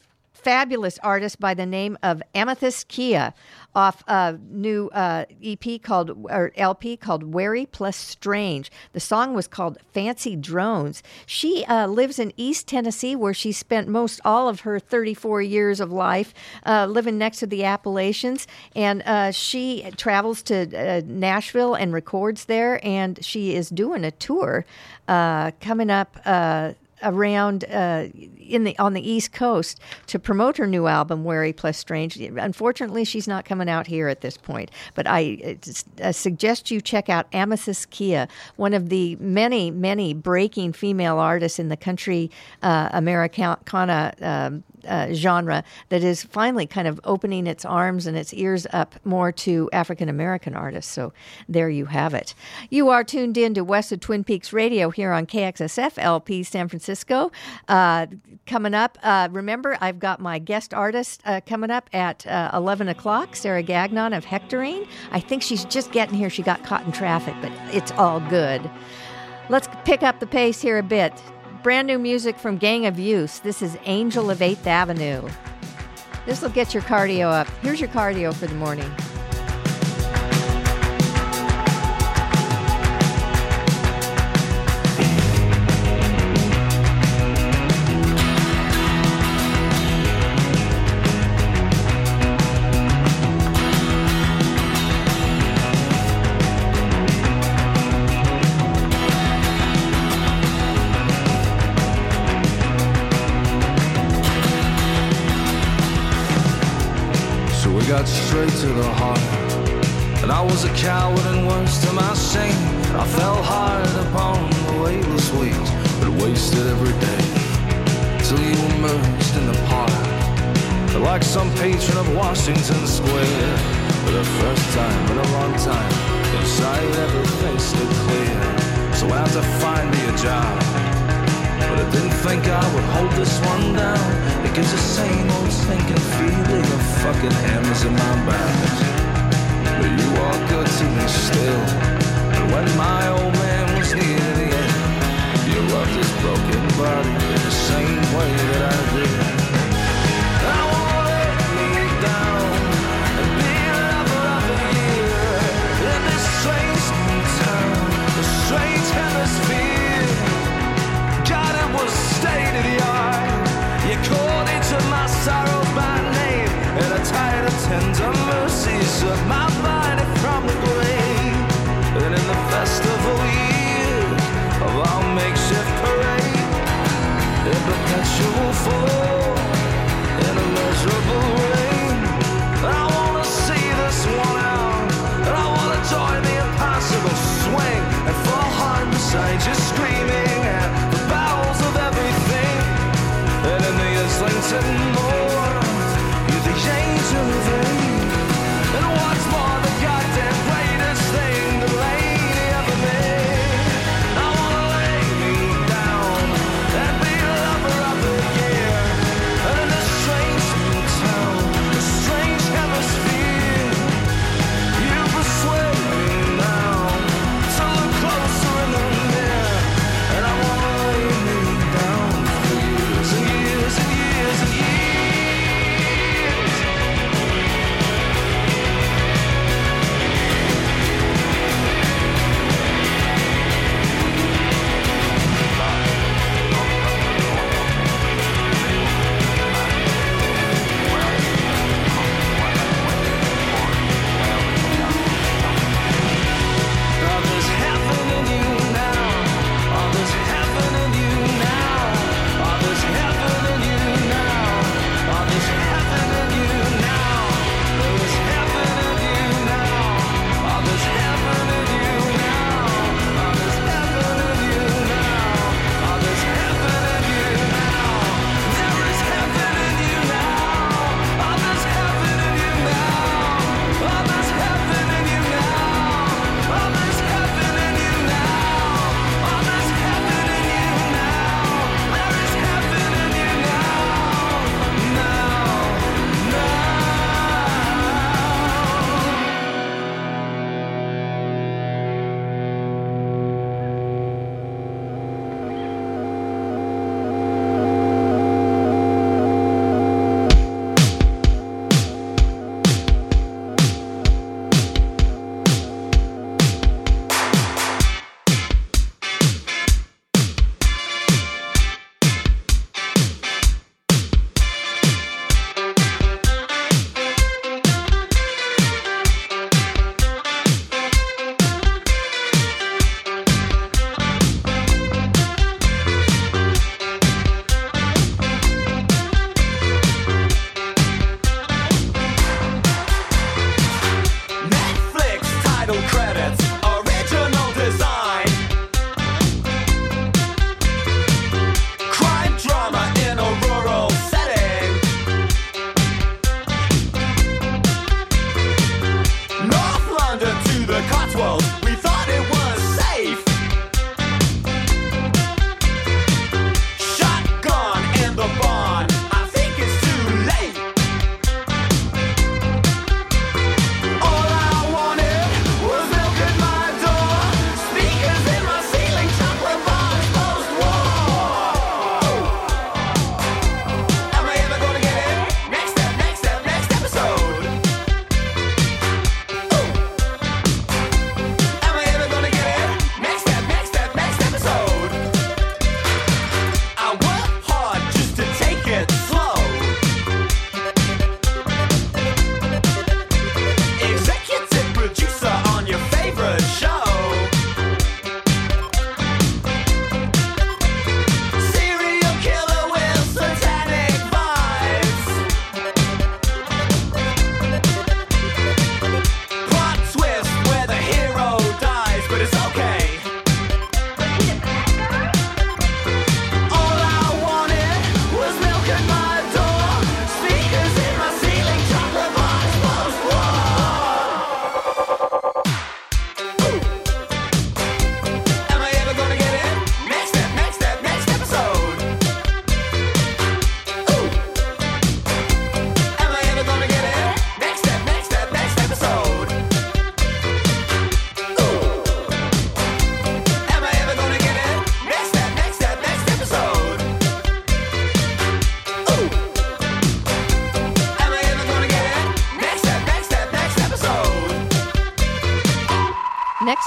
fabulous 0.47 0.97
artist 1.01 1.41
by 1.41 1.55
the 1.55 1.67
name 1.67 1.99
of 2.05 2.23
Amythyst 2.33 2.87
Kiah 2.87 3.33
off 3.75 4.05
a 4.07 4.39
new 4.49 4.89
uh, 4.91 5.25
EP 5.43 5.83
called 5.83 6.25
or 6.31 6.53
LP 6.55 6.97
called 6.97 7.35
Wary 7.35 7.67
Plus 7.67 7.97
Strange. 7.97 8.71
The 8.93 9.01
song 9.01 9.35
was 9.35 9.49
called 9.49 9.79
Fancy 9.93 10.37
Drones. 10.37 11.03
She 11.27 11.65
uh, 11.65 11.89
lives 11.89 12.21
in 12.21 12.33
East 12.37 12.69
Tennessee, 12.69 13.17
where 13.17 13.35
she 13.35 13.51
spent 13.51 13.89
most 13.89 14.21
all 14.25 14.49
of 14.49 14.61
her 14.61 14.79
34 14.79 15.43
years 15.43 15.81
of 15.81 15.91
life 15.91 16.33
uh, 16.65 16.87
living 16.87 17.19
next 17.19 17.41
to 17.41 17.49
the 17.49 17.65
Appalachians, 17.65 18.47
and 18.77 19.03
uh, 19.03 19.33
she 19.33 19.91
travels 19.97 20.45
to 20.45 20.61
uh, 20.79 21.03
Nashville 21.05 21.75
and 21.75 21.93
records 21.93 22.45
there. 22.45 22.79
And 22.87 23.19
she 23.25 23.57
is 23.57 23.69
doing 23.69 24.05
a 24.05 24.13
tour 24.13 24.65
uh, 25.09 25.51
coming 25.61 25.91
up 25.91 26.17
around 27.03 27.65
uh, 27.65 28.07
in 28.39 28.65
the 28.65 28.79
on 28.79 28.95
the 28.95 29.09
East 29.09 29.33
Coast 29.33 29.81
to 30.07 30.19
promote 30.19 30.57
her 30.57 30.67
new 30.67 30.87
album, 30.87 31.25
Wary 31.25 31.53
Plus 31.53 31.77
Strange. 31.77 32.17
Unfortunately, 32.17 33.05
she's 33.05 33.29
not 33.29 33.45
coming 33.45 33.69
out 33.69 33.87
here 33.87 34.09
at 34.09 34.21
this 34.21 34.37
point, 34.37 34.71
but 34.95 35.07
I 35.07 35.59
uh, 36.03 36.13
suggest 36.13 36.71
you 36.71 36.81
check 36.81 37.09
out 37.09 37.31
Amythyst 37.33 37.89
Kiah, 37.89 38.29
one 38.57 38.75
of 38.75 38.89
the 38.89 39.17
many, 39.17 39.71
many 39.71 40.15
breaking 40.15 40.73
female 40.73 41.19
artists 41.19 41.59
in 41.59 41.69
the 41.69 41.77
country 41.77 42.31
uh, 42.63 42.89
Americana. 42.93 44.15
Um, 44.21 44.65
uh, 44.87 45.13
genre 45.13 45.65
that 45.89 46.03
is 46.03 46.23
finally 46.23 46.67
kind 46.67 46.89
of 46.89 47.01
opening 47.05 47.47
its 47.47 47.65
arms 47.65 48.07
and 48.07 48.17
its 48.17 48.33
ears 48.35 48.67
up 48.73 48.95
more 49.05 49.33
to 49.33 49.69
African 49.73 50.09
American 50.09 50.55
artists. 50.55 50.93
So 50.93 51.13
there 51.49 51.69
you 51.69 51.87
have 51.87 52.15
it. 52.15 52.35
You 52.71 52.89
are 52.91 53.05
tuned 53.05 53.37
in 53.37 53.55
to 53.55 53.65
West 53.65 53.93
of 53.93 54.01
Twin 54.01 54.25
Peaks 54.25 54.53
Radio 54.53 54.91
here 54.91 55.13
on 55.13 55.27
KXSF 55.27 55.93
LP 55.97 56.43
San 56.43 56.69
Francisco. 56.69 57.31
Uh, 57.69 58.07
coming 58.47 58.75
up, 58.75 58.99
uh, 59.03 59.29
remember, 59.31 59.77
I've 59.81 59.99
got 59.99 60.21
my 60.21 60.39
guest 60.39 60.73
artist 60.73 61.21
uh, 61.25 61.41
coming 61.47 61.71
up 61.71 61.91
at 61.93 62.27
uh, 62.27 62.51
11 62.55 62.89
o'clock, 62.89 63.37
Sarah 63.37 63.63
Gagnon 63.63 64.13
of 64.13 64.25
Hectorine. 64.25 64.87
I 65.11 65.21
think 65.21 65.43
she's 65.43 65.65
just 65.65 65.93
getting 65.93 66.15
here. 66.15 66.31
She 66.31 66.43
got 66.43 66.65
caught 66.65 66.85
in 66.85 66.93
traffic, 66.93 67.35
but 67.41 67.53
it's 67.75 67.93
all 67.93 68.21
good. 68.21 68.71
Let's 69.49 69.69
pick 69.85 70.03
up 70.03 70.19
the 70.19 70.27
pace 70.27 70.61
here 70.61 70.79
a 70.79 70.83
bit 70.83 71.13
brand 71.67 71.89
new 71.89 71.99
music 71.99 72.39
from 72.39 72.59
Gang 72.59 72.87
of 72.87 72.97
Youths. 72.97 73.41
This 73.41 73.61
is 73.61 73.77
Angel 73.87 74.31
of 74.31 74.39
8th 74.39 74.69
Avenue. 74.69 75.29
This 76.25 76.41
will 76.41 76.51
get 76.51 76.73
your 76.73 76.85
cardio 76.85 77.29
up. 77.29 77.49
Here's 77.61 77.81
your 77.81 77.89
cardio 77.89 78.33
for 78.33 78.47
the 78.47 78.55
morning. 78.55 78.89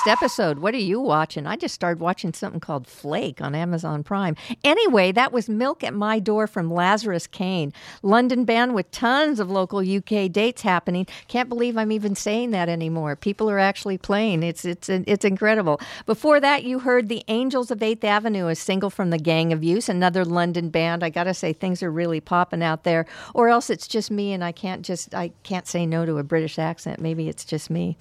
step 0.10 0.19
episode. 0.30 0.60
What 0.60 0.76
are 0.76 0.78
you 0.78 1.00
watching? 1.00 1.48
I 1.48 1.56
just 1.56 1.74
started 1.74 2.00
watching 2.00 2.34
something 2.34 2.60
called 2.60 2.86
Flake 2.86 3.42
on 3.42 3.56
Amazon 3.56 4.04
Prime. 4.04 4.36
Anyway, 4.64 5.12
that 5.12 5.32
was 5.32 5.50
Milk 5.50 5.84
at 5.84 5.92
My 5.92 6.20
Door 6.20 6.46
from 6.46 6.72
Lazarus 6.72 7.26
Kane, 7.26 7.74
London 8.04 8.46
band 8.46 8.76
with 8.76 8.92
tons 8.92 9.40
of 9.40 9.50
local 9.50 9.80
UK 9.80 10.32
dates 10.32 10.62
happening. 10.62 11.08
Can't 11.28 11.50
believe 11.50 11.80
I'm 11.80 11.92
even 11.92 12.14
saying 12.14 12.52
that 12.52 12.70
anymore. 12.70 13.16
People 13.16 13.50
are 13.50 13.58
actually 13.58 13.98
playing. 13.98 14.44
It's 14.44 14.66
it's 14.66 14.88
it's 14.88 15.26
incredible. 15.26 15.82
Before 16.06 16.40
that, 16.40 16.64
you 16.64 16.78
heard 16.78 17.10
the 17.10 17.24
Angels 17.28 17.72
of 17.72 17.82
Eighth 17.82 18.04
Avenue, 18.04 18.50
a 18.50 18.56
single 18.56 18.92
from 18.92 19.10
the 19.10 19.18
Gang 19.18 19.52
of 19.52 19.64
Youths, 19.64 19.90
another 19.90 20.24
London 20.24 20.70
band. 20.70 21.04
I 21.04 21.10
gotta 21.10 21.34
say, 21.34 21.54
things 21.54 21.82
are 21.82 21.92
really 21.92 22.20
popping 22.22 22.62
out 22.62 22.84
there. 22.84 23.08
Or 23.34 23.50
else 23.50 23.72
it's 23.72 23.88
just 23.88 24.12
me, 24.12 24.32
and 24.34 24.44
I 24.44 24.52
can't 24.52 24.86
just 24.86 25.16
I 25.16 25.32
can't 25.42 25.66
say 25.66 25.88
no 25.88 26.06
to 26.06 26.20
a 26.20 26.24
British 26.24 26.60
accent. 26.60 27.00
Maybe 27.00 27.28
it's 27.28 27.46
just 27.46 27.72
me. 27.72 27.98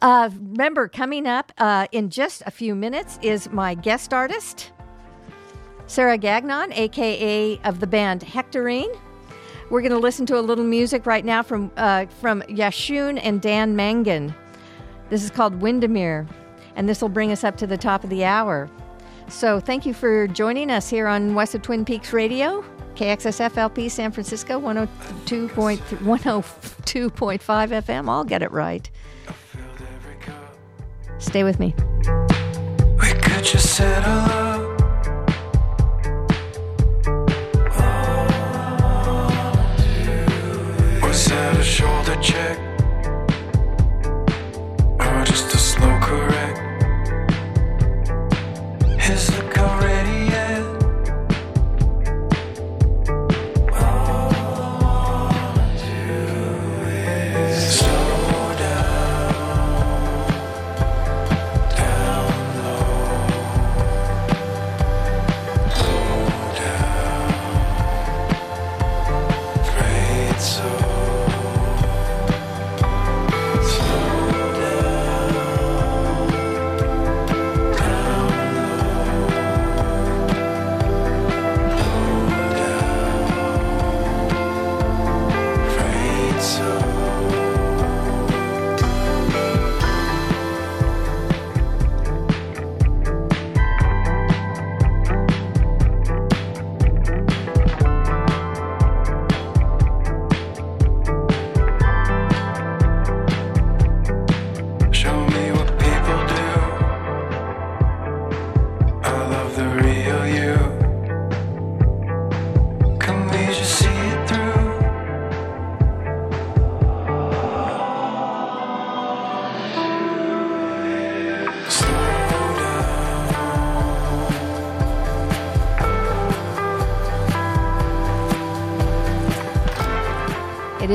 Uh, 0.00 0.30
remember, 0.32 0.86
coming 0.86 1.26
up 1.26 1.52
uh, 1.58 1.71
in 1.92 2.10
just 2.10 2.42
a 2.46 2.50
few 2.50 2.74
minutes 2.74 3.18
is 3.22 3.50
my 3.50 3.74
guest 3.74 4.12
artist, 4.12 4.72
Sarah 5.86 6.18
Gagnon, 6.18 6.72
aka 6.72 7.60
of 7.64 7.80
the 7.80 7.86
band 7.86 8.22
Hectorine. 8.22 8.98
We're 9.70 9.80
going 9.80 9.92
to 9.92 9.98
listen 9.98 10.26
to 10.26 10.38
a 10.38 10.40
little 10.40 10.64
music 10.64 11.06
right 11.06 11.24
now 11.24 11.42
from 11.42 11.70
uh, 11.76 12.06
from 12.20 12.42
Yashun 12.42 13.20
and 13.22 13.40
Dan 13.40 13.76
Mangan. 13.76 14.34
This 15.10 15.24
is 15.24 15.30
called 15.30 15.60
Windermere, 15.60 16.26
and 16.76 16.88
this 16.88 17.00
will 17.00 17.08
bring 17.08 17.32
us 17.32 17.44
up 17.44 17.56
to 17.58 17.66
the 17.66 17.76
top 17.76 18.04
of 18.04 18.10
the 18.10 18.24
hour. 18.24 18.70
So 19.28 19.60
thank 19.60 19.86
you 19.86 19.94
for 19.94 20.26
joining 20.28 20.70
us 20.70 20.90
here 20.90 21.06
on 21.06 21.34
West 21.34 21.54
of 21.54 21.62
Twin 21.62 21.84
Peaks 21.84 22.12
Radio. 22.12 22.64
KXSFLP 22.94 23.90
San 23.90 24.12
Francisco 24.12 24.60
102.1 24.60 25.78
102.5 25.78 27.38
FM. 27.40 28.08
I'll 28.08 28.24
get 28.24 28.42
it 28.42 28.50
right. 28.52 28.90
Stay 31.22 31.44
with 31.44 31.60
me. 31.60 31.72
Could 32.98 33.44
just 33.44 33.80
oh, 33.80 34.02
a 42.08 42.16
check? 42.20 42.58
Or 44.98 45.24
just 45.24 45.54
a 45.54 45.58
slow 45.58 45.98
correct? 46.00 46.58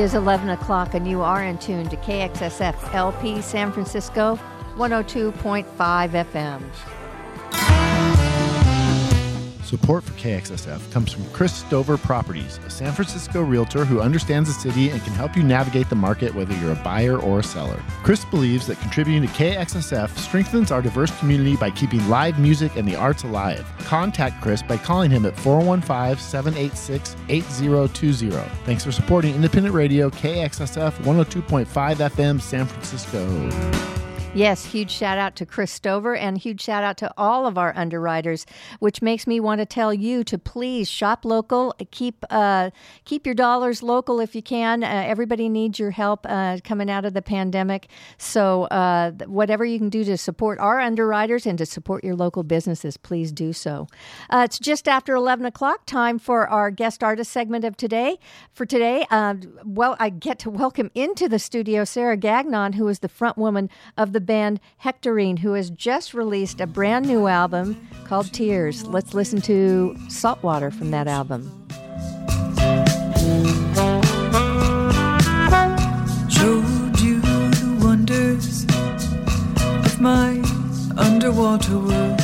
Is 0.08 0.14
11 0.14 0.48
o'clock, 0.48 0.94
and 0.94 1.06
you 1.06 1.20
are 1.20 1.44
in 1.44 1.58
tune 1.58 1.86
to 1.86 1.96
KXSF 1.98 2.94
LP 2.94 3.42
San 3.42 3.70
Francisco 3.70 4.40
102.5 4.76 5.66
FM. 5.66 6.97
Support 9.68 10.04
for 10.04 10.12
KXSF 10.14 10.90
comes 10.92 11.12
from 11.12 11.26
Chris 11.26 11.52
Stover 11.52 11.98
Properties, 11.98 12.58
a 12.64 12.70
San 12.70 12.90
Francisco 12.90 13.42
realtor 13.42 13.84
who 13.84 14.00
understands 14.00 14.48
the 14.48 14.58
city 14.58 14.88
and 14.88 15.02
can 15.02 15.12
help 15.12 15.36
you 15.36 15.42
navigate 15.42 15.90
the 15.90 15.94
market 15.94 16.34
whether 16.34 16.54
you're 16.54 16.72
a 16.72 16.76
buyer 16.76 17.18
or 17.18 17.40
a 17.40 17.42
seller. 17.42 17.78
Chris 18.02 18.24
believes 18.24 18.66
that 18.66 18.80
contributing 18.80 19.28
to 19.28 19.34
KXSF 19.34 20.08
strengthens 20.16 20.72
our 20.72 20.80
diverse 20.80 21.16
community 21.18 21.54
by 21.54 21.70
keeping 21.70 22.08
live 22.08 22.38
music 22.38 22.76
and 22.76 22.88
the 22.88 22.96
arts 22.96 23.24
alive. 23.24 23.70
Contact 23.80 24.40
Chris 24.40 24.62
by 24.62 24.78
calling 24.78 25.10
him 25.10 25.26
at 25.26 25.38
415 25.38 26.16
786 26.16 27.14
8020. 27.28 28.48
Thanks 28.64 28.86
for 28.86 28.92
supporting 28.92 29.34
independent 29.34 29.74
radio 29.74 30.08
KXSF 30.08 30.92
102.5 31.02 31.66
FM 31.66 32.40
San 32.40 32.64
Francisco. 32.64 34.07
Yes, 34.38 34.64
huge 34.64 34.92
shout 34.92 35.18
out 35.18 35.34
to 35.34 35.44
Chris 35.44 35.72
Stover 35.72 36.14
and 36.14 36.38
huge 36.38 36.62
shout 36.62 36.84
out 36.84 36.96
to 36.98 37.12
all 37.18 37.44
of 37.44 37.58
our 37.58 37.72
underwriters, 37.76 38.46
which 38.78 39.02
makes 39.02 39.26
me 39.26 39.40
want 39.40 39.58
to 39.60 39.66
tell 39.66 39.92
you 39.92 40.22
to 40.22 40.38
please 40.38 40.88
shop 40.88 41.24
local, 41.24 41.74
keep 41.90 42.24
uh, 42.30 42.70
keep 43.04 43.26
your 43.26 43.34
dollars 43.34 43.82
local 43.82 44.20
if 44.20 44.36
you 44.36 44.42
can. 44.42 44.84
Uh, 44.84 44.86
everybody 44.86 45.48
needs 45.48 45.80
your 45.80 45.90
help 45.90 46.24
uh, 46.28 46.58
coming 46.62 46.88
out 46.88 47.04
of 47.04 47.14
the 47.14 47.20
pandemic. 47.20 47.88
So 48.16 48.66
uh, 48.66 49.10
whatever 49.26 49.64
you 49.64 49.76
can 49.76 49.88
do 49.88 50.04
to 50.04 50.16
support 50.16 50.60
our 50.60 50.78
underwriters 50.78 51.44
and 51.44 51.58
to 51.58 51.66
support 51.66 52.04
your 52.04 52.14
local 52.14 52.44
businesses, 52.44 52.96
please 52.96 53.32
do 53.32 53.52
so. 53.52 53.88
Uh, 54.30 54.42
it's 54.44 54.60
just 54.60 54.86
after 54.86 55.16
eleven 55.16 55.46
o'clock. 55.46 55.84
Time 55.84 56.16
for 56.16 56.46
our 56.46 56.70
guest 56.70 57.02
artist 57.02 57.32
segment 57.32 57.64
of 57.64 57.76
today. 57.76 58.20
For 58.52 58.64
today, 58.64 59.04
uh, 59.10 59.34
well, 59.64 59.96
I 59.98 60.10
get 60.10 60.38
to 60.40 60.50
welcome 60.50 60.92
into 60.94 61.28
the 61.28 61.40
studio 61.40 61.82
Sarah 61.82 62.16
Gagnon, 62.16 62.74
who 62.74 62.86
is 62.86 63.00
the 63.00 63.08
front 63.08 63.36
woman 63.36 63.68
of 63.96 64.12
the 64.12 64.27
band 64.28 64.60
Hectorine, 64.84 65.40
who 65.40 65.54
has 65.54 65.70
just 65.70 66.14
released 66.14 66.60
a 66.60 66.66
brand 66.66 67.08
new 67.08 67.26
album 67.26 67.88
called 68.04 68.32
Tears. 68.32 68.86
Let's 68.86 69.14
listen 69.14 69.40
to 69.40 69.96
Saltwater 70.08 70.70
from 70.70 70.92
that 70.92 71.08
album. 71.08 71.50
showed 76.28 77.00
you 77.00 77.20
the 77.20 77.78
wonders 77.82 78.64
of 79.86 80.00
my 80.00 80.40
underwater 80.96 81.78
world. 81.78 82.18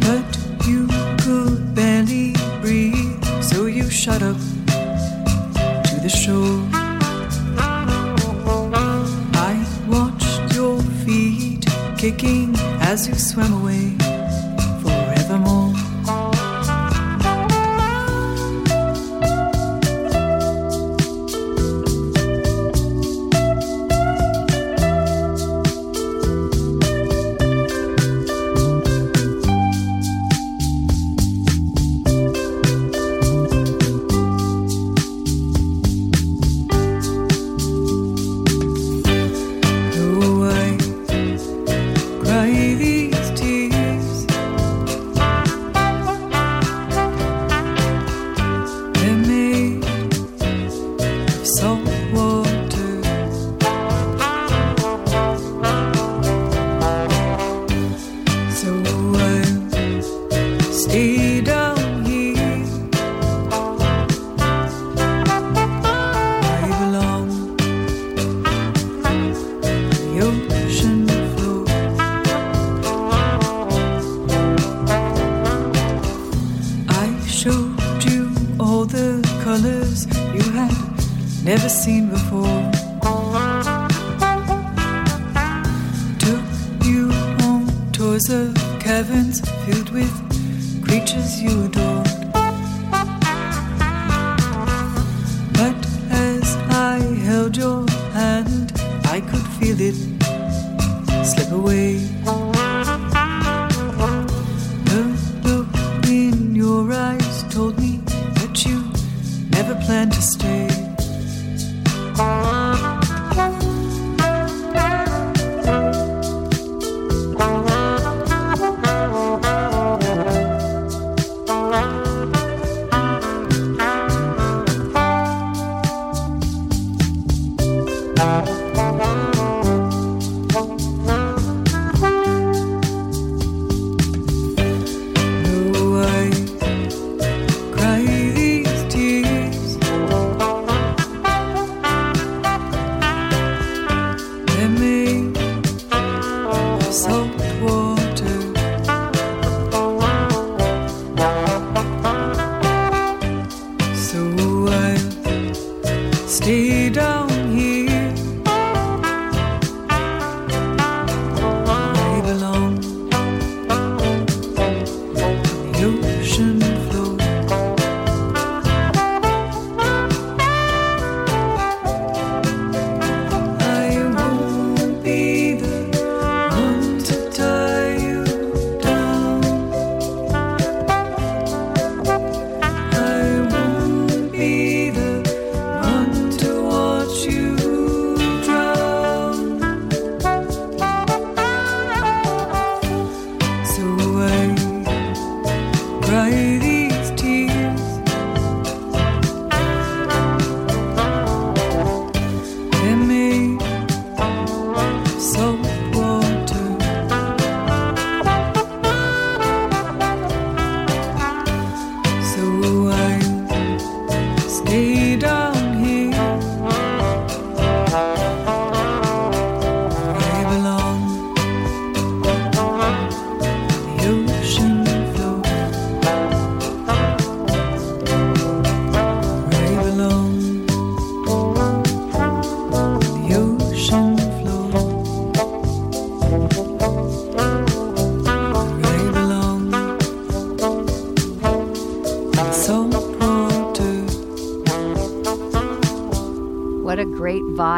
But 0.00 0.66
you 0.66 0.86
could 1.18 1.74
barely 1.74 2.32
breathe, 2.60 3.24
so 3.42 3.66
you 3.66 3.90
shut 3.90 4.22
up 4.22 4.38
to 4.38 5.98
the 6.00 6.08
shore. 6.08 6.81
Kicking 12.02 12.52
as 12.90 13.06
you 13.06 13.14
swam 13.14 13.52
away 13.62 14.11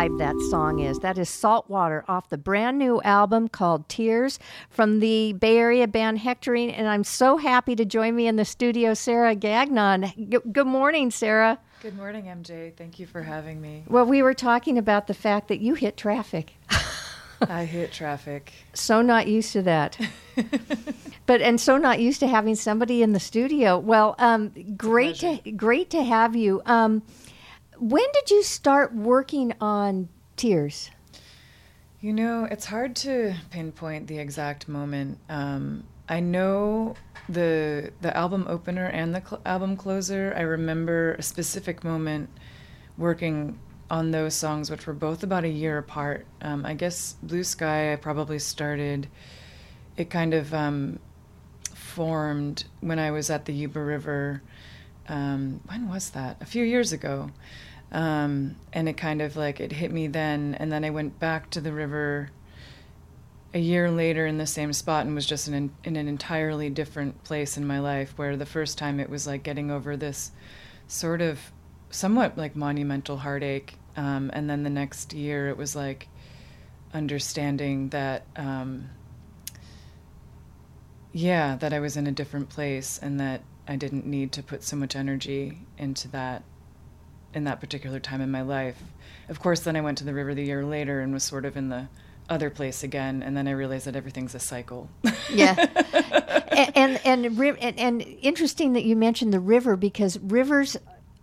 vibe 0.04 0.18
that 0.18 0.38
song 0.50 0.80
is. 0.80 0.98
That 0.98 1.18
is 1.18 1.28
Saltwater 1.28 2.04
off 2.08 2.28
the 2.28 2.38
brand 2.38 2.78
new 2.78 3.00
album 3.02 3.48
called 3.48 3.88
Tears 3.88 4.38
from 4.68 5.00
the 5.00 5.32
Bay 5.32 5.56
Area 5.56 5.86
band 5.86 6.18
Hectorine. 6.18 6.72
And 6.76 6.86
I'm 6.88 7.04
so 7.04 7.36
happy 7.36 7.74
to 7.76 7.84
join 7.84 8.14
me 8.14 8.26
in 8.26 8.36
the 8.36 8.44
studio, 8.44 8.94
Sarah 8.94 9.34
Gagnon. 9.34 10.12
G- 10.16 10.38
good 10.52 10.66
morning, 10.66 11.10
Sarah. 11.10 11.58
Good 11.82 11.96
morning, 11.96 12.24
MJ. 12.24 12.74
Thank 12.76 12.98
you 12.98 13.06
for 13.06 13.22
having 13.22 13.60
me. 13.60 13.84
Well, 13.88 14.04
we 14.04 14.22
were 14.22 14.34
talking 14.34 14.78
about 14.78 15.06
the 15.06 15.14
fact 15.14 15.48
that 15.48 15.60
you 15.60 15.74
hit 15.74 15.96
traffic. 15.96 16.54
I 17.40 17.64
hit 17.64 17.92
traffic. 17.92 18.52
So 18.74 19.02
not 19.02 19.26
used 19.26 19.52
to 19.52 19.62
that. 19.62 19.98
but 21.26 21.40
and 21.40 21.60
so 21.60 21.76
not 21.76 22.00
used 22.00 22.20
to 22.20 22.26
having 22.26 22.54
somebody 22.54 23.02
in 23.02 23.12
the 23.12 23.20
studio. 23.20 23.78
Well, 23.78 24.14
um, 24.18 24.52
great 24.76 25.16
to 25.16 25.38
great 25.52 25.90
to 25.90 26.02
have 26.02 26.36
you. 26.36 26.62
Um, 26.66 27.02
when 27.78 28.04
did 28.12 28.30
you 28.30 28.42
start 28.42 28.94
working 28.94 29.54
on 29.60 30.08
Tears? 30.36 30.90
You 32.00 32.12
know, 32.12 32.46
it's 32.50 32.66
hard 32.66 32.96
to 32.96 33.34
pinpoint 33.50 34.08
the 34.08 34.18
exact 34.18 34.68
moment. 34.68 35.18
Um, 35.28 35.84
I 36.08 36.20
know 36.20 36.96
the 37.28 37.92
the 38.02 38.14
album 38.14 38.44
opener 38.48 38.86
and 38.86 39.14
the 39.14 39.22
cl- 39.26 39.40
album 39.46 39.76
closer. 39.76 40.34
I 40.36 40.42
remember 40.42 41.14
a 41.14 41.22
specific 41.22 41.82
moment 41.82 42.28
working 42.98 43.58
on 43.90 44.10
those 44.10 44.34
songs, 44.34 44.70
which 44.70 44.86
were 44.86 44.92
both 44.92 45.22
about 45.22 45.44
a 45.44 45.48
year 45.48 45.78
apart. 45.78 46.26
Um, 46.42 46.66
I 46.66 46.74
guess 46.74 47.16
Blue 47.22 47.44
Sky, 47.44 47.92
I 47.92 47.96
probably 47.96 48.38
started. 48.38 49.08
It 49.96 50.10
kind 50.10 50.34
of 50.34 50.52
um, 50.52 50.98
formed 51.74 52.64
when 52.80 52.98
I 52.98 53.10
was 53.12 53.30
at 53.30 53.44
the 53.44 53.52
Yuba 53.52 53.80
River. 53.80 54.42
Um, 55.08 55.60
when 55.66 55.88
was 55.88 56.10
that? 56.10 56.36
A 56.40 56.46
few 56.46 56.64
years 56.64 56.92
ago. 56.92 57.30
Um, 57.92 58.56
and 58.72 58.88
it 58.88 58.96
kind 58.96 59.22
of 59.22 59.36
like 59.36 59.60
it 59.60 59.70
hit 59.70 59.92
me 59.92 60.08
then, 60.08 60.56
and 60.58 60.72
then 60.72 60.84
I 60.84 60.90
went 60.90 61.20
back 61.20 61.50
to 61.50 61.60
the 61.60 61.72
river 61.72 62.30
a 63.52 63.58
year 63.58 63.88
later 63.88 64.26
in 64.26 64.36
the 64.36 64.46
same 64.46 64.72
spot 64.72 65.06
and 65.06 65.14
was 65.14 65.26
just 65.26 65.46
in, 65.46 65.54
an, 65.54 65.76
in 65.84 65.94
an 65.94 66.08
entirely 66.08 66.68
different 66.70 67.22
place 67.22 67.56
in 67.56 67.64
my 67.64 67.78
life. 67.78 68.12
Where 68.16 68.36
the 68.36 68.46
first 68.46 68.78
time 68.78 68.98
it 68.98 69.08
was 69.08 69.28
like 69.28 69.44
getting 69.44 69.70
over 69.70 69.96
this 69.96 70.32
sort 70.88 71.22
of 71.22 71.38
somewhat 71.90 72.36
like 72.36 72.56
monumental 72.56 73.18
heartache, 73.18 73.74
um, 73.96 74.30
and 74.32 74.50
then 74.50 74.64
the 74.64 74.70
next 74.70 75.12
year 75.12 75.48
it 75.48 75.56
was 75.56 75.76
like 75.76 76.08
understanding 76.92 77.90
that. 77.90 78.26
Um, 78.34 78.90
yeah, 81.16 81.54
that 81.54 81.72
I 81.72 81.78
was 81.78 81.96
in 81.96 82.08
a 82.08 82.12
different 82.12 82.48
place 82.48 82.98
and 83.00 83.20
that 83.20 83.40
I 83.66 83.76
didn't 83.76 84.06
need 84.06 84.32
to 84.32 84.42
put 84.42 84.62
so 84.62 84.76
much 84.76 84.94
energy 84.94 85.58
into 85.78 86.08
that 86.08 86.42
in 87.32 87.44
that 87.44 87.60
particular 87.60 87.98
time 87.98 88.20
in 88.20 88.30
my 88.30 88.42
life. 88.42 88.80
Of 89.28 89.40
course, 89.40 89.60
then 89.60 89.76
I 89.76 89.80
went 89.80 89.98
to 89.98 90.04
the 90.04 90.14
river 90.14 90.34
the 90.34 90.44
year 90.44 90.64
later 90.64 91.00
and 91.00 91.12
was 91.12 91.24
sort 91.24 91.44
of 91.44 91.56
in 91.56 91.68
the 91.68 91.88
other 92.28 92.48
place 92.50 92.82
again, 92.82 93.22
and 93.22 93.36
then 93.36 93.48
I 93.48 93.50
realized 93.50 93.86
that 93.86 93.96
everything's 93.96 94.34
a 94.34 94.38
cycle. 94.38 94.88
Yeah. 95.30 95.54
and 96.52 97.00
and 97.04 97.26
and, 97.26 97.58
and 97.60 97.78
and 97.78 98.02
interesting 98.22 98.74
that 98.74 98.84
you 98.84 98.96
mentioned 98.96 99.32
the 99.32 99.40
river 99.40 99.76
because 99.76 100.18
rivers 100.20 100.76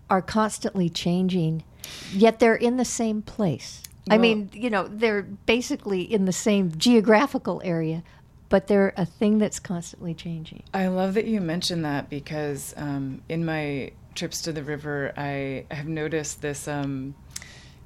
are 0.10 0.22
constantly 0.22 0.90
changing, 0.90 1.64
yet 2.12 2.40
they're 2.40 2.56
in 2.56 2.78
the 2.78 2.86
same 2.86 3.22
place. 3.22 3.84
I 4.10 4.18
mean, 4.18 4.50
you 4.52 4.70
know, 4.70 4.88
they're 4.88 5.22
basically 5.22 6.02
in 6.02 6.26
the 6.26 6.34
same 6.34 6.76
geographical 6.76 7.62
area, 7.64 8.04
but 8.52 8.68
they're 8.68 8.94
a 8.98 9.06
thing 9.06 9.40
that's 9.40 9.60
constantly 9.60 10.14
changing. 10.14 10.62
I 10.74 10.88
love 10.88 11.14
that 11.16 11.26
you 11.26 11.40
mentioned 11.42 11.86
that 11.86 12.10
because 12.10 12.74
um, 12.78 13.22
in 13.30 13.46
my 13.46 13.94
trips 14.14 14.42
to 14.44 14.52
the 14.52 14.62
river, 14.62 15.14
I 15.18 15.66
have 15.72 15.88
noticed 15.88 16.42
this. 16.42 16.68
Um, 16.68 17.16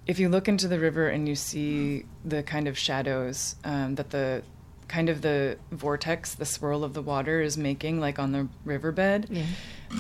if 0.08 0.20
you 0.20 0.28
look 0.28 0.48
into 0.48 0.68
the 0.68 0.80
river 0.80 1.08
and 1.08 1.30
you 1.30 1.36
see 1.36 2.06
the 2.26 2.42
kind 2.44 2.68
of 2.68 2.78
shadows 2.78 3.56
um, 3.64 3.96
that 3.96 4.10
the 4.10 4.42
kind 4.88 5.08
of 5.10 5.22
the 5.22 5.58
vortex, 5.72 6.34
the 6.36 6.46
swirl 6.46 6.84
of 6.84 6.94
the 6.94 7.02
water 7.02 7.42
is 7.42 7.58
making, 7.58 8.00
like 8.00 8.18
on 8.20 8.32
the 8.32 8.48
riverbed, 8.66 9.28
Yeah. 9.30 9.46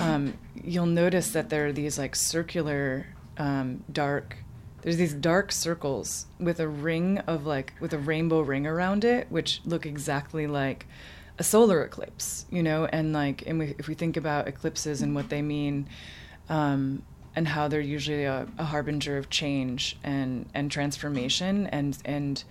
um, 0.01 0.33
you'll 0.63 0.85
notice 0.87 1.29
that 1.31 1.49
there 1.49 1.67
are 1.67 1.71
these 1.71 1.97
like 1.99 2.15
circular, 2.15 3.05
um, 3.37 3.83
dark 3.91 4.37
there's 4.85 4.97
these 4.97 5.15
dark 5.15 5.51
circles 5.51 6.27
with 6.39 6.59
a 6.59 6.67
ring 6.67 7.17
of 7.25 7.47
like 7.47 7.73
with 7.79 7.91
a 7.91 7.97
rainbow 7.97 8.41
ring 8.41 8.67
around 8.67 9.03
it, 9.03 9.25
which 9.31 9.59
look 9.65 9.83
exactly 9.83 10.45
like 10.45 10.85
a 11.39 11.43
solar 11.43 11.83
eclipse, 11.83 12.45
you 12.51 12.61
know, 12.61 12.85
and 12.85 13.11
like, 13.11 13.43
and 13.47 13.57
we, 13.57 13.73
if 13.79 13.87
we 13.87 13.95
think 13.95 14.15
about 14.15 14.47
eclipses 14.47 15.01
and 15.01 15.15
what 15.15 15.29
they 15.29 15.41
mean, 15.41 15.87
um, 16.49 17.01
and 17.35 17.47
how 17.47 17.67
they're 17.67 17.81
usually 17.81 18.25
a, 18.25 18.47
a 18.59 18.63
harbinger 18.63 19.17
of 19.17 19.31
change 19.31 19.97
and 20.03 20.47
and 20.53 20.69
transformation, 20.69 21.65
and 21.65 21.97
and 22.05 22.43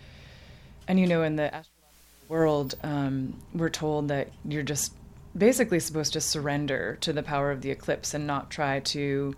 and 0.88 0.98
you 0.98 1.06
know, 1.06 1.22
in 1.22 1.36
the 1.36 1.54
astrological 1.54 2.28
world, 2.28 2.74
um, 2.82 3.40
we're 3.54 3.70
told 3.70 4.08
that 4.08 4.28
you're 4.44 4.64
just 4.64 4.92
basically 5.38 5.78
supposed 5.78 6.12
to 6.14 6.20
surrender 6.20 6.98
to 7.00 7.12
the 7.12 7.22
power 7.22 7.52
of 7.52 7.62
the 7.62 7.70
eclipse 7.70 8.12
and 8.12 8.26
not 8.26 8.50
try 8.50 8.80
to 8.80 9.36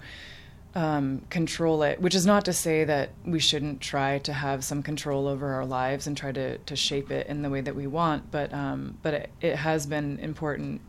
um, 0.77 1.23
control 1.31 1.83
it, 1.83 2.03
which 2.03 2.15
is 2.15 2.27
not 2.27 2.45
to 2.45 2.53
say 2.53 2.85
that 2.85 3.09
we 3.25 3.41
shouldn't 3.41 3.81
try 3.81 4.19
to 4.19 4.33
have 4.35 4.63
some 4.63 4.83
control 4.83 5.27
over 5.27 5.55
our 5.55 5.65
lives 5.65 6.07
and 6.07 6.15
try 6.15 6.31
to, 6.33 6.59
to 6.59 6.77
shape 6.77 7.11
it 7.11 7.27
in 7.29 7.41
the 7.41 7.49
way 7.49 7.63
that 7.63 7.75
we 7.75 7.87
want. 7.87 8.31
But 8.31 8.53
um, 8.53 8.99
but 9.03 9.15
it, 9.15 9.31
it 9.41 9.57
has 9.57 9.87
been 9.87 10.19
important 10.19 10.83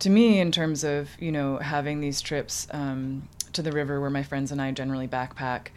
to 0.00 0.10
me 0.10 0.40
in 0.40 0.50
terms 0.50 0.82
of 0.82 1.10
you 1.20 1.30
know 1.30 1.58
having 1.58 2.00
these 2.00 2.20
trips 2.20 2.66
um, 2.72 3.28
to 3.52 3.62
the 3.62 3.70
river 3.70 4.00
where 4.00 4.10
my 4.10 4.24
friends 4.24 4.50
and 4.50 4.60
I 4.60 4.72
generally 4.72 5.06
backpack 5.06 5.68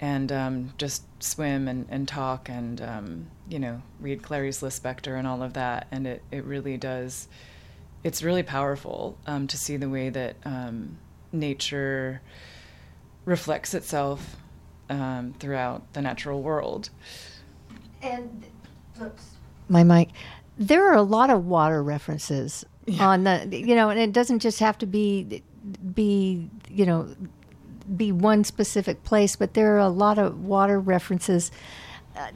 and 0.00 0.32
um, 0.32 0.72
just 0.78 1.04
swim 1.22 1.68
and, 1.68 1.86
and 1.90 2.08
talk 2.08 2.48
and 2.48 2.80
um, 2.80 3.26
you 3.50 3.58
know 3.58 3.82
read 4.00 4.22
Clarice 4.22 4.62
Lispector 4.62 5.16
and 5.18 5.28
all 5.28 5.42
of 5.42 5.52
that. 5.52 5.88
And 5.92 6.06
it, 6.06 6.22
it 6.32 6.44
really 6.44 6.78
does. 6.78 7.28
It's 8.02 8.22
really 8.22 8.42
powerful 8.42 9.18
um, 9.26 9.46
to 9.48 9.58
see 9.58 9.76
the 9.76 9.90
way 9.90 10.08
that 10.08 10.36
nature 11.32 12.22
reflects 13.24 13.74
itself 13.74 14.36
um, 14.90 15.34
throughout 15.38 15.92
the 15.92 16.02
natural 16.02 16.42
world. 16.42 16.90
And 18.02 18.44
my 19.68 19.82
mic. 19.82 20.10
There 20.56 20.86
are 20.88 20.94
a 20.94 21.02
lot 21.02 21.30
of 21.30 21.46
water 21.46 21.82
references 21.82 22.64
on 23.00 23.24
the, 23.24 23.48
you 23.50 23.74
know, 23.74 23.88
and 23.88 23.98
it 23.98 24.12
doesn't 24.12 24.40
just 24.40 24.60
have 24.60 24.78
to 24.78 24.86
be, 24.86 25.42
be, 25.94 26.48
you 26.68 26.86
know, 26.86 27.14
be 27.96 28.12
one 28.12 28.44
specific 28.44 29.02
place, 29.04 29.36
but 29.36 29.54
there 29.54 29.74
are 29.74 29.78
a 29.78 29.88
lot 29.88 30.18
of 30.18 30.44
water 30.44 30.78
references. 30.78 31.50
Uh, 32.16 32.28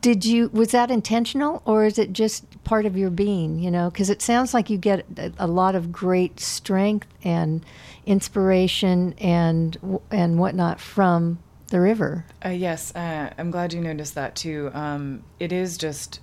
did 0.00 0.24
you 0.24 0.48
was 0.50 0.68
that 0.68 0.90
intentional 0.90 1.62
or 1.64 1.84
is 1.84 1.98
it 1.98 2.12
just 2.12 2.44
part 2.62 2.86
of 2.86 2.96
your 2.96 3.10
being 3.10 3.58
you 3.58 3.70
know 3.70 3.90
because 3.90 4.10
it 4.10 4.22
sounds 4.22 4.54
like 4.54 4.70
you 4.70 4.76
get 4.76 5.04
a, 5.16 5.32
a 5.38 5.46
lot 5.48 5.74
of 5.74 5.90
great 5.90 6.38
strength 6.38 7.08
and 7.24 7.64
inspiration 8.08 9.14
and 9.18 9.76
and 10.10 10.38
whatnot 10.38 10.80
from 10.80 11.38
the 11.68 11.78
river 11.78 12.24
Uh, 12.42 12.48
yes, 12.48 12.96
uh, 12.96 13.30
I'm 13.36 13.50
glad 13.50 13.74
you 13.74 13.82
noticed 13.82 14.14
that 14.14 14.34
too. 14.34 14.70
Um, 14.72 15.22
it 15.38 15.52
is 15.52 15.76
just 15.76 16.20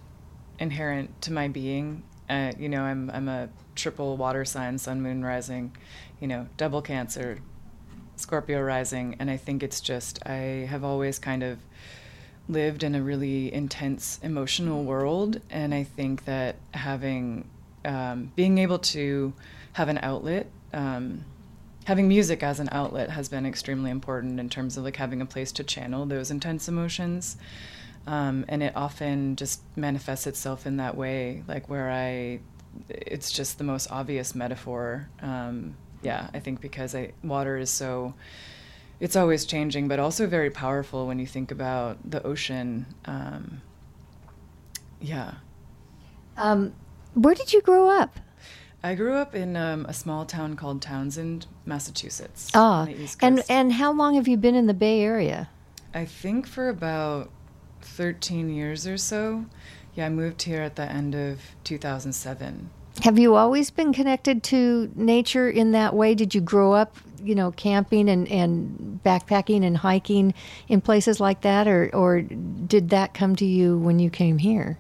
inherent 0.58 1.22
to 1.22 1.32
my 1.32 1.48
being. 1.48 2.02
Uh, 2.28 2.54
you 2.58 2.68
know, 2.68 2.82
I'm 2.82 3.12
I'm 3.12 3.28
a 3.28 3.50
triple 3.76 4.18
water 4.18 4.44
sign, 4.46 4.80
sun, 4.80 5.02
moon, 5.04 5.24
rising. 5.24 5.78
You 6.20 6.28
know, 6.28 6.48
double 6.58 6.82
Cancer, 6.82 7.38
Scorpio 8.16 8.60
rising, 8.62 9.18
and 9.20 9.30
I 9.30 9.38
think 9.38 9.62
it's 9.62 9.80
just 9.80 10.26
I 10.26 10.66
have 10.68 10.84
always 10.84 11.20
kind 11.20 11.44
of 11.44 11.60
lived 12.50 12.84
in 12.84 12.96
a 12.96 13.02
really 13.04 13.54
intense 13.54 14.20
emotional 14.24 14.84
world, 14.84 15.40
and 15.52 15.76
I 15.76 15.84
think 15.84 16.26
that 16.26 16.56
having 16.74 17.48
um, 17.84 18.32
being 18.36 18.58
able 18.58 18.80
to 18.80 19.34
have 19.74 19.90
an 19.90 20.00
outlet. 20.02 20.48
Um, 20.74 21.26
having 21.86 22.08
music 22.08 22.44
as 22.44 22.60
an 22.60 22.70
outlet 22.72 23.10
has 23.12 23.30
been 23.30 23.46
extremely 23.46 23.90
important 23.90 24.40
in 24.40 24.50
terms 24.50 24.76
of 24.76 24.84
like 24.84 24.98
having 24.98 25.22
a 25.22 25.26
place 25.26 25.52
to 25.54 25.64
channel 25.64 26.06
those 26.06 26.30
intense 26.30 26.68
emotions. 26.68 27.38
Um, 28.08 28.46
and 28.48 28.62
it 28.62 28.74
often 28.76 29.36
just 29.36 29.62
manifests 29.76 30.28
itself 30.28 30.68
in 30.68 30.78
that 30.78 30.96
way 30.96 31.44
like 31.48 31.70
where 31.70 31.90
i 31.90 32.40
it's 32.90 33.32
just 33.32 33.58
the 33.58 33.64
most 33.64 33.90
obvious 33.92 34.36
metaphor. 34.36 35.10
Um, 35.22 35.76
yeah 36.04 36.30
i 36.34 36.40
think 36.40 36.62
because 36.62 36.94
I, 36.94 37.14
water 37.24 37.58
is 37.58 37.72
so 37.72 38.14
it's 39.00 39.16
always 39.16 39.46
changing 39.46 39.88
but 39.88 39.98
also 39.98 40.28
very 40.28 40.52
powerful 40.52 41.08
when 41.08 41.20
you 41.20 41.26
think 41.26 41.52
about 41.52 41.98
the 42.10 42.22
ocean. 42.24 42.86
Um, 43.06 43.62
yeah. 45.02 45.36
Um, 46.38 46.74
where 47.14 47.36
did 47.36 47.54
you 47.54 47.62
grow 47.62 47.90
up 47.90 48.20
I 48.86 48.94
grew 48.94 49.16
up 49.16 49.34
in 49.34 49.56
um, 49.56 49.88
a 49.88 49.94
small 49.94 50.26
town 50.26 50.56
called 50.56 50.80
Townsend, 50.80 51.48
Massachusetts. 51.66 52.52
ah 52.54 52.82
on 52.82 52.86
the 52.86 53.02
East 53.02 53.18
and 53.24 53.44
and 53.50 53.74
how 53.74 53.92
long 53.92 54.14
have 54.14 54.28
you 54.28 54.38
been 54.38 54.54
in 54.54 54.68
the 54.68 54.76
bay 54.76 55.02
area 55.02 55.50
I 55.92 56.06
think 56.06 56.46
for 56.46 56.70
about 56.70 57.32
13 57.82 58.50
years 58.50 58.86
or 58.86 58.98
so. 58.98 59.46
Yeah, 59.96 60.06
I 60.06 60.10
moved 60.10 60.44
here 60.44 60.62
at 60.62 60.76
the 60.76 60.84
end 60.84 61.16
of 61.16 61.40
2007. 61.64 62.70
Have 63.04 63.18
you 63.18 63.36
always 63.36 63.72
been 63.72 63.92
connected 63.92 64.44
to 64.44 64.92
nature 64.94 65.50
in 65.50 65.72
that 65.72 65.96
way? 65.96 66.14
Did 66.14 66.36
you 66.36 66.42
grow 66.42 66.74
up, 66.74 66.96
you 67.24 67.34
know, 67.34 67.52
camping 67.52 68.08
and, 68.10 68.28
and 68.28 69.00
backpacking 69.04 69.64
and 69.64 69.78
hiking 69.78 70.34
in 70.68 70.82
places 70.82 71.20
like 71.20 71.42
that, 71.42 71.68
or 71.68 71.90
or 71.96 72.22
did 72.22 72.90
that 72.90 73.16
come 73.16 73.36
to 73.38 73.46
you 73.46 73.80
when 73.80 73.98
you 73.98 74.12
came 74.12 74.38
here? 74.38 74.78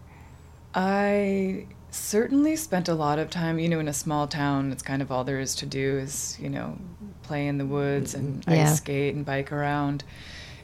I 0.75 1.65
certainly 1.95 2.55
spent 2.55 2.87
a 2.87 2.93
lot 2.93 3.19
of 3.19 3.29
time, 3.29 3.59
you 3.59 3.69
know, 3.69 3.79
in 3.79 3.87
a 3.87 3.93
small 3.93 4.27
town. 4.27 4.71
It's 4.71 4.83
kind 4.83 5.01
of 5.01 5.11
all 5.11 5.23
there 5.23 5.39
is 5.39 5.55
to 5.55 5.65
do 5.65 5.97
is, 5.97 6.37
you 6.41 6.49
know, 6.49 6.77
play 7.23 7.47
in 7.47 7.57
the 7.57 7.65
woods 7.65 8.13
and 8.13 8.43
Yeah. 8.47 8.63
ice 8.63 8.77
skate 8.77 9.15
and 9.15 9.25
bike 9.25 9.51
around. 9.51 10.03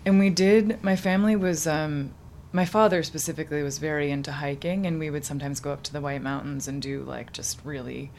And 0.06 0.20
we 0.20 0.30
did, 0.30 0.84
my 0.84 0.95
family 0.95 1.36
was, 1.36 1.66
um, 1.68 2.14
my 2.53 2.66
father 2.66 3.02
specifically 3.02 3.64
was 3.64 3.78
very 3.78 4.12
into 4.12 4.32
hiking, 4.32 4.86
and 4.86 4.99
we 4.99 5.10
would 5.10 5.24
sometimes 5.24 5.60
go 5.60 5.72
up 5.72 5.84
to 5.84 5.94
the 5.94 6.02
White 6.02 6.22
Mountains 6.22 6.68
and 6.68 6.82
do 6.82 7.03
like 7.03 7.32
just 7.32 7.60
really, 7.64 8.12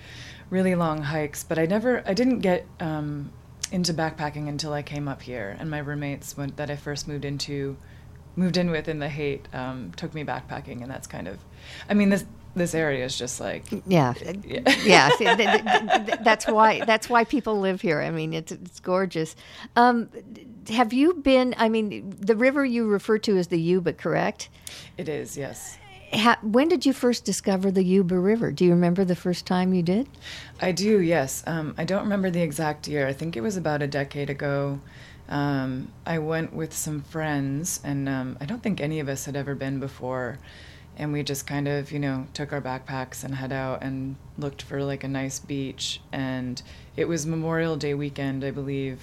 really 0.48 0.74
long 0.74 1.02
hikes. 1.02 1.44
But 1.44 1.58
I 1.58 1.66
never, 1.66 2.02
I 2.06 2.14
didn't 2.14 2.38
get 2.40 2.66
um, 2.80 3.30
into 3.70 3.92
backpacking 3.92 4.48
until 4.48 4.72
I 4.72 4.82
came 4.82 5.06
up 5.06 5.22
here. 5.22 5.56
And 5.58 5.70
my 5.70 5.78
roommates 5.78 6.36
when, 6.36 6.52
that 6.56 6.70
I 6.70 6.76
first 6.76 7.06
moved 7.06 7.24
into, 7.24 7.76
moved 8.36 8.56
in 8.56 8.70
with 8.70 8.88
in 8.88 9.00
the 9.00 9.08
Haight 9.10 9.48
um, 9.52 9.92
took 9.96 10.14
me 10.14 10.24
backpacking, 10.24 10.80
and 10.80 10.90
that's 10.90 11.06
kind 11.06 11.28
of, 11.28 11.38
I 11.90 11.94
mean, 11.94 12.08
this 12.08 12.24
this 12.54 12.74
area 12.74 13.04
is 13.04 13.16
just 13.16 13.40
like 13.40 13.64
Yeah, 13.86 14.14
Yeah. 14.44 14.60
yeah. 14.84 15.08
see, 15.16 15.24
th- 15.24 15.36
th- 15.36 16.06
th- 16.06 16.18
that's 16.22 16.46
why 16.46 16.84
that's 16.84 17.08
why 17.08 17.24
people 17.24 17.58
live 17.60 17.80
here. 17.80 18.00
I 18.00 18.10
mean, 18.10 18.32
it's 18.34 18.52
it's 18.52 18.80
gorgeous. 18.80 19.34
Um, 19.76 20.08
have 20.68 20.92
you 20.92 21.14
been? 21.14 21.54
I 21.58 21.68
mean, 21.68 22.14
the 22.18 22.36
river 22.36 22.64
you 22.64 22.86
refer 22.86 23.18
to 23.18 23.36
as 23.38 23.48
the 23.48 23.58
Yuba, 23.60 23.94
correct? 23.94 24.48
It 24.96 25.08
is, 25.08 25.36
yes. 25.36 25.78
Ha, 26.12 26.36
when 26.42 26.68
did 26.68 26.84
you 26.84 26.92
first 26.92 27.24
discover 27.24 27.70
the 27.70 27.82
Yuba 27.82 28.18
River? 28.18 28.52
Do 28.52 28.64
you 28.66 28.72
remember 28.72 29.02
the 29.04 29.16
first 29.16 29.46
time 29.46 29.72
you 29.72 29.82
did? 29.82 30.08
I 30.60 30.70
do, 30.72 31.00
yes. 31.00 31.42
Um, 31.46 31.74
I 31.78 31.84
don't 31.84 32.02
remember 32.02 32.30
the 32.30 32.42
exact 32.42 32.86
year. 32.86 33.08
I 33.08 33.14
think 33.14 33.34
it 33.36 33.40
was 33.40 33.56
about 33.56 33.80
a 33.80 33.86
decade 33.86 34.28
ago. 34.28 34.78
Um, 35.30 35.88
I 36.04 36.18
went 36.18 36.52
with 36.52 36.74
some 36.74 37.00
friends, 37.00 37.80
and 37.82 38.08
um, 38.10 38.36
I 38.42 38.44
don't 38.44 38.62
think 38.62 38.80
any 38.82 39.00
of 39.00 39.08
us 39.08 39.24
had 39.24 39.36
ever 39.36 39.54
been 39.54 39.80
before. 39.80 40.38
And 40.96 41.12
we 41.12 41.22
just 41.22 41.46
kind 41.46 41.68
of, 41.68 41.90
you 41.90 41.98
know, 41.98 42.26
took 42.34 42.52
our 42.52 42.60
backpacks 42.60 43.24
and 43.24 43.34
head 43.34 43.52
out 43.52 43.82
and 43.82 44.16
looked 44.36 44.62
for 44.62 44.82
like 44.82 45.04
a 45.04 45.08
nice 45.08 45.38
beach. 45.38 46.00
And 46.12 46.62
it 46.96 47.08
was 47.08 47.26
Memorial 47.26 47.76
Day 47.76 47.94
weekend, 47.94 48.44
I 48.44 48.50
believe, 48.50 49.00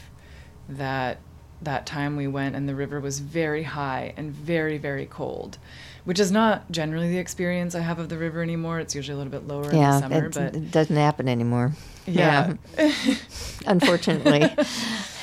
that 0.67 1.17
that 1.61 1.85
time 1.85 2.15
we 2.15 2.27
went, 2.27 2.55
and 2.55 2.69
the 2.69 2.75
river 2.75 2.99
was 2.99 3.19
very 3.19 3.63
high 3.63 4.13
and 4.15 4.31
very, 4.31 4.77
very 4.77 5.05
cold, 5.05 5.57
which 6.05 6.19
is 6.19 6.31
not 6.31 6.71
generally 6.71 7.09
the 7.09 7.17
experience 7.17 7.75
I 7.75 7.81
have 7.81 7.99
of 7.99 8.09
the 8.09 8.17
river 8.17 8.41
anymore. 8.41 8.79
It's 8.79 8.95
usually 8.95 9.15
a 9.15 9.17
little 9.17 9.31
bit 9.31 9.47
lower 9.47 9.65
in 9.65 9.71
the 9.71 9.77
yeah, 9.77 9.99
summer, 9.99 10.29
but 10.29 10.55
it 10.55 10.71
doesn't 10.71 10.95
happen 10.95 11.27
anymore. 11.27 11.73
Yeah. 12.05 12.53
unfortunately. 13.65 14.55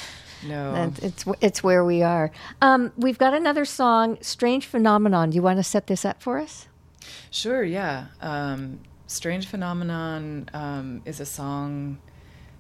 no. 0.48 0.72
That- 0.72 1.02
it's 1.02 1.24
it's 1.40 1.62
where 1.62 1.84
we 1.84 2.02
are. 2.02 2.30
Um, 2.62 2.92
we've 2.96 3.18
got 3.18 3.34
another 3.34 3.64
song, 3.64 4.18
"Strange 4.20 4.66
Phenomenon." 4.66 5.30
Do 5.30 5.36
you 5.36 5.42
want 5.42 5.58
to 5.58 5.62
set 5.64 5.86
this 5.86 6.04
up 6.04 6.22
for 6.22 6.38
us? 6.38 6.68
Sure, 7.30 7.62
yeah. 7.62 8.06
Um, 8.20 8.80
Strange 9.06 9.46
Phenomenon 9.46 10.50
um, 10.52 11.02
is 11.04 11.20
a 11.20 11.26
song 11.26 11.98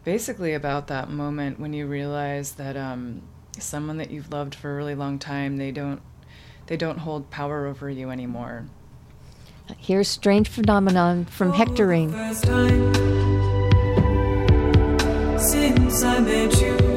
basically 0.04 0.54
about 0.54 0.86
that 0.86 1.10
moment 1.10 1.58
when 1.58 1.72
you 1.72 1.86
realize 1.86 2.52
that 2.52 2.76
um, 2.76 3.22
someone 3.58 3.96
that 3.96 4.10
you've 4.10 4.30
loved 4.32 4.54
for 4.54 4.72
a 4.72 4.76
really 4.76 4.94
long 4.94 5.18
time, 5.18 5.56
they 5.56 5.72
don't 5.72 6.00
they 6.66 6.76
don't 6.76 6.98
hold 6.98 7.30
power 7.30 7.66
over 7.66 7.90
you 7.90 8.10
anymore. 8.10 8.66
Here's 9.78 10.08
"Strange 10.08 10.48
Phenomenon" 10.48 11.24
from 11.24 11.52
Hectorine. 11.52 12.12
First 12.12 12.44
time 12.44 12.94
since 15.38 16.02
I 16.02 16.20
met 16.20 16.60
you. 16.60 16.95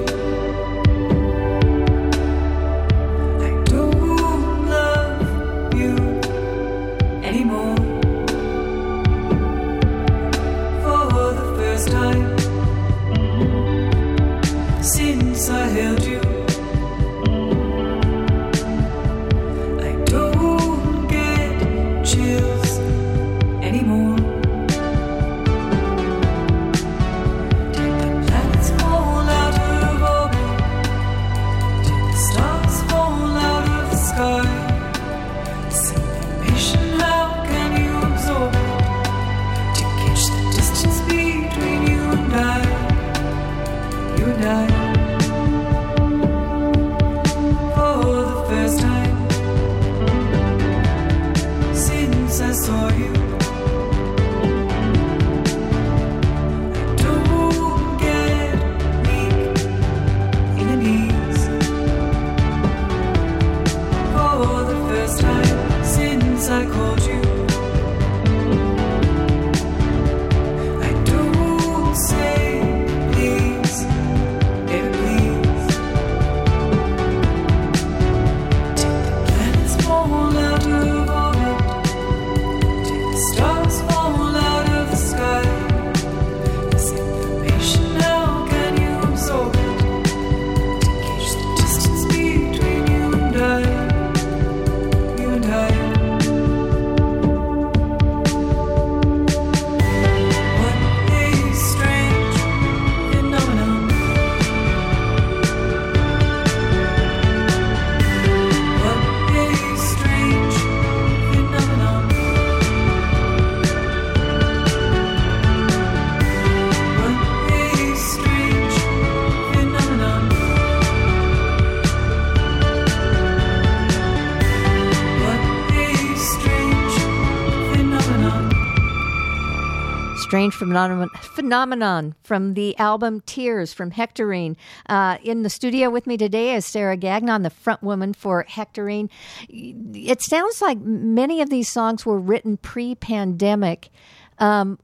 Strange 130.40 130.53
phenomenon, 130.53 131.10
phenomenon 131.20 132.16
from 132.24 132.53
the 132.53 132.78
album 132.78 133.20
Tears 133.26 133.74
from 133.74 133.91
Hectorine. 133.91 134.56
Uh, 134.88 135.18
in 135.22 135.44
the 135.44 135.49
studio 135.49 135.90
with 135.90 136.07
me 136.07 136.16
today 136.16 136.56
is 136.56 136.66
Sarah 136.66 136.95
Gagnon, 136.95 137.41
the 137.41 137.49
front 137.49 137.84
woman 137.84 138.14
for 138.14 138.45
Hectorine. 138.45 139.10
It 139.49 140.22
sounds 140.22 140.61
like 140.61 140.80
many 140.80 141.41
of 141.41 141.49
these 141.49 141.70
songs 141.70 142.06
were 142.06 142.18
written 142.18 142.56
pre 142.56 142.95
pandemic. 142.95 143.90
Um, 144.38 144.80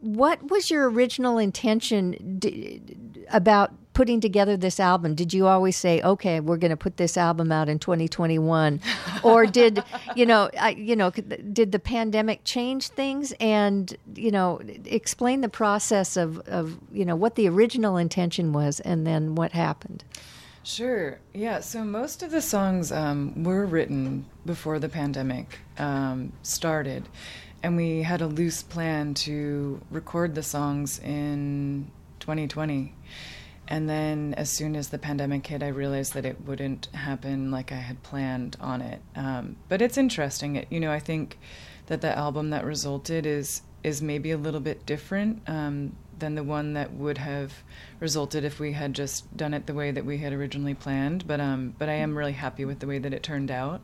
what 0.00 0.50
was 0.50 0.70
your 0.70 0.88
original 0.88 1.36
intention 1.36 2.38
d- 2.38 2.80
about 3.30 3.74
putting 3.96 4.20
together 4.20 4.58
this 4.58 4.78
album? 4.78 5.14
Did 5.14 5.32
you 5.32 5.46
always 5.46 5.74
say, 5.74 6.02
"Okay, 6.02 6.38
we're 6.38 6.58
going 6.58 6.70
to 6.70 6.76
put 6.76 6.98
this 6.98 7.16
album 7.16 7.50
out 7.50 7.70
in 7.70 7.78
2021," 7.78 8.78
or 9.22 9.46
did 9.46 9.82
you 10.14 10.26
know, 10.26 10.50
I, 10.60 10.70
you 10.70 10.94
know, 10.94 11.10
did 11.10 11.72
the 11.72 11.78
pandemic 11.78 12.44
change 12.44 12.88
things? 12.88 13.32
And 13.40 13.96
you 14.14 14.30
know, 14.30 14.60
explain 14.84 15.40
the 15.40 15.48
process 15.48 16.18
of 16.18 16.38
of 16.40 16.78
you 16.92 17.06
know 17.06 17.16
what 17.16 17.36
the 17.36 17.48
original 17.48 17.96
intention 17.96 18.52
was, 18.52 18.80
and 18.80 19.06
then 19.06 19.34
what 19.34 19.52
happened. 19.52 20.04
Sure. 20.62 21.18
Yeah. 21.32 21.60
So 21.60 21.82
most 21.82 22.22
of 22.22 22.30
the 22.30 22.42
songs 22.42 22.92
um, 22.92 23.44
were 23.44 23.64
written 23.64 24.26
before 24.44 24.78
the 24.78 24.90
pandemic 24.90 25.60
um, 25.78 26.34
started, 26.42 27.08
and 27.62 27.78
we 27.78 28.02
had 28.02 28.20
a 28.20 28.26
loose 28.26 28.62
plan 28.62 29.14
to 29.14 29.80
record 29.90 30.34
the 30.34 30.42
songs 30.42 30.98
in 30.98 31.90
2020. 32.20 32.92
And 33.68 33.88
then, 33.88 34.34
as 34.36 34.50
soon 34.50 34.76
as 34.76 34.88
the 34.88 34.98
pandemic 34.98 35.46
hit, 35.46 35.62
I 35.62 35.68
realized 35.68 36.14
that 36.14 36.24
it 36.24 36.46
wouldn't 36.46 36.86
happen 36.94 37.50
like 37.50 37.72
I 37.72 37.76
had 37.76 38.02
planned 38.02 38.56
on 38.60 38.80
it. 38.80 39.02
Um, 39.16 39.56
but 39.68 39.82
it's 39.82 39.98
interesting. 39.98 40.56
It, 40.56 40.68
you 40.70 40.78
know, 40.78 40.92
I 40.92 41.00
think 41.00 41.38
that 41.86 42.00
the 42.00 42.16
album 42.16 42.50
that 42.50 42.64
resulted 42.64 43.26
is 43.26 43.62
is 43.82 44.02
maybe 44.02 44.32
a 44.32 44.36
little 44.36 44.60
bit 44.60 44.84
different 44.84 45.40
um, 45.48 45.94
than 46.18 46.34
the 46.34 46.42
one 46.42 46.72
that 46.72 46.92
would 46.92 47.18
have 47.18 47.52
resulted 48.00 48.42
if 48.42 48.58
we 48.58 48.72
had 48.72 48.92
just 48.94 49.36
done 49.36 49.54
it 49.54 49.66
the 49.66 49.74
way 49.74 49.92
that 49.92 50.04
we 50.04 50.18
had 50.18 50.32
originally 50.32 50.74
planned. 50.74 51.26
But 51.26 51.40
um, 51.40 51.74
but 51.78 51.88
I 51.88 51.94
am 51.94 52.16
really 52.16 52.32
happy 52.32 52.64
with 52.64 52.80
the 52.80 52.86
way 52.86 52.98
that 52.98 53.12
it 53.12 53.22
turned 53.22 53.50
out. 53.50 53.80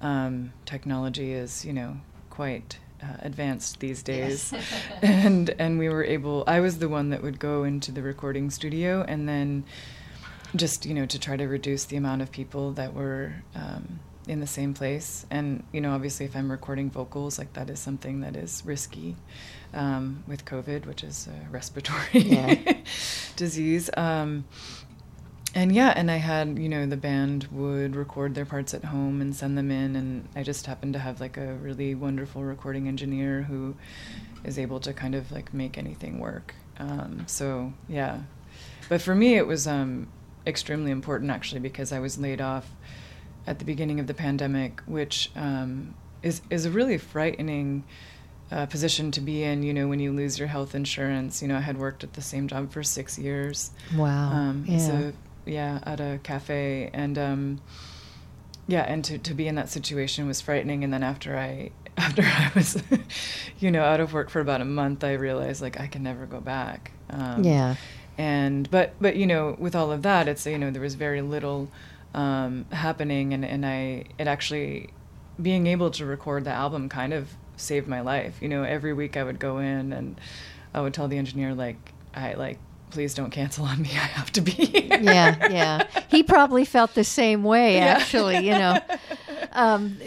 Um, 0.00 0.52
technology 0.64 1.32
is, 1.32 1.64
you 1.64 1.72
know, 1.72 1.98
quite 2.30 2.78
uh, 3.02 3.16
advanced 3.20 3.80
these 3.80 4.02
days, 4.02 4.52
yes. 4.52 4.64
and 5.02 5.54
and 5.58 5.78
we 5.78 5.88
were 5.88 6.04
able. 6.04 6.44
I 6.46 6.60
was 6.60 6.78
the 6.78 6.88
one 6.88 7.10
that 7.10 7.22
would 7.22 7.38
go 7.38 7.64
into 7.64 7.92
the 7.92 8.02
recording 8.02 8.50
studio 8.50 9.04
and 9.06 9.28
then 9.28 9.64
just 10.56 10.84
you 10.84 10.94
know 10.94 11.06
to 11.06 11.18
try 11.18 11.36
to 11.36 11.46
reduce 11.46 11.84
the 11.84 11.96
amount 11.96 12.22
of 12.22 12.30
people 12.32 12.72
that 12.72 12.94
were 12.94 13.34
um, 13.54 14.00
in 14.26 14.40
the 14.40 14.46
same 14.46 14.74
place. 14.74 15.26
And 15.30 15.64
you 15.72 15.80
know, 15.80 15.92
obviously, 15.92 16.26
if 16.26 16.36
I'm 16.36 16.50
recording 16.50 16.90
vocals, 16.90 17.38
like 17.38 17.52
that 17.54 17.70
is 17.70 17.78
something 17.78 18.20
that 18.20 18.36
is 18.36 18.62
risky 18.64 19.16
um, 19.74 20.22
with 20.26 20.44
COVID, 20.44 20.86
which 20.86 21.02
is 21.02 21.28
a 21.28 21.50
respiratory 21.50 22.20
yeah. 22.20 22.76
disease. 23.36 23.90
Um, 23.96 24.44
and 25.54 25.74
yeah, 25.74 25.92
and 25.96 26.10
I 26.10 26.16
had, 26.16 26.58
you 26.58 26.68
know, 26.68 26.86
the 26.86 26.96
band 26.96 27.48
would 27.50 27.96
record 27.96 28.34
their 28.34 28.44
parts 28.44 28.72
at 28.72 28.84
home 28.84 29.20
and 29.20 29.34
send 29.34 29.58
them 29.58 29.70
in. 29.70 29.96
And 29.96 30.28
I 30.36 30.42
just 30.42 30.66
happened 30.66 30.92
to 30.92 31.00
have 31.00 31.20
like 31.20 31.36
a 31.36 31.54
really 31.54 31.94
wonderful 31.94 32.44
recording 32.44 32.86
engineer 32.86 33.42
who 33.42 33.74
is 34.44 34.58
able 34.58 34.78
to 34.80 34.92
kind 34.92 35.14
of 35.14 35.32
like 35.32 35.52
make 35.52 35.76
anything 35.76 36.20
work. 36.20 36.54
Um, 36.78 37.24
so 37.26 37.72
yeah. 37.88 38.20
But 38.88 39.02
for 39.02 39.14
me, 39.14 39.36
it 39.36 39.46
was 39.46 39.66
um, 39.66 40.08
extremely 40.46 40.92
important 40.92 41.30
actually 41.30 41.60
because 41.60 41.92
I 41.92 41.98
was 41.98 42.16
laid 42.16 42.40
off 42.40 42.70
at 43.46 43.58
the 43.58 43.64
beginning 43.64 43.98
of 43.98 44.06
the 44.06 44.14
pandemic, 44.14 44.80
which 44.86 45.32
um, 45.34 45.94
is, 46.22 46.42
is 46.50 46.64
a 46.64 46.70
really 46.70 46.98
frightening. 46.98 47.84
Uh, 48.52 48.66
position 48.66 49.12
to 49.12 49.20
be 49.20 49.44
in, 49.44 49.62
you 49.62 49.72
know, 49.72 49.86
when 49.86 50.00
you 50.00 50.10
lose 50.10 50.36
your 50.36 50.48
health 50.48 50.74
insurance. 50.74 51.40
You 51.40 51.46
know, 51.46 51.56
I 51.56 51.60
had 51.60 51.78
worked 51.78 52.02
at 52.02 52.14
the 52.14 52.20
same 52.20 52.48
job 52.48 52.72
for 52.72 52.82
six 52.82 53.16
years. 53.16 53.70
Wow. 53.94 54.32
Um, 54.32 54.64
yeah. 54.66 54.78
So 54.78 55.12
yeah, 55.50 55.80
at 55.82 56.00
a 56.00 56.20
cafe, 56.22 56.90
and 56.92 57.18
um, 57.18 57.60
yeah, 58.66 58.82
and 58.82 59.04
to 59.04 59.18
to 59.18 59.34
be 59.34 59.48
in 59.48 59.56
that 59.56 59.68
situation 59.68 60.26
was 60.26 60.40
frightening. 60.40 60.84
And 60.84 60.92
then 60.92 61.02
after 61.02 61.36
I 61.36 61.72
after 61.96 62.22
I 62.22 62.50
was, 62.54 62.82
you 63.58 63.70
know, 63.70 63.82
out 63.82 64.00
of 64.00 64.12
work 64.12 64.30
for 64.30 64.40
about 64.40 64.60
a 64.60 64.64
month, 64.64 65.02
I 65.04 65.14
realized 65.14 65.60
like 65.60 65.80
I 65.80 65.86
can 65.86 66.02
never 66.02 66.26
go 66.26 66.40
back. 66.40 66.92
Um, 67.10 67.44
yeah. 67.44 67.76
And 68.16 68.70
but 68.70 68.94
but 69.00 69.16
you 69.16 69.26
know, 69.26 69.56
with 69.58 69.74
all 69.74 69.90
of 69.90 70.02
that, 70.02 70.28
it's 70.28 70.46
you 70.46 70.58
know 70.58 70.70
there 70.70 70.82
was 70.82 70.94
very 70.94 71.20
little 71.20 71.68
um, 72.14 72.66
happening, 72.70 73.34
and 73.34 73.44
and 73.44 73.66
I 73.66 74.04
it 74.18 74.28
actually 74.28 74.90
being 75.40 75.66
able 75.66 75.90
to 75.90 76.04
record 76.04 76.44
the 76.44 76.50
album 76.50 76.88
kind 76.88 77.12
of 77.12 77.30
saved 77.56 77.88
my 77.88 78.00
life. 78.00 78.36
You 78.40 78.48
know, 78.48 78.62
every 78.62 78.92
week 78.92 79.16
I 79.16 79.24
would 79.24 79.38
go 79.38 79.58
in 79.58 79.92
and 79.92 80.20
I 80.74 80.80
would 80.80 80.94
tell 80.94 81.08
the 81.08 81.18
engineer 81.18 81.54
like 81.54 81.92
I 82.14 82.34
like 82.34 82.58
please 82.90 83.14
don't 83.14 83.30
cancel 83.30 83.64
on 83.64 83.82
me. 83.82 83.90
I 83.92 84.10
have 84.18 84.32
to 84.32 84.40
be 84.40 84.52
here. 84.52 85.00
Yeah, 85.00 85.48
yeah. 85.50 85.86
He 86.08 86.22
probably 86.22 86.64
felt 86.64 86.94
the 86.94 87.04
same 87.04 87.44
way, 87.44 87.74
yeah. 87.76 87.86
actually, 87.86 88.38
you 88.38 88.52
know. 88.52 88.78
Um, 89.52 89.98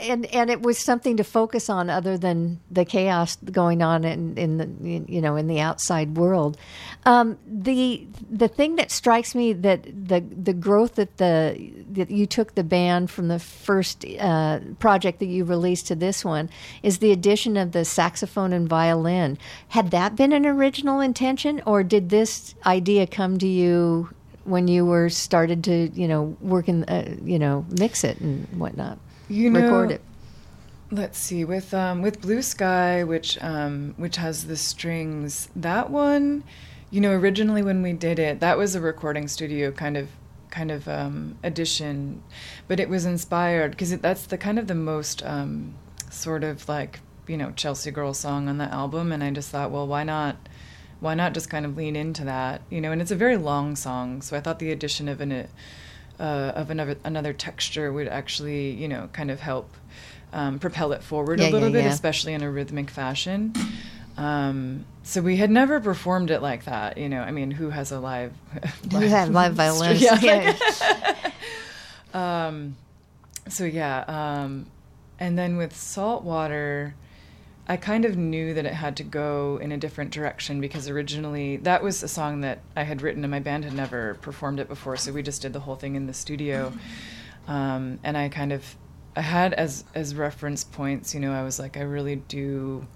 and 0.00 0.26
and 0.26 0.50
it 0.50 0.62
was 0.62 0.78
something 0.78 1.16
to 1.16 1.24
focus 1.24 1.68
on 1.68 1.90
other 1.90 2.16
than 2.16 2.60
the 2.70 2.84
chaos 2.84 3.36
going 3.36 3.82
on 3.82 4.04
in, 4.04 4.36
in 4.36 4.56
the 4.58 5.12
you 5.12 5.20
know 5.20 5.36
in 5.36 5.46
the 5.46 5.60
outside 5.60 6.16
world. 6.16 6.56
Um, 7.04 7.38
the 7.46 8.06
the 8.30 8.48
thing 8.48 8.76
that 8.76 8.90
strikes 8.90 9.34
me 9.34 9.52
that 9.52 9.84
the 9.84 10.20
the 10.20 10.52
growth 10.52 10.96
that 10.96 11.16
the 11.18 11.72
that 11.92 12.10
you 12.10 12.26
took 12.26 12.54
the 12.54 12.64
band 12.64 13.10
from 13.10 13.28
the 13.28 13.38
first 13.38 14.04
uh, 14.18 14.60
project 14.78 15.18
that 15.20 15.26
you 15.26 15.44
released 15.44 15.86
to 15.88 15.94
this 15.94 16.24
one 16.24 16.50
is 16.82 16.98
the 16.98 17.12
addition 17.12 17.56
of 17.56 17.72
the 17.72 17.84
saxophone 17.84 18.52
and 18.52 18.68
violin. 18.68 19.38
Had 19.68 19.90
that 19.90 20.16
been 20.16 20.32
an 20.32 20.46
original 20.46 21.00
intention, 21.00 21.62
or 21.66 21.82
did 21.82 22.08
this 22.10 22.54
idea 22.64 23.06
come 23.06 23.38
to 23.38 23.46
you 23.46 24.10
when 24.46 24.68
you 24.68 24.86
were 24.86 25.08
started 25.08 25.64
to 25.64 25.90
you 25.94 26.08
know 26.08 26.36
work 26.40 26.68
in 26.68 26.84
uh, 26.84 27.16
you 27.22 27.38
know 27.38 27.64
mix 27.78 28.04
it 28.04 28.20
and 28.20 28.46
whatnot 28.58 28.98
you 29.28 29.50
know, 29.50 29.60
record 29.60 29.90
it. 29.90 30.00
let's 30.90 31.18
see 31.18 31.44
with 31.44 31.74
um, 31.74 32.02
with 32.02 32.20
blue 32.20 32.42
sky 32.42 33.02
which 33.04 33.42
um, 33.42 33.94
which 33.96 34.16
has 34.16 34.46
the 34.46 34.56
strings 34.56 35.48
that 35.56 35.90
one 35.90 36.44
you 36.90 37.00
know 37.00 37.12
originally 37.12 37.62
when 37.62 37.82
we 37.82 37.92
did 37.92 38.18
it 38.18 38.40
that 38.40 38.56
was 38.56 38.74
a 38.74 38.80
recording 38.80 39.26
studio 39.26 39.70
kind 39.72 39.96
of 39.96 40.08
kind 40.50 40.70
of 40.70 40.88
um, 40.88 41.36
addition 41.42 42.22
but 42.68 42.78
it 42.78 42.88
was 42.88 43.04
inspired 43.04 43.72
because 43.72 43.96
that's 43.98 44.26
the 44.26 44.38
kind 44.38 44.58
of 44.58 44.68
the 44.68 44.74
most 44.74 45.22
um, 45.24 45.74
sort 46.10 46.44
of 46.44 46.68
like 46.68 47.00
you 47.26 47.36
know 47.36 47.50
chelsea 47.56 47.90
girl 47.90 48.14
song 48.14 48.48
on 48.48 48.58
the 48.58 48.72
album 48.72 49.10
and 49.10 49.24
i 49.24 49.30
just 49.30 49.50
thought 49.50 49.70
well 49.72 49.86
why 49.86 50.04
not 50.04 50.36
why 51.00 51.14
not 51.14 51.34
just 51.34 51.50
kind 51.50 51.66
of 51.66 51.76
lean 51.76 51.96
into 51.96 52.24
that 52.24 52.62
you 52.70 52.80
know? 52.80 52.92
And 52.92 53.00
it's 53.02 53.10
a 53.10 53.16
very 53.16 53.36
long 53.36 53.76
song 53.76 54.22
so 54.22 54.36
i 54.36 54.40
thought 54.40 54.58
the 54.58 54.72
addition 54.72 55.08
of 55.08 55.20
an 55.20 55.48
uh, 56.18 56.52
of 56.54 56.70
another 56.70 56.96
another 57.04 57.32
texture 57.32 57.92
would 57.92 58.08
actually 58.08 58.70
you 58.70 58.88
know 58.88 59.08
kind 59.12 59.30
of 59.30 59.40
help 59.40 59.70
um, 60.32 60.58
propel 60.58 60.92
it 60.92 61.02
forward 61.02 61.40
yeah, 61.40 61.48
a 61.48 61.50
little 61.50 61.68
yeah, 61.68 61.74
bit 61.74 61.84
yeah. 61.84 61.92
especially 61.92 62.34
in 62.34 62.42
a 62.42 62.50
rhythmic 62.50 62.90
fashion. 62.90 63.54
Um, 64.16 64.86
so 65.02 65.20
we 65.20 65.36
had 65.36 65.50
never 65.50 65.78
performed 65.78 66.30
it 66.30 66.40
like 66.40 66.64
that 66.64 66.96
you 66.96 67.08
know? 67.08 67.20
I 67.20 67.30
mean 67.32 67.50
who 67.50 67.70
has 67.70 67.92
a 67.92 68.00
live 68.00 68.32
who 68.90 69.00
had 69.00 69.32
live 69.32 69.54
violin 69.54 69.96
yeah. 69.98 70.56
um, 72.14 72.76
so 73.48 73.64
yeah 73.64 74.04
um, 74.08 74.66
and 75.20 75.38
then 75.38 75.56
with 75.58 75.76
saltwater 75.76 76.94
I 77.68 77.76
kind 77.76 78.04
of 78.04 78.16
knew 78.16 78.54
that 78.54 78.64
it 78.64 78.74
had 78.74 78.96
to 78.98 79.02
go 79.02 79.58
in 79.60 79.72
a 79.72 79.76
different 79.76 80.12
direction 80.12 80.60
because 80.60 80.88
originally 80.88 81.56
that 81.58 81.82
was 81.82 82.02
a 82.02 82.08
song 82.08 82.42
that 82.42 82.60
I 82.76 82.84
had 82.84 83.02
written 83.02 83.24
and 83.24 83.30
my 83.30 83.40
band 83.40 83.64
had 83.64 83.74
never 83.74 84.14
performed 84.22 84.60
it 84.60 84.68
before, 84.68 84.96
so 84.96 85.12
we 85.12 85.22
just 85.22 85.42
did 85.42 85.52
the 85.52 85.60
whole 85.60 85.74
thing 85.74 85.96
in 85.96 86.06
the 86.06 86.14
studio. 86.14 86.72
Um, 87.48 87.98
and 88.04 88.16
I 88.16 88.28
kind 88.28 88.52
of 88.52 88.76
I 89.16 89.22
had 89.22 89.54
as 89.54 89.84
as 89.94 90.14
reference 90.14 90.62
points, 90.62 91.14
you 91.14 91.20
know, 91.20 91.32
I 91.32 91.42
was 91.42 91.58
like, 91.58 91.76
I 91.76 91.82
really 91.82 92.16
do. 92.16 92.86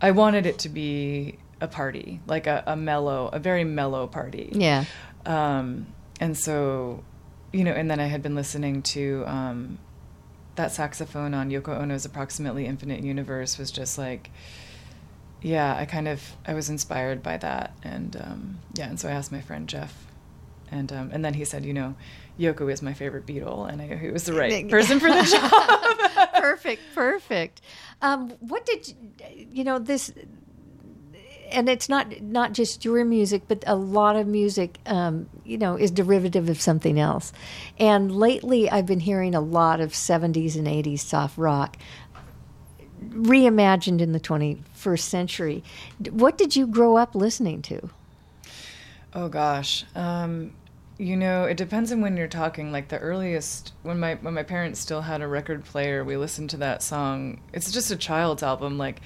I 0.00 0.10
wanted 0.10 0.46
it 0.46 0.58
to 0.60 0.68
be 0.68 1.38
a 1.60 1.68
party, 1.68 2.20
like 2.26 2.46
a, 2.46 2.64
a 2.66 2.76
mellow, 2.76 3.28
a 3.32 3.38
very 3.38 3.64
mellow 3.64 4.06
party. 4.06 4.50
Yeah. 4.52 4.84
Um, 5.24 5.86
and 6.20 6.36
so, 6.36 7.04
you 7.52 7.64
know, 7.64 7.72
and 7.72 7.90
then 7.90 8.00
I 8.00 8.06
had 8.06 8.22
been 8.22 8.34
listening 8.34 8.82
to 8.82 9.24
um, 9.26 9.78
that 10.56 10.72
saxophone 10.72 11.34
on 11.34 11.50
Yoko 11.50 11.80
Ono's 11.80 12.04
Approximately 12.04 12.66
Infinite 12.66 13.02
Universe 13.02 13.58
was 13.58 13.70
just 13.70 13.98
like, 13.98 14.30
yeah, 15.42 15.76
I 15.76 15.84
kind 15.84 16.08
of 16.08 16.22
I 16.46 16.54
was 16.54 16.70
inspired 16.70 17.22
by 17.22 17.36
that, 17.38 17.74
and 17.82 18.16
um, 18.16 18.58
yeah, 18.74 18.88
and 18.88 18.98
so 18.98 19.08
I 19.08 19.12
asked 19.12 19.30
my 19.30 19.40
friend 19.40 19.68
Jeff, 19.68 20.06
and 20.70 20.92
um, 20.92 21.10
and 21.12 21.24
then 21.24 21.34
he 21.34 21.44
said, 21.44 21.64
you 21.64 21.74
know, 21.74 21.94
Yoko 22.38 22.72
is 22.72 22.80
my 22.82 22.94
favorite 22.94 23.26
Beatle, 23.26 23.70
and 23.70 23.82
I, 23.82 23.96
he 23.96 24.10
was 24.10 24.24
the 24.24 24.32
right 24.32 24.68
person 24.68 24.98
for 24.98 25.08
the 25.08 25.22
job. 26.22 26.32
perfect, 26.40 26.82
perfect. 26.94 27.60
Um, 28.00 28.30
what 28.40 28.64
did 28.64 28.88
you, 28.88 28.94
you 29.52 29.64
know 29.64 29.78
this? 29.78 30.12
And 31.54 31.68
it's 31.68 31.88
not 31.88 32.20
not 32.20 32.52
just 32.52 32.84
your 32.84 33.04
music, 33.04 33.42
but 33.48 33.64
a 33.66 33.74
lot 33.76 34.16
of 34.16 34.26
music, 34.26 34.78
um, 34.86 35.28
you 35.44 35.56
know, 35.56 35.76
is 35.76 35.90
derivative 35.90 36.48
of 36.48 36.60
something 36.60 36.98
else. 36.98 37.32
And 37.78 38.10
lately, 38.14 38.70
I've 38.70 38.86
been 38.86 39.00
hearing 39.00 39.34
a 39.34 39.40
lot 39.40 39.80
of 39.80 39.92
'70s 39.92 40.56
and 40.56 40.66
'80s 40.66 41.00
soft 41.00 41.38
rock. 41.38 41.76
reimagined 43.10 44.00
in 44.00 44.12
the 44.12 44.20
21st 44.20 45.00
century. 45.00 45.62
What 46.10 46.38
did 46.38 46.56
you 46.56 46.66
grow 46.66 46.96
up 46.96 47.14
listening 47.14 47.60
to? 47.62 47.90
Oh 49.12 49.28
gosh. 49.28 49.84
Um, 49.94 50.52
you 50.98 51.16
know, 51.16 51.44
it 51.44 51.56
depends 51.56 51.92
on 51.92 52.00
when 52.00 52.16
you're 52.16 52.28
talking. 52.28 52.72
Like 52.72 52.88
the 52.88 52.98
earliest, 52.98 53.72
when 53.82 53.98
my 53.98 54.14
when 54.16 54.34
my 54.34 54.42
parents 54.42 54.80
still 54.80 55.02
had 55.02 55.22
a 55.22 55.28
record 55.28 55.64
player, 55.64 56.04
we 56.04 56.16
listened 56.16 56.50
to 56.50 56.56
that 56.58 56.82
song. 56.82 57.40
It's 57.52 57.70
just 57.72 57.90
a 57.90 57.96
child's 57.96 58.42
album, 58.42 58.78
like 58.78 59.00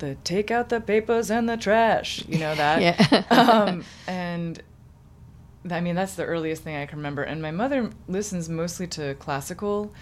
the 0.00 0.16
"Take 0.24 0.50
Out 0.50 0.68
the 0.68 0.80
Papers 0.80 1.30
and 1.30 1.48
the 1.48 1.56
Trash." 1.56 2.24
You 2.28 2.38
know 2.38 2.54
that. 2.54 2.80
Yeah. 2.80 3.24
um, 3.30 3.84
and 4.06 4.62
I 5.70 5.80
mean, 5.80 5.94
that's 5.94 6.14
the 6.14 6.24
earliest 6.24 6.62
thing 6.62 6.76
I 6.76 6.86
can 6.86 6.98
remember. 6.98 7.22
And 7.22 7.40
my 7.40 7.50
mother 7.50 7.90
listens 8.08 8.48
mostly 8.48 8.86
to 8.88 9.14
classical 9.14 9.92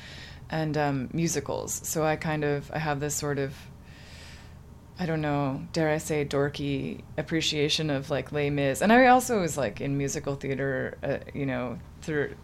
and 0.51 0.77
um, 0.79 1.11
musicals, 1.13 1.81
so 1.85 2.05
I 2.05 2.17
kind 2.17 2.45
of 2.45 2.71
I 2.73 2.79
have 2.79 3.01
this 3.01 3.15
sort 3.15 3.39
of 3.39 3.55
I 5.01 5.07
don't 5.07 5.21
know, 5.21 5.63
dare 5.73 5.91
I 5.91 5.99
say, 5.99 6.25
dorky 6.25 7.03
appreciation 7.17 7.89
of 7.89 8.11
like 8.11 8.33
Les 8.33 8.51
Mis. 8.51 8.83
And 8.83 8.93
I 8.93 9.07
also 9.07 9.41
was 9.41 9.57
like 9.57 9.81
in 9.81 9.97
musical 9.97 10.35
theater, 10.35 10.99
uh, 11.05 11.19
you 11.33 11.47
know, 11.47 11.79
through 12.03 12.35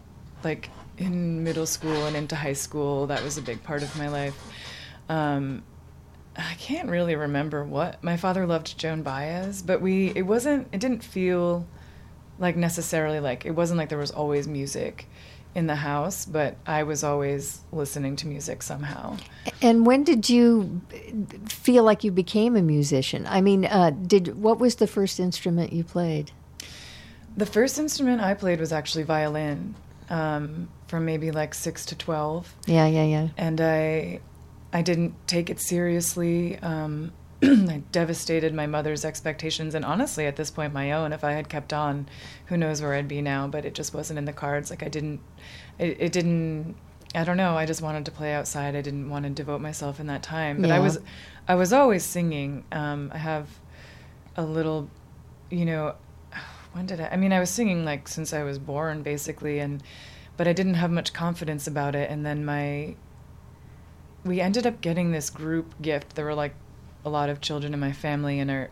like 0.43 0.69
in 0.97 1.43
middle 1.43 1.65
school 1.65 2.05
and 2.05 2.15
into 2.15 2.35
high 2.35 2.53
school. 2.53 3.07
That 3.07 3.23
was 3.23 3.37
a 3.37 3.41
big 3.41 3.61
part 3.63 3.83
of 3.83 3.97
my 3.97 4.07
life. 4.07 4.41
Um, 5.09 5.63
I 6.37 6.55
can't 6.55 6.89
really 6.89 7.15
remember 7.15 7.63
what 7.63 8.03
my 8.03 8.17
father 8.17 8.45
loved 8.45 8.77
Joan 8.77 9.03
Baez, 9.03 9.61
but 9.61 9.81
we 9.81 10.11
it 10.15 10.23
wasn't 10.23 10.67
it 10.71 10.79
didn't 10.79 11.03
feel 11.03 11.65
like 12.39 12.55
necessarily 12.55 13.19
like 13.19 13.45
it 13.45 13.51
wasn't 13.51 13.77
like 13.77 13.89
there 13.89 13.97
was 13.97 14.11
always 14.11 14.47
music 14.47 15.07
in 15.53 15.67
the 15.67 15.75
house, 15.75 16.25
but 16.25 16.57
I 16.67 16.83
was 16.83 17.03
always 17.03 17.61
listening 17.71 18.17
to 18.17 18.27
music 18.27 18.61
somehow. 18.61 19.15
And 19.61 19.85
when 19.85 20.03
did 20.03 20.29
you 20.29 20.81
feel 21.47 21.83
like 21.85 22.03
you 22.03 22.11
became 22.11 22.57
a 22.57 22.61
musician? 22.61 23.25
I 23.27 23.39
mean, 23.39 23.65
uh, 23.65 23.91
did 23.91 24.41
what 24.41 24.59
was 24.59 24.75
the 24.75 24.87
first 24.87 25.19
instrument 25.19 25.71
you 25.71 25.85
played? 25.85 26.31
The 27.37 27.45
first 27.45 27.79
instrument 27.79 28.21
I 28.21 28.33
played 28.33 28.59
was 28.59 28.73
actually 28.73 29.03
violin, 29.03 29.75
um, 30.09 30.67
from 30.87 31.05
maybe 31.05 31.31
like 31.31 31.53
six 31.53 31.85
to 31.87 31.95
twelve. 31.95 32.53
Yeah, 32.65 32.87
yeah, 32.87 33.05
yeah. 33.05 33.27
and 33.37 33.61
I 33.61 34.19
I 34.75 34.81
didn't 34.81 35.15
take 35.25 35.49
it 35.49 35.61
seriously. 35.61 36.59
Um, 36.59 37.13
I 37.41 37.81
devastated 37.93 38.53
my 38.53 38.67
mother's 38.67 39.05
expectations, 39.05 39.73
and 39.73 39.85
honestly, 39.85 40.25
at 40.25 40.35
this 40.35 40.51
point, 40.51 40.73
my 40.73 40.91
own. 40.91 41.13
If 41.13 41.23
I 41.23 41.31
had 41.31 41.47
kept 41.47 41.71
on, 41.71 42.09
who 42.47 42.57
knows 42.57 42.81
where 42.81 42.93
I'd 42.93 43.07
be 43.07 43.21
now? 43.21 43.47
But 43.47 43.63
it 43.63 43.73
just 43.73 43.93
wasn't 43.93 44.19
in 44.19 44.25
the 44.25 44.33
cards. 44.33 44.69
Like 44.69 44.83
I 44.83 44.89
didn't, 44.89 45.21
it, 45.79 45.95
it 46.01 46.11
didn't. 46.11 46.75
I 47.15 47.23
don't 47.23 47.37
know. 47.37 47.55
I 47.57 47.65
just 47.65 47.81
wanted 47.81 48.03
to 48.03 48.11
play 48.11 48.33
outside. 48.33 48.75
I 48.75 48.81
didn't 48.81 49.09
want 49.09 49.23
to 49.23 49.29
devote 49.29 49.61
myself 49.61 50.01
in 50.01 50.07
that 50.07 50.21
time. 50.21 50.61
But 50.61 50.71
I 50.71 50.79
was, 50.79 50.99
I 51.47 51.55
was 51.55 51.71
always 51.71 52.03
singing. 52.03 52.65
Um, 52.73 53.11
I 53.13 53.17
have 53.17 53.47
a 54.35 54.43
little, 54.43 54.89
you 55.49 55.63
know, 55.63 55.95
when 56.73 56.85
did 56.85 56.99
I? 56.99 57.07
I 57.13 57.15
mean, 57.15 57.31
I 57.31 57.39
was 57.39 57.49
singing 57.49 57.85
like 57.85 58.09
since 58.09 58.33
I 58.33 58.43
was 58.43 58.59
born, 58.59 59.03
basically, 59.03 59.59
and 59.59 59.81
but 60.35 60.49
I 60.49 60.53
didn't 60.53 60.73
have 60.73 60.91
much 60.91 61.13
confidence 61.13 61.65
about 61.65 61.95
it. 61.95 62.09
And 62.09 62.25
then 62.25 62.43
my, 62.43 62.95
we 64.25 64.41
ended 64.41 64.65
up 64.67 64.81
getting 64.81 65.11
this 65.11 65.29
group 65.29 65.73
gift. 65.81 66.15
There 66.15 66.25
were 66.25 66.33
like 66.35 66.53
a 67.05 67.09
lot 67.09 67.29
of 67.29 67.39
children 67.39 67.73
in 67.73 67.79
my 67.79 67.91
family, 67.93 68.39
and 68.39 68.49
our 68.51 68.69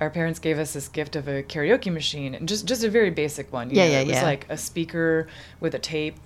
our 0.00 0.10
parents 0.10 0.38
gave 0.38 0.58
us 0.58 0.72
this 0.72 0.88
gift 0.88 1.16
of 1.16 1.26
a 1.28 1.42
karaoke 1.42 1.92
machine, 1.92 2.34
and 2.34 2.48
just 2.48 2.66
just 2.66 2.82
a 2.82 2.90
very 2.90 3.10
basic 3.10 3.52
one. 3.52 3.70
Yeah, 3.70 3.84
know, 3.86 3.90
yeah, 3.92 4.00
It 4.00 4.06
was 4.08 4.16
yeah. 4.16 4.22
like 4.24 4.46
a 4.48 4.56
speaker 4.58 5.28
with 5.60 5.74
a 5.74 5.78
tape. 5.78 6.16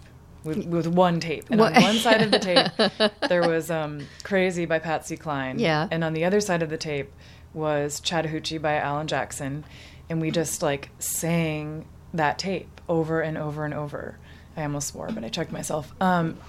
With, 0.42 0.64
with 0.64 0.86
one 0.86 1.20
tape, 1.20 1.50
and 1.50 1.60
What- 1.60 1.76
on 1.76 1.82
one 1.82 1.96
side 1.96 2.22
of 2.22 2.30
the 2.30 2.38
tape 2.38 3.10
there 3.28 3.46
was 3.46 3.70
um, 3.70 4.06
"Crazy" 4.22 4.64
by 4.64 4.78
Patsy 4.78 5.18
Cline, 5.18 5.58
Yeah. 5.58 5.86
and 5.90 6.02
on 6.02 6.14
the 6.14 6.24
other 6.24 6.40
side 6.40 6.62
of 6.62 6.70
the 6.70 6.78
tape 6.78 7.12
was 7.52 8.00
Chattahoochee 8.00 8.56
by 8.56 8.76
Alan 8.76 9.06
Jackson, 9.06 9.64
and 10.08 10.18
we 10.18 10.30
just 10.30 10.62
like 10.62 10.88
sang 10.98 11.84
that 12.14 12.38
tape 12.38 12.80
over 12.88 13.20
and 13.20 13.36
over 13.36 13.66
and 13.66 13.74
over. 13.74 14.16
I 14.56 14.62
almost 14.62 14.88
swore, 14.88 15.10
but 15.12 15.24
I 15.24 15.28
checked 15.28 15.52
myself. 15.52 15.92
Um, 16.00 16.38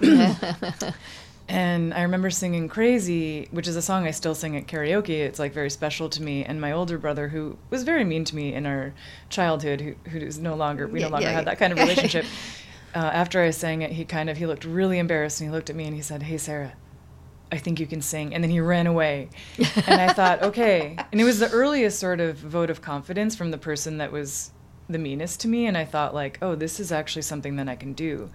and 1.48 1.92
I 1.92 2.02
remember 2.02 2.30
singing 2.30 2.68
"Crazy," 2.68 3.48
which 3.50 3.66
is 3.68 3.76
a 3.76 3.82
song 3.82 4.06
I 4.06 4.10
still 4.12 4.34
sing 4.34 4.56
at 4.56 4.66
karaoke. 4.66 5.20
It's 5.20 5.38
like 5.38 5.52
very 5.52 5.70
special 5.70 6.08
to 6.10 6.22
me. 6.22 6.44
And 6.44 6.60
my 6.60 6.72
older 6.72 6.98
brother, 6.98 7.28
who 7.28 7.58
was 7.70 7.82
very 7.82 8.04
mean 8.04 8.24
to 8.24 8.36
me 8.36 8.54
in 8.54 8.66
our 8.66 8.94
childhood, 9.28 9.80
who 9.80 9.94
who 10.10 10.18
is 10.18 10.38
no 10.38 10.54
longer 10.54 10.86
we 10.86 11.00
Yeah, 11.00 11.06
no 11.06 11.12
longer 11.12 11.26
yeah, 11.28 11.32
had 11.32 11.46
that 11.46 11.58
kind 11.58 11.72
of 11.72 11.78
relationship. 11.86 12.24
uh, 12.94 12.98
after 12.98 13.42
I 13.42 13.50
sang 13.50 13.82
it, 13.82 13.90
he 13.92 14.04
kind 14.04 14.30
of 14.30 14.36
he 14.36 14.46
looked 14.46 14.64
really 14.64 14.98
embarrassed 14.98 15.40
and 15.40 15.50
he 15.50 15.54
looked 15.54 15.70
at 15.70 15.76
me 15.76 15.84
and 15.86 15.94
he 15.94 16.02
said, 16.02 16.22
"Hey, 16.22 16.38
Sarah." 16.38 16.72
I 17.50 17.58
think 17.58 17.78
you 17.80 17.86
can 17.86 18.00
sing. 18.00 18.34
And 18.34 18.42
then 18.42 18.50
he 18.50 18.60
ran 18.60 18.86
away. 18.86 19.28
and 19.86 20.00
I 20.00 20.14
thought, 20.14 20.42
okay. 20.48 20.96
And 21.12 21.20
it 21.20 21.24
was 21.24 21.38
the 21.38 21.50
earliest 21.50 22.00
sort 22.00 22.18
of 22.18 22.38
vote 22.38 22.70
of 22.70 22.80
confidence 22.80 23.36
from 23.36 23.50
the 23.50 23.58
person 23.58 23.98
that 23.98 24.10
was 24.10 24.52
the 24.88 24.96
meanest 24.98 25.40
to 25.40 25.48
me. 25.48 25.66
And 25.66 25.76
I 25.76 25.84
thought, 25.84 26.14
like, 26.14 26.38
oh, 26.40 26.54
this 26.54 26.80
is 26.80 26.90
actually 26.90 27.20
something 27.20 27.56
that 27.56 27.68
I 27.68 27.76
can 27.76 27.92
do. 27.92 28.30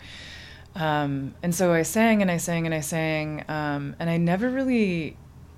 Um, 0.77 1.33
and 1.41 1.53
so 1.53 1.73
I 1.73 1.81
sang 1.81 2.21
and 2.21 2.29
I 2.29 2.37
sang 2.37 2.65
and 2.65 2.73
I 2.75 2.81
sang. 2.81 3.43
Um, 3.49 3.95
and 3.99 4.09
I 4.09 4.17
never 4.17 4.49
really, 4.49 5.17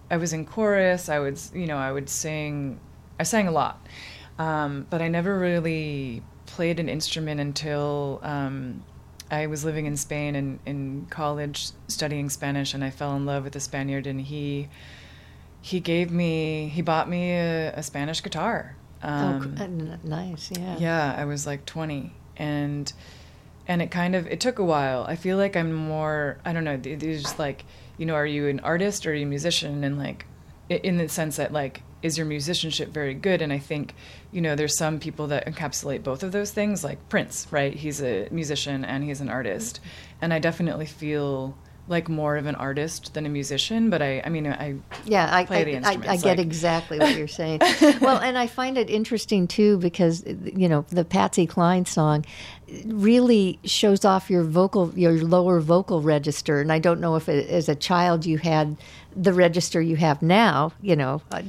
I 0.10 0.18
was 0.18 0.34
in 0.34 0.46
chorus. 0.46 1.10
I 1.10 1.20
would, 1.20 1.40
you 1.54 1.68
know, 1.68 1.78
I 1.78 1.92
would 1.92 2.10
sing, 2.10 2.80
I 3.20 3.24
sang 3.24 3.48
a 3.48 3.52
lot. 3.52 3.86
Um, 4.38 4.88
but 4.90 5.02
I 5.02 5.10
never 5.10 5.38
really 5.38 6.24
played 6.46 6.80
an 6.80 6.88
instrument 6.88 7.42
until 7.42 8.20
um, 8.24 8.84
I 9.30 9.48
was 9.48 9.66
living 9.66 9.86
in 9.86 9.98
Spain 9.98 10.36
and 10.36 10.60
in 10.66 11.08
college 11.10 11.72
studying 11.88 12.30
Spanish, 12.30 12.74
and 12.74 12.84
I 12.84 12.90
fell 12.90 13.16
in 13.16 13.26
love 13.26 13.44
with 13.44 13.56
a 13.56 13.60
Spaniard, 13.60 14.08
and 14.08 14.22
he 14.22 14.70
he 15.62 15.82
gave 15.82 16.10
me 16.10 16.70
he 16.70 16.82
bought 16.82 17.10
me 17.10 17.34
a, 17.34 17.74
a 17.76 17.84
Spanish 17.84 18.24
guitar. 18.24 18.78
oh, 19.04 19.08
Um, 19.10 20.00
nice. 20.06 20.50
Yeah. 20.58 20.78
yeah, 20.80 21.16
I 21.18 21.26
was 21.26 21.46
like 21.46 21.66
20 21.66 22.14
and 22.38 22.92
and 23.70 23.82
it 23.82 23.92
kind 23.92 24.16
of 24.16 24.28
it 24.28 24.42
took 24.42 24.60
a 24.60 24.64
while. 24.66 25.06
I 25.08 25.16
feel 25.16 25.38
like 25.38 25.56
I'm 25.56 25.72
more 25.74 26.40
I 26.44 26.52
don't 26.52 26.66
know, 26.66 26.76
there's 26.76 27.22
just 27.24 27.40
like, 27.40 27.64
you 27.98 28.06
know, 28.06 28.16
are 28.16 28.26
you 28.26 28.48
an 28.48 28.60
artist 28.62 29.06
or 29.06 29.12
are 29.12 29.14
you 29.14 29.26
a 29.26 29.30
musician 29.30 29.84
and 29.86 29.98
like 29.98 30.26
in 30.70 30.98
the 30.98 31.08
sense 31.08 31.38
that 31.38 31.54
like 31.54 31.84
is 32.02 32.18
your 32.18 32.26
musicianship 32.28 32.90
very 32.90 33.14
good 33.14 33.42
and 33.42 33.52
I 33.54 33.60
think, 33.60 33.94
you 34.32 34.42
know, 34.42 34.56
there's 34.56 34.78
some 34.78 35.00
people 35.00 35.28
that 35.28 35.46
encapsulate 35.46 36.02
both 36.04 36.24
of 36.24 36.32
those 36.32 36.52
things 36.52 36.84
like 36.84 36.98
Prince, 37.10 37.48
right? 37.52 37.74
He's 37.74 38.02
a 38.02 38.28
musician 38.32 38.84
and 38.86 39.04
he's 39.04 39.20
an 39.22 39.30
artist. 39.30 39.80
And 40.22 40.34
I 40.34 40.40
definitely 40.40 40.86
feel 40.86 41.58
like 41.90 42.08
more 42.08 42.38
of 42.38 42.46
an 42.46 42.54
artist 42.54 43.16
than 43.16 43.26
a 43.26 43.30
musician, 43.30 43.90
but 43.90 44.00
I 44.02 44.22
I 44.24 44.30
mean 44.30 44.46
I 44.48 44.76
Yeah, 45.06 45.28
I, 45.36 45.44
play 45.46 45.62
I, 45.76 45.80
the 45.80 45.88
I. 45.88 45.92
I 46.14 46.18
get 46.18 46.38
like- 46.38 46.40
exactly 46.40 47.00
what 47.04 47.18
you're 47.18 47.28
saying. 47.28 47.60
well, 48.00 48.18
and 48.20 48.38
I 48.38 48.46
find 48.48 48.78
it 48.78 48.90
interesting 48.92 49.48
too 49.48 49.78
because 49.80 50.24
you 50.26 50.70
know 50.70 50.86
the 50.90 51.04
Patsy 51.04 51.48
Cline 51.48 51.86
song 51.88 52.26
really 52.86 53.60
shows 53.64 54.06
off 54.06 54.30
your 54.30 54.44
vocal, 54.44 54.92
your 54.98 55.14
lower 55.24 55.60
vocal 55.60 56.02
register, 56.02 56.62
and 56.62 56.72
I 56.72 56.80
don't 56.80 57.00
know 57.00 57.16
if 57.16 57.28
it, 57.30 57.50
as 57.50 57.70
a 57.70 57.76
child 57.76 58.26
you 58.26 58.38
had 58.38 58.78
the 59.16 59.34
register 59.34 59.82
you 59.82 59.96
have 59.96 60.22
now, 60.22 60.72
you 60.82 60.96
know, 60.96 61.20
uh, 61.32 61.42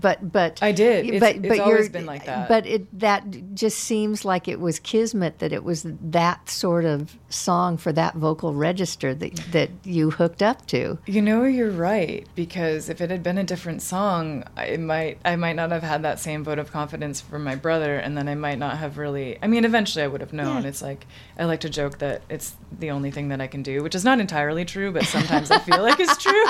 but 0.00 0.32
but 0.32 0.58
I 0.60 0.72
did. 0.72 1.06
It's- 1.06 1.20
but 1.20 1.36
it's 1.36 1.56
but 1.56 1.60
always 1.64 1.88
been 1.88 2.04
like 2.04 2.26
that. 2.26 2.48
But 2.48 2.66
it 2.66 2.98
that 2.98 3.54
just 3.54 3.78
seems 3.78 4.24
like 4.24 4.48
it 4.48 4.58
was 4.60 4.80
kismet 4.80 5.38
that 5.38 5.52
it 5.52 5.62
was 5.62 5.86
that 5.86 6.50
sort 6.50 6.84
of 6.84 7.16
song 7.28 7.76
for 7.76 7.92
that 7.92 8.14
vocal 8.16 8.54
register 8.54 9.14
that 9.14 9.36
that 9.52 9.70
you 9.84 10.10
hooked 10.10 10.42
up 10.42 10.66
to. 10.66 10.98
You 11.06 11.22
know, 11.22 11.44
you're 11.44 11.70
right 11.70 12.26
because 12.34 12.88
if 12.88 13.00
it 13.00 13.08
had 13.10 13.22
been 13.22 13.38
a 13.38 13.44
different 13.44 13.82
song, 13.82 14.42
I 14.56 14.76
might 14.76 15.18
I 15.24 15.36
might 15.36 15.54
not 15.54 15.70
have 15.70 15.84
had 15.84 16.02
that 16.02 16.18
same 16.18 16.42
vote 16.42 16.58
of 16.58 16.72
confidence 16.72 17.20
from 17.20 17.44
my 17.44 17.54
brother, 17.54 17.96
and 17.96 18.18
then 18.18 18.28
I 18.28 18.34
might 18.34 18.58
not 18.58 18.78
have 18.78 18.98
really. 18.98 19.38
I 19.40 19.46
mean, 19.46 19.64
eventually 19.64 20.02
I 20.02 20.08
would 20.08 20.20
have 20.20 20.32
known. 20.32 20.55
Yeah. 20.55 20.55
It's 20.64 20.82
like 20.82 21.06
I 21.38 21.44
like 21.44 21.60
to 21.60 21.68
joke 21.68 21.98
that 21.98 22.22
it's 22.28 22.54
the 22.78 22.90
only 22.90 23.10
thing 23.10 23.28
that 23.28 23.40
I 23.40 23.46
can 23.46 23.62
do, 23.62 23.82
which 23.82 23.94
is 23.94 24.04
not 24.04 24.20
entirely 24.20 24.64
true, 24.64 24.92
but 24.92 25.04
sometimes 25.04 25.50
I 25.50 25.58
feel 25.58 25.82
like 25.82 26.00
it's 26.00 26.16
true. 26.16 26.44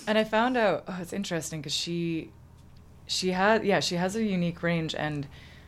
and 0.06 0.18
I 0.18 0.24
found 0.24 0.56
out, 0.56 0.84
oh, 0.86 0.98
it's 1.00 1.12
interesting 1.12 1.60
because 1.60 1.74
she, 1.74 2.30
she 3.06 3.32
had 3.32 3.64
yeah 3.64 3.80
she 3.80 3.96
has 3.96 4.16
a 4.16 4.22
unique 4.22 4.62
range, 4.62 4.94
and 4.94 5.26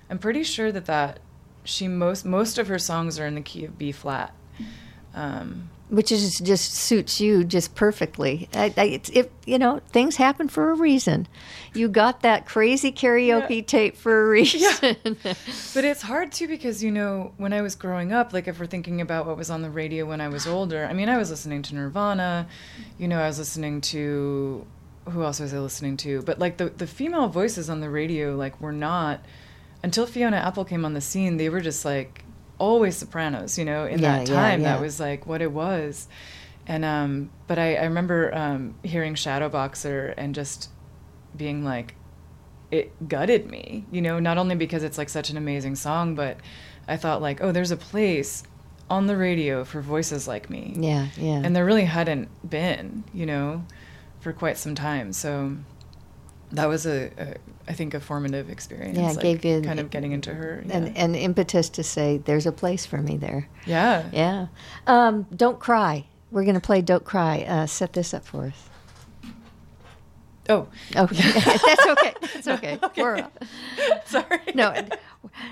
I'm 0.09 0.19
pretty 0.19 0.44
sure 0.44 0.70
that 0.73 0.86
that 0.86 1.20
she 1.65 1.89
most 1.89 2.24
most 2.24 2.59
of 2.59 2.69
her 2.69 2.78
songs 2.78 3.19
are 3.19 3.27
in 3.27 3.35
the 3.35 3.40
key 3.40 3.65
of 3.65 3.78
B 3.78 3.93
flat. 3.93 4.35
Um, 5.15 5.70
which 5.89 6.11
is 6.11 6.39
just 6.41 6.75
suits 6.75 7.21
you 7.21 7.45
just 7.45 7.75
perfectly. 7.75 8.49
I, 8.55 8.75
I, 8.77 8.85
it's, 8.85 9.11
if 9.11 9.29
you 9.45 9.59
know 9.59 9.81
things 9.89 10.17
happen 10.17 10.49
for 10.49 10.71
a 10.71 10.75
reason. 10.75 11.29
You 11.75 11.89
got 11.89 12.23
that 12.23 12.47
crazy 12.47 12.91
karaoke 12.91 13.65
tape 13.67 13.97
for 13.97 14.27
a 14.27 14.29
reason. 14.29 14.97
Yeah. 15.23 15.35
But 15.75 15.85
it's 15.85 16.03
hard 16.03 16.33
too 16.33 16.49
because 16.49 16.83
you 16.83 16.91
know 16.91 17.33
when 17.37 17.53
I 17.53 17.61
was 17.61 17.75
growing 17.75 18.13
up, 18.13 18.33
like 18.33 18.49
if 18.49 18.59
we're 18.59 18.67
thinking 18.67 19.01
about 19.01 19.27
what 19.27 19.37
was 19.37 19.51
on 19.51 19.63
the 19.63 19.71
radio 19.71 20.07
when 20.07 20.21
I 20.21 20.29
was 20.29 20.47
older, 20.47 20.87
I 20.87 20.93
mean 20.93 21.09
I 21.09 21.19
was 21.19 21.31
listening 21.31 21.63
to 21.63 21.75
Nirvana, 21.75 22.49
you 22.99 23.07
know 23.09 23.21
I 23.21 23.27
was 23.27 23.39
listening 23.39 23.81
to 23.83 24.67
who 25.09 25.23
else 25.23 25.39
was 25.39 25.55
I 25.55 25.59
listening 25.59 25.97
to? 25.99 26.23
But 26.23 26.39
like 26.39 26.57
the 26.57 26.71
the 26.71 26.87
female 26.87 27.29
voices 27.29 27.71
on 27.71 27.81
the 27.81 27.91
radio 27.91 28.35
like 28.35 28.61
were 28.61 28.73
not 28.73 29.25
until 29.83 30.07
Fiona 30.07 30.39
Apple 30.39 30.65
came 30.65 30.85
on 30.85 30.95
the 30.95 31.01
scene, 31.01 31.37
they 31.37 31.49
were 31.49 31.61
just 31.61 31.85
like 31.85 32.25
always 32.59 32.97
sopranos, 32.97 33.59
you 33.59 33.65
know, 33.65 33.87
in 33.87 33.99
Yeah, 34.01 34.19
that 34.19 34.27
time 34.27 34.61
yeah. 34.61 34.73
that 34.74 34.81
was 34.81 34.99
like 35.01 35.27
what 35.27 35.43
it 35.43 35.53
was. 35.53 36.09
And 36.66 36.85
um, 36.85 37.31
but 37.47 37.59
I, 37.59 37.77
I 37.77 37.85
remember 37.85 38.35
um, 38.35 38.74
hearing 38.83 39.15
Shadowboxer 39.15 40.15
and 40.16 40.35
just 40.35 40.70
being 41.37 41.65
like, 41.65 41.95
it 42.70 43.09
gutted 43.09 43.49
me, 43.49 43.85
you 43.93 44.03
know, 44.03 44.19
not 44.19 44.39
only 44.39 44.57
because 44.57 44.83
it's 44.83 44.99
like 44.99 45.09
such 45.09 45.31
an 45.31 45.37
amazing 45.37 45.77
song, 45.77 46.15
but 46.15 46.39
I 46.89 46.97
thought 46.97 47.23
like, 47.23 47.41
oh, 47.41 47.53
there's 47.53 47.70
a 47.70 47.77
place 47.77 48.43
on 48.91 49.07
the 49.07 49.16
radio 49.16 49.65
for 49.65 49.81
voices 49.81 50.27
like 50.27 50.51
me. 50.51 50.74
Yeah, 50.77 51.09
yeah. 51.16 51.41
And 51.45 51.55
there 51.55 51.65
really 51.65 51.85
hadn't 51.85 52.28
been, 52.49 53.05
you 53.12 53.27
know, 53.27 53.65
for 54.20 54.33
quite 54.33 54.59
some 54.59 54.74
time. 54.74 55.12
So 55.12 55.57
that 56.53 56.66
was 56.66 56.87
a, 56.87 57.11
a 57.19 57.35
I 57.69 57.73
think 57.73 57.95
a 57.95 58.01
formative 58.01 58.49
experience. 58.49 58.97
Yeah, 58.97 59.11
it 59.11 59.17
like, 59.17 59.23
gave 59.23 59.45
you 59.45 59.61
kind 59.61 59.81
of 59.81 59.91
getting 59.91 60.13
into 60.13 60.33
her. 60.33 60.63
Yeah. 60.67 60.77
an, 60.77 60.97
an 60.97 61.15
impetus 61.15 61.69
to 61.71 61.83
say, 61.83 62.19
"There's 62.19 62.47
a 62.47 62.53
place 62.53 62.87
for 62.87 62.99
me 62.99 63.17
there." 63.17 63.49
yeah. 63.67 64.09
Yeah. 64.13 64.47
Um, 64.87 65.27
don't 65.35 65.59
cry. 65.59 66.07
We're 66.31 66.45
going 66.45 66.55
to 66.55 66.61
play 66.61 66.81
"Don't 66.83 67.05
Cry." 67.05 67.43
Uh, 67.43 67.67
set 67.67 67.93
this 67.93 68.15
up 68.15 68.25
for 68.25 68.47
us. 68.47 68.69
Oh, 70.49 70.69
Okay, 70.95 71.17
that's 71.33 71.87
okay. 71.87 72.15
That's 72.21 72.49
okay. 72.49 72.79
Okay. 72.85 73.03
We're, 73.03 73.29
sorry. 74.05 74.39
no, 74.55 74.73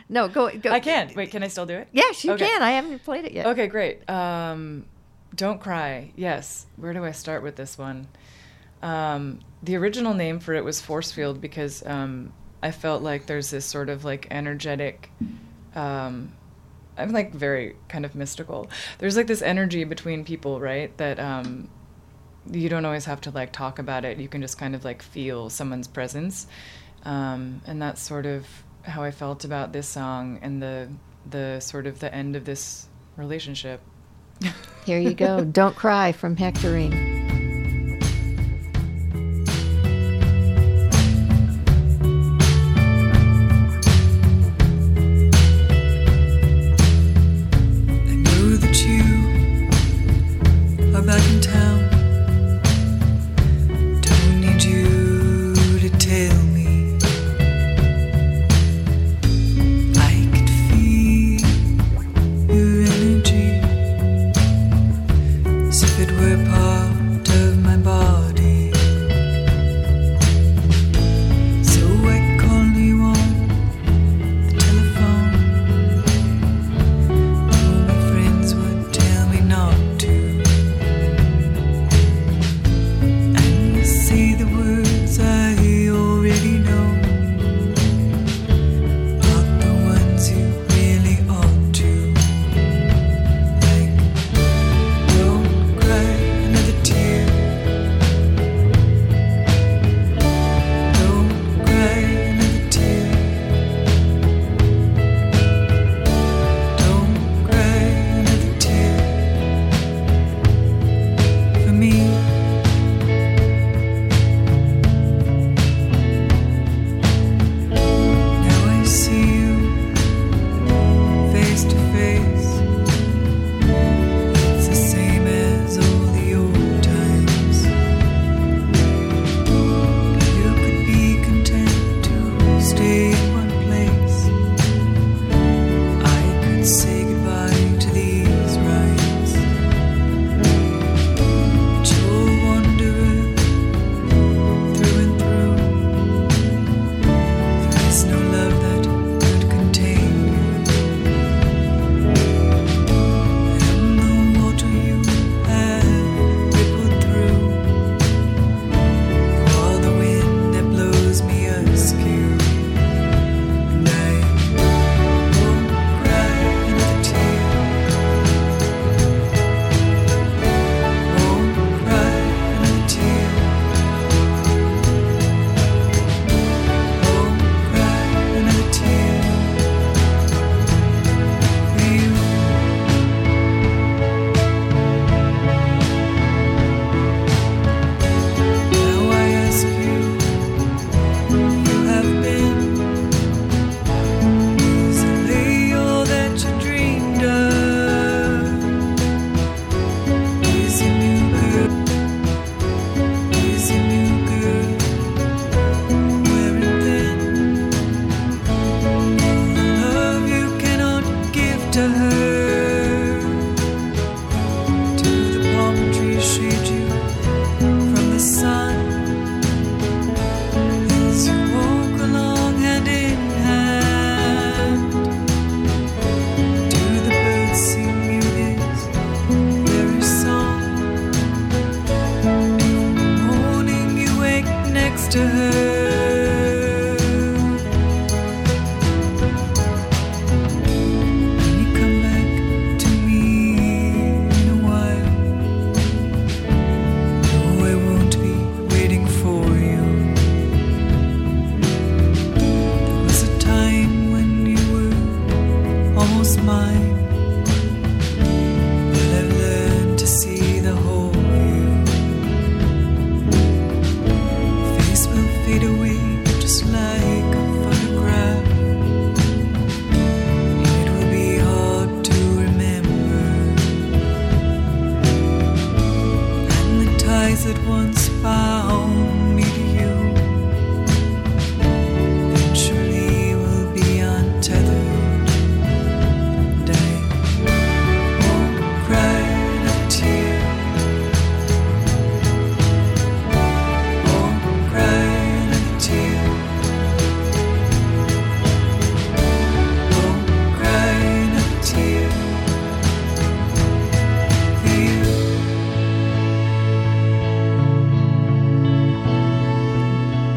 no. 0.09 0.28
Go. 0.28 0.51
go. 0.57 0.70
I 0.70 0.78
can't. 0.81 1.15
Wait, 1.16 1.31
can 1.31 1.43
I 1.43 1.49
still 1.49 1.66
do 1.66 1.74
it? 1.74 1.89
Yes, 1.93 2.24
you 2.24 2.32
Okay. 2.32 2.47
can. 2.47 2.62
I 2.62 2.73
haven't 2.73 3.03
played 3.05 3.24
it 3.24 3.32
yet. 3.32 3.47
Okay, 3.47 3.66
great. 3.66 4.09
Um, 4.09 4.85
don't 5.35 5.61
cry. 5.61 6.12
Yes. 6.15 6.66
Where 6.77 6.93
do 6.93 7.05
I 7.05 7.11
start 7.11 7.43
with 7.43 7.57
this 7.57 7.77
one? 7.77 8.07
Um, 8.85 9.40
the 9.62 9.77
original 9.77 10.12
name 10.12 10.39
for 10.40 10.52
it 10.52 10.62
was 10.62 10.81
Force 10.81 11.11
Field 11.11 11.40
because 11.40 11.85
um, 11.86 12.35
I 12.62 12.70
felt 12.70 13.02
like 13.02 13.27
there's 13.27 13.51
this 13.51 13.65
sort 13.65 13.89
of 13.89 14.05
like 14.05 14.28
energetic. 14.31 15.11
Um, 15.74 16.35
I'm 16.98 17.11
like 17.11 17.32
very 17.32 17.77
kind 17.89 18.05
of 18.05 18.15
mystical. 18.15 18.70
There's 18.98 19.16
like 19.16 19.27
this 19.27 19.40
energy 19.40 19.85
between 19.85 20.23
people, 20.23 20.61
right? 20.61 20.94
That 20.98 21.19
um, 21.19 21.70
you 22.51 22.69
don't 22.69 22.85
always 22.85 23.06
have 23.06 23.23
to 23.23 23.31
like 23.31 23.52
talk 23.52 23.78
about 23.78 24.05
it. 24.05 24.19
You 24.19 24.28
can 24.28 24.43
just 24.43 24.59
kind 24.59 24.74
of 24.74 24.85
like 24.85 25.02
feel 25.02 25.48
someone's 25.48 25.89
presence, 25.89 26.47
um, 27.05 27.62
and 27.66 27.81
that's 27.81 28.02
sort 28.02 28.27
of 28.27 28.47
how 28.82 29.02
I 29.02 29.12
felt 29.12 29.47
about 29.47 29.73
this 29.73 29.89
song 29.89 30.39
and 30.43 30.62
the 30.62 30.90
the 31.31 31.59
sort 31.61 31.86
of 31.86 32.01
the 32.01 32.15
end 32.15 32.36
of 32.36 32.44
this 32.44 32.86
relationship. 33.16 33.81
Here 34.85 34.98
you 34.98 35.15
go. 35.15 35.43
Don't 35.61 35.74
cry 35.74 36.12
from 36.12 36.36
Hectorine. 36.36 37.23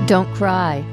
Don't 0.08 0.34
Cry 0.36 0.86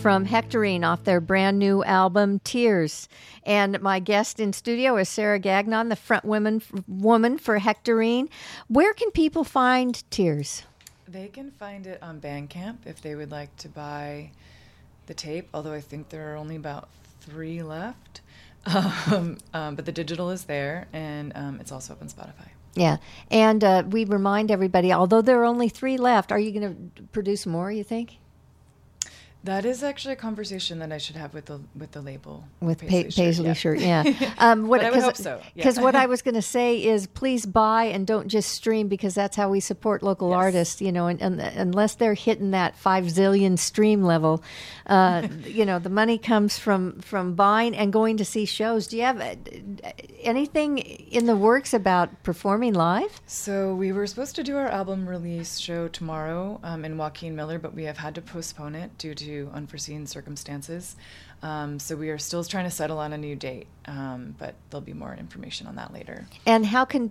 from 0.00 0.24
Hectorine 0.24 0.82
off 0.82 1.04
their 1.04 1.20
brand 1.20 1.58
new 1.58 1.84
album 1.84 2.38
Tears. 2.38 3.06
And 3.42 3.78
my 3.82 4.00
guest 4.00 4.40
in 4.40 4.54
studio 4.54 4.96
is 4.96 5.10
Sarah 5.10 5.38
Gagnon, 5.38 5.90
the 5.90 5.96
front 5.96 6.24
woman 6.24 6.62
woman 6.88 7.36
for 7.36 7.60
Hectorine. 7.60 8.30
Where 8.68 8.94
can 8.94 9.10
people 9.10 9.44
find 9.44 10.02
Tears? 10.10 10.62
They 11.06 11.28
can 11.28 11.50
find 11.50 11.86
it 11.86 12.02
on 12.02 12.18
Bandcamp 12.18 12.86
if 12.86 13.02
they 13.02 13.14
would 13.14 13.30
like 13.30 13.54
to 13.58 13.68
buy 13.68 14.30
the 15.04 15.12
tape, 15.12 15.50
although 15.52 15.74
I 15.74 15.82
think 15.82 16.08
there 16.08 16.32
are 16.32 16.36
only 16.36 16.56
about 16.56 16.88
three 17.20 17.62
left. 17.62 18.22
Um, 19.12 19.36
um, 19.52 19.74
but 19.74 19.84
the 19.84 19.92
digital 19.92 20.30
is 20.30 20.44
there, 20.44 20.88
and 20.94 21.32
um, 21.34 21.60
it's 21.60 21.70
also 21.70 21.92
up 21.92 22.00
on 22.00 22.08
Spotify. 22.08 22.48
Yeah, 22.74 22.96
and 23.30 23.62
uh, 23.62 23.84
we 23.88 24.04
remind 24.04 24.50
everybody, 24.50 24.92
although 24.92 25.22
there 25.22 25.40
are 25.40 25.44
only 25.44 25.68
three 25.68 25.96
left, 25.96 26.32
are 26.32 26.38
you 26.38 26.58
going 26.58 26.90
to 26.96 27.02
produce 27.04 27.46
more? 27.46 27.70
You 27.70 27.84
think? 27.84 28.18
That 29.44 29.66
is 29.66 29.82
actually 29.82 30.14
a 30.14 30.16
conversation 30.16 30.78
that 30.78 30.90
I 30.90 30.96
should 30.96 31.16
have 31.16 31.34
with 31.34 31.44
the 31.44 31.60
with 31.76 31.90
the 31.90 32.00
label 32.00 32.44
with 32.60 32.80
Paisley 32.80 33.04
pa- 33.04 33.10
shirt, 33.10 33.14
Paisley 33.14 33.46
yeah. 33.46 33.52
shirt. 33.52 33.78
Yeah, 33.78 34.34
um, 34.38 34.68
But 34.70 34.82
I 34.82 34.90
would 34.90 35.02
hope 35.02 35.16
so, 35.18 35.36
yeah. 35.36 35.50
Because 35.54 35.78
what 35.78 35.94
I 35.94 36.06
was 36.14 36.22
going 36.22 36.34
to 36.34 36.42
say 36.42 36.82
is, 36.82 37.06
please 37.06 37.44
buy 37.44 37.84
and 37.84 38.06
don't 38.06 38.28
just 38.28 38.52
stream 38.52 38.88
because 38.88 39.14
that's 39.14 39.36
how 39.36 39.50
we 39.50 39.60
support 39.60 40.02
local 40.02 40.32
artists. 40.32 40.80
You 40.80 40.92
know, 40.92 41.08
and, 41.08 41.20
and 41.20 41.40
unless 41.40 41.96
they're 41.96 42.14
hitting 42.14 42.52
that 42.52 42.74
five 42.74 43.04
zillion 43.04 43.58
stream 43.58 44.02
level, 44.02 44.42
uh, 44.86 45.28
you 45.44 45.66
know, 45.66 45.78
the 45.78 45.90
money 45.90 46.16
comes 46.16 46.58
from 46.58 47.00
from 47.00 47.34
buying 47.34 47.76
and 47.76 47.92
going 47.92 48.16
to 48.16 48.24
see 48.24 48.46
shows. 48.46 48.86
Do 48.86 48.96
you 48.96 49.02
have 49.02 49.20
uh, 49.20 49.34
anything 50.22 50.78
in 50.78 51.26
the 51.26 51.36
works 51.36 51.74
about 51.74 52.22
performing 52.22 52.72
live? 52.72 53.20
So 53.26 53.74
we 53.74 53.92
were 53.92 54.06
supposed 54.06 54.36
to 54.36 54.42
do 54.42 54.56
our 54.56 54.68
album 54.68 55.06
release 55.06 55.58
show 55.58 55.88
tomorrow 55.88 56.60
um, 56.62 56.86
in 56.86 56.96
Joaquin 56.96 57.36
Miller, 57.36 57.58
but 57.58 57.74
we 57.74 57.84
have 57.84 57.98
had 57.98 58.14
to 58.14 58.22
postpone 58.22 58.74
it 58.74 58.96
due 58.96 59.14
to 59.14 59.33
unforeseen 59.52 60.06
circumstances. 60.06 60.96
Um, 61.42 61.78
so 61.78 61.94
we 61.94 62.08
are 62.10 62.18
still 62.18 62.42
trying 62.44 62.64
to 62.64 62.70
settle 62.70 62.98
on 62.98 63.12
a 63.12 63.18
new 63.18 63.36
date, 63.36 63.66
um, 63.86 64.34
but 64.38 64.54
there'll 64.70 64.80
be 64.80 64.94
more 64.94 65.14
information 65.14 65.66
on 65.66 65.76
that 65.76 65.92
later. 65.92 66.26
And 66.46 66.64
how 66.64 66.84
can 66.84 67.10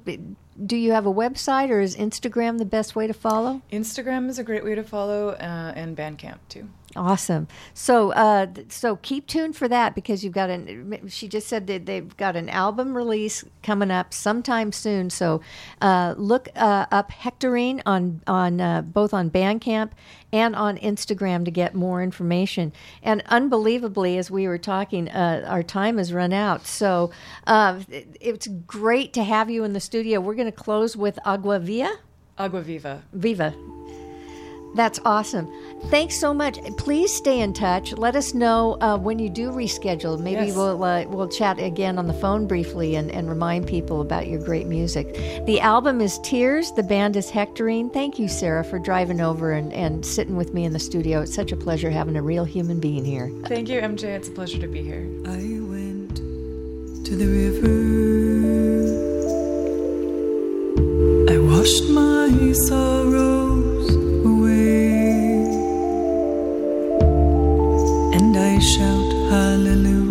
do 0.65 0.75
you 0.75 0.91
have 0.91 1.05
a 1.05 1.13
website 1.13 1.69
or 1.69 1.79
is 1.79 1.95
Instagram 1.95 2.57
the 2.57 2.65
best 2.65 2.95
way 2.95 3.05
to 3.07 3.13
follow? 3.13 3.61
Instagram 3.71 4.29
is 4.29 4.39
a 4.39 4.43
great 4.43 4.63
way 4.63 4.75
to 4.75 4.83
follow, 4.83 5.29
uh, 5.29 5.73
and 5.75 5.95
Bandcamp 5.95 6.39
too. 6.49 6.67
Awesome. 6.95 7.47
So, 7.73 8.11
uh, 8.11 8.47
so 8.69 8.97
keep 8.97 9.25
tuned 9.25 9.55
for 9.55 9.67
that 9.67 9.95
because 9.95 10.23
you've 10.23 10.33
got 10.33 10.51
an. 10.51 11.07
She 11.07 11.27
just 11.27 11.47
said 11.47 11.65
that 11.67 11.87
they've 11.87 12.15
got 12.17 12.35
an 12.35 12.49
album 12.49 12.95
release 12.95 13.43
coming 13.63 13.89
up 13.89 14.13
sometime 14.13 14.71
soon. 14.71 15.09
So, 15.09 15.41
uh, 15.81 16.13
look 16.17 16.49
uh, 16.55 16.85
up 16.91 17.11
Hectorine 17.11 17.81
on 17.87 18.21
on 18.27 18.61
uh, 18.61 18.83
both 18.83 19.11
on 19.11 19.31
Bandcamp 19.31 19.89
and 20.31 20.55
on 20.55 20.77
Instagram 20.77 21.45
to 21.45 21.51
get 21.51 21.73
more 21.73 22.03
information. 22.03 22.71
And 23.01 23.23
unbelievably, 23.27 24.17
as 24.19 24.29
we 24.29 24.47
were 24.47 24.59
talking, 24.59 25.09
uh, 25.09 25.45
our 25.47 25.63
time 25.63 25.97
has 25.97 26.13
run 26.13 26.31
out. 26.33 26.67
So, 26.67 27.09
uh, 27.47 27.79
it- 27.89 28.17
it's 28.21 28.47
great 28.67 29.13
to 29.13 29.23
have 29.23 29.49
you 29.49 29.63
in 29.63 29.73
the 29.73 29.79
studio. 29.79 30.19
We're 30.19 30.35
going 30.35 30.51
to 30.51 30.51
close 30.51 30.95
with 30.95 31.17
Agua 31.25 31.59
Via. 31.59 31.91
Agua 32.37 32.61
Viva. 32.61 33.03
Viva. 33.13 33.53
That's 34.75 34.99
awesome. 35.05 35.47
Thanks 35.89 36.15
so 36.17 36.33
much. 36.33 36.59
Please 36.77 37.13
stay 37.13 37.41
in 37.41 37.53
touch. 37.53 37.93
Let 37.93 38.15
us 38.15 38.33
know 38.33 38.77
uh, 38.81 38.97
when 38.97 39.19
you 39.19 39.29
do 39.29 39.51
reschedule. 39.51 40.19
Maybe 40.19 40.47
Yes. 40.47 40.55
we'll 40.55 40.83
uh, 40.83 41.05
we'll 41.07 41.27
chat 41.27 41.59
again 41.59 41.99
on 41.99 42.07
the 42.07 42.13
phone 42.13 42.47
briefly 42.47 42.95
and, 42.95 43.11
and 43.11 43.29
remind 43.29 43.67
people 43.67 44.01
about 44.01 44.27
your 44.27 44.41
great 44.43 44.65
music. 44.67 45.13
The 45.45 45.59
album 45.59 46.01
is 46.01 46.17
Tears. 46.23 46.71
The 46.71 46.83
band 46.83 47.15
is 47.15 47.29
Hectorine. 47.29 47.93
Thank 47.93 48.17
you, 48.17 48.27
Sarah, 48.27 48.63
for 48.63 48.79
driving 48.79 49.21
over 49.21 49.51
and, 49.51 49.71
and 49.73 50.03
sitting 50.05 50.35
with 50.35 50.53
me 50.53 50.65
in 50.65 50.73
the 50.73 50.79
studio. 50.79 51.21
It's 51.21 51.35
such 51.35 51.51
a 51.51 51.57
pleasure 51.57 51.91
having 51.91 52.15
a 52.15 52.21
real 52.23 52.45
human 52.45 52.79
being 52.79 53.05
here. 53.05 53.31
Thank 53.45 53.69
you, 53.69 53.79
MJ. 53.79 54.05
It's 54.05 54.27
a 54.29 54.31
pleasure 54.31 54.59
to 54.59 54.67
be 54.67 54.81
here. 54.81 55.07
I 55.25 55.59
went 55.61 56.15
to 57.05 57.15
the 57.15 57.27
river. 57.27 57.73
I 61.31 61.37
washed 61.37 61.89
my 61.89 62.53
sorrows 62.67 63.72
and 68.35 68.37
I 68.37 68.59
shout 68.59 69.13
hallelujah. 69.29 70.02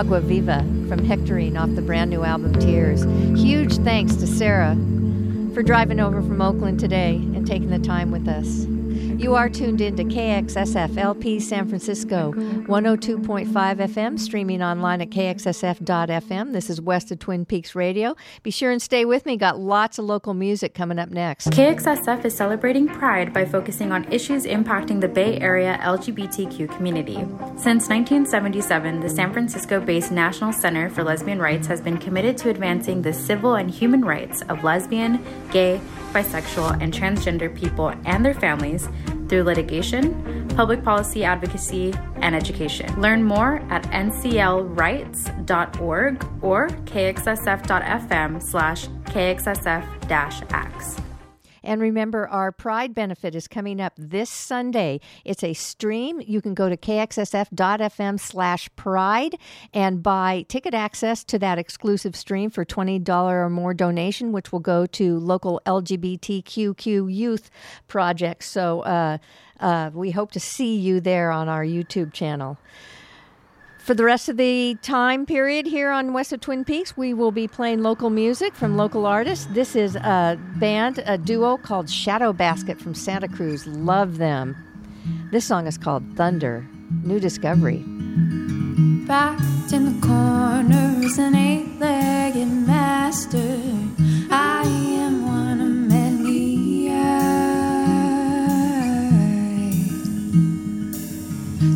Agua 0.00 0.20
Viva 0.22 0.60
from 0.88 0.98
Hectorine 1.00 1.60
off 1.60 1.68
the 1.74 1.82
brand 1.82 2.08
new 2.08 2.24
album 2.24 2.58
Tears. 2.58 3.02
Huge 3.38 3.76
thanks 3.80 4.16
to 4.16 4.26
Sarah 4.26 4.74
for 5.52 5.62
driving 5.62 6.00
over 6.00 6.22
from 6.22 6.40
Oakland 6.40 6.80
today 6.80 7.16
and 7.16 7.46
taking 7.46 7.68
the 7.68 7.78
time 7.78 8.10
with 8.10 8.26
us. 8.26 8.64
You 9.20 9.34
are 9.34 9.50
tuned 9.50 9.82
in 9.82 9.96
to 9.96 10.04
KXSF 10.04 10.96
LP 10.96 11.40
San 11.40 11.68
Francisco, 11.68 12.32
102.5 12.32 13.46
FM, 13.50 14.18
streaming 14.18 14.62
online 14.62 15.02
at 15.02 15.10
kxsf.fm. 15.10 16.54
This 16.54 16.70
is 16.70 16.80
West 16.80 17.12
of 17.12 17.18
Twin 17.18 17.44
Peaks 17.44 17.74
Radio. 17.74 18.16
Be 18.42 18.50
sure 18.50 18.70
and 18.70 18.80
stay 18.80 19.04
with 19.04 19.26
me. 19.26 19.36
Got 19.36 19.58
lots 19.58 19.98
of 19.98 20.06
local 20.06 20.32
music 20.32 20.72
coming 20.72 20.98
up 20.98 21.10
next. 21.10 21.48
KXSF 21.48 22.24
is 22.24 22.34
celebrating 22.34 22.88
Pride 22.88 23.34
by 23.34 23.44
focusing 23.44 23.92
on 23.92 24.10
issues 24.10 24.46
impacting 24.46 25.02
the 25.02 25.08
Bay 25.08 25.38
Area 25.38 25.78
LGBTQ 25.82 26.74
community. 26.74 27.16
Since 27.58 27.90
1977, 27.90 29.00
the 29.00 29.10
San 29.10 29.34
Francisco 29.34 29.80
based 29.80 30.10
National 30.10 30.50
Center 30.50 30.88
for 30.88 31.04
Lesbian 31.04 31.40
Rights 31.40 31.66
has 31.66 31.82
been 31.82 31.98
committed 31.98 32.38
to 32.38 32.48
advancing 32.48 33.02
the 33.02 33.12
civil 33.12 33.56
and 33.56 33.70
human 33.70 34.00
rights 34.00 34.40
of 34.48 34.64
lesbian, 34.64 35.22
gay, 35.52 35.78
bisexual, 36.10 36.80
and 36.80 36.92
transgender 36.92 37.54
people 37.54 37.92
and 38.04 38.24
their 38.24 38.34
families 38.34 38.88
through 39.28 39.44
litigation, 39.44 40.48
public 40.56 40.82
policy 40.82 41.22
advocacy, 41.24 41.94
and 42.16 42.34
education. 42.34 43.00
Learn 43.00 43.22
more 43.22 43.62
at 43.70 43.84
nclrights.org 43.84 46.26
or 46.42 46.68
kxsf.fm 46.68 48.42
slash 48.42 48.88
kxsf-x. 49.04 50.96
And 51.62 51.80
remember, 51.80 52.28
our 52.28 52.52
Pride 52.52 52.94
benefit 52.94 53.34
is 53.34 53.48
coming 53.48 53.80
up 53.80 53.92
this 53.96 54.30
Sunday. 54.30 55.00
It's 55.24 55.42
a 55.44 55.54
stream. 55.54 56.20
You 56.20 56.40
can 56.40 56.54
go 56.54 56.68
to 56.68 56.76
kxsf.fm 56.76 58.20
slash 58.20 58.68
pride 58.76 59.36
and 59.72 60.02
buy 60.02 60.44
ticket 60.48 60.74
access 60.74 61.24
to 61.24 61.38
that 61.38 61.58
exclusive 61.58 62.16
stream 62.16 62.50
for 62.50 62.64
$20 62.64 63.08
or 63.08 63.50
more 63.50 63.74
donation, 63.74 64.32
which 64.32 64.52
will 64.52 64.60
go 64.60 64.86
to 64.86 65.18
local 65.18 65.60
LGBTQQ 65.66 67.12
youth 67.12 67.50
projects. 67.88 68.46
So 68.46 68.80
uh, 68.80 69.18
uh, 69.58 69.90
we 69.92 70.10
hope 70.10 70.32
to 70.32 70.40
see 70.40 70.76
you 70.76 71.00
there 71.00 71.30
on 71.30 71.48
our 71.48 71.64
YouTube 71.64 72.12
channel. 72.12 72.58
For 73.90 73.94
the 73.94 74.04
rest 74.04 74.28
of 74.28 74.36
the 74.36 74.76
time 74.82 75.26
period 75.26 75.66
here 75.66 75.90
on 75.90 76.12
West 76.12 76.32
of 76.32 76.38
Twin 76.38 76.64
Peaks, 76.64 76.96
we 76.96 77.12
will 77.12 77.32
be 77.32 77.48
playing 77.48 77.82
local 77.82 78.08
music 78.08 78.54
from 78.54 78.76
local 78.76 79.04
artists. 79.04 79.48
This 79.50 79.74
is 79.74 79.96
a 79.96 80.38
band, 80.60 81.02
a 81.06 81.18
duo 81.18 81.56
called 81.56 81.90
Shadow 81.90 82.32
Basket 82.32 82.80
from 82.80 82.94
Santa 82.94 83.26
Cruz. 83.26 83.66
Love 83.66 84.18
them. 84.18 84.54
This 85.32 85.44
song 85.44 85.66
is 85.66 85.76
called 85.76 86.04
Thunder, 86.14 86.64
New 87.02 87.18
Discovery. 87.18 87.82
Backed 89.08 89.72
in 89.72 90.00
the 90.00 90.06
corner 90.06 90.94
is 91.04 91.18
an 91.18 91.34
eight-legged 91.34 92.46
master. 92.46 93.58
I 94.30 94.59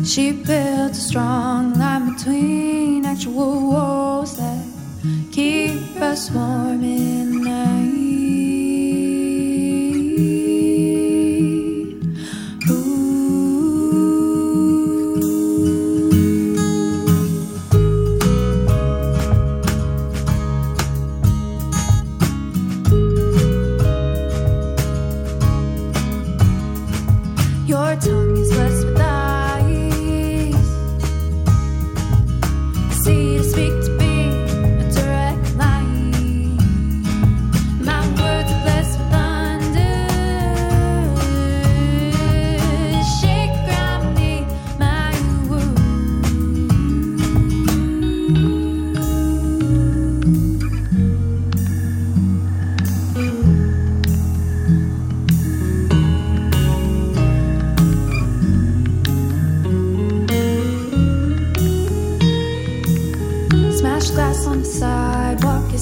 She 0.05 0.31
built 0.33 0.91
a 0.91 0.93
strong 0.93 1.73
line 1.79 2.13
between 2.13 3.05
actual 3.05 3.71
walls 3.71 4.37
that 4.37 4.63
keep 5.31 5.99
us 5.99 6.29
warm 6.29 6.81
the 6.81 7.25
night. 7.49 8.05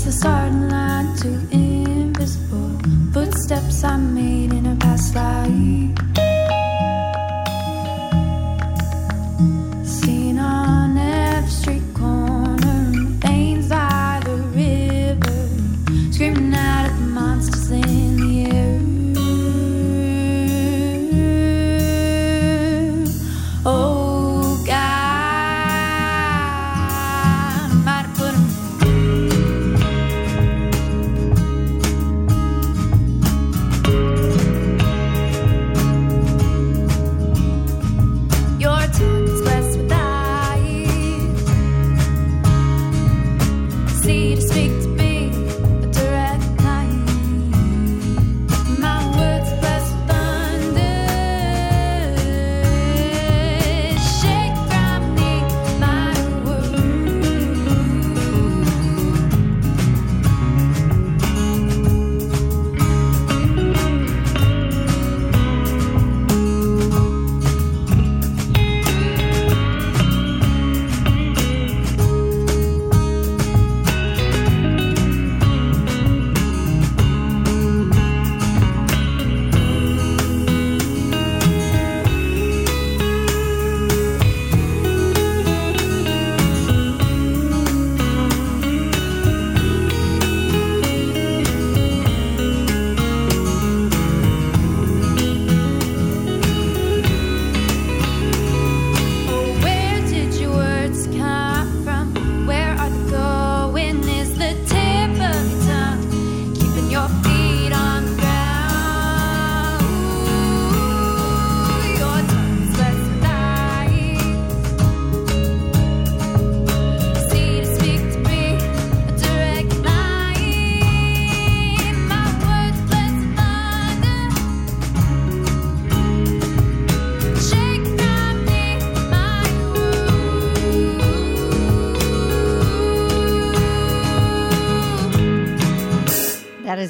The 0.05 0.11
starting 0.11 0.67
line 0.67 1.15
to 1.15 1.29
invisible 1.51 2.77
footsteps 3.13 3.85
I 3.85 3.95
made 3.95 4.51
in 4.51 4.65
a 4.65 4.75
past 4.75 5.15
life. 5.15 6.02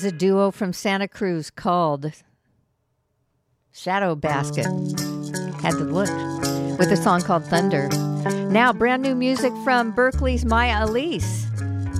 a 0.05 0.11
duo 0.11 0.51
from 0.51 0.73
Santa 0.73 1.07
Cruz 1.07 1.49
called 1.49 2.11
Shadow 3.71 4.15
Basket. 4.15 4.65
Had 5.61 5.71
to 5.71 5.83
look 5.83 6.09
with 6.77 6.91
a 6.91 6.97
song 6.97 7.21
called 7.21 7.45
Thunder. 7.45 7.87
Now, 8.49 8.73
brand 8.73 9.01
new 9.01 9.15
music 9.15 9.53
from 9.63 9.91
Berkeley's 9.91 10.45
Maya 10.45 10.85
Elise 10.85 11.47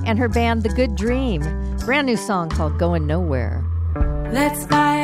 and 0.06 0.18
her 0.18 0.28
band 0.28 0.62
The 0.62 0.68
Good 0.70 0.96
Dream. 0.96 1.42
Brand 1.84 2.06
new 2.06 2.16
song 2.16 2.48
called 2.48 2.78
Going 2.78 3.06
Nowhere. 3.06 3.64
Let's 4.32 4.64
buy 4.66 5.03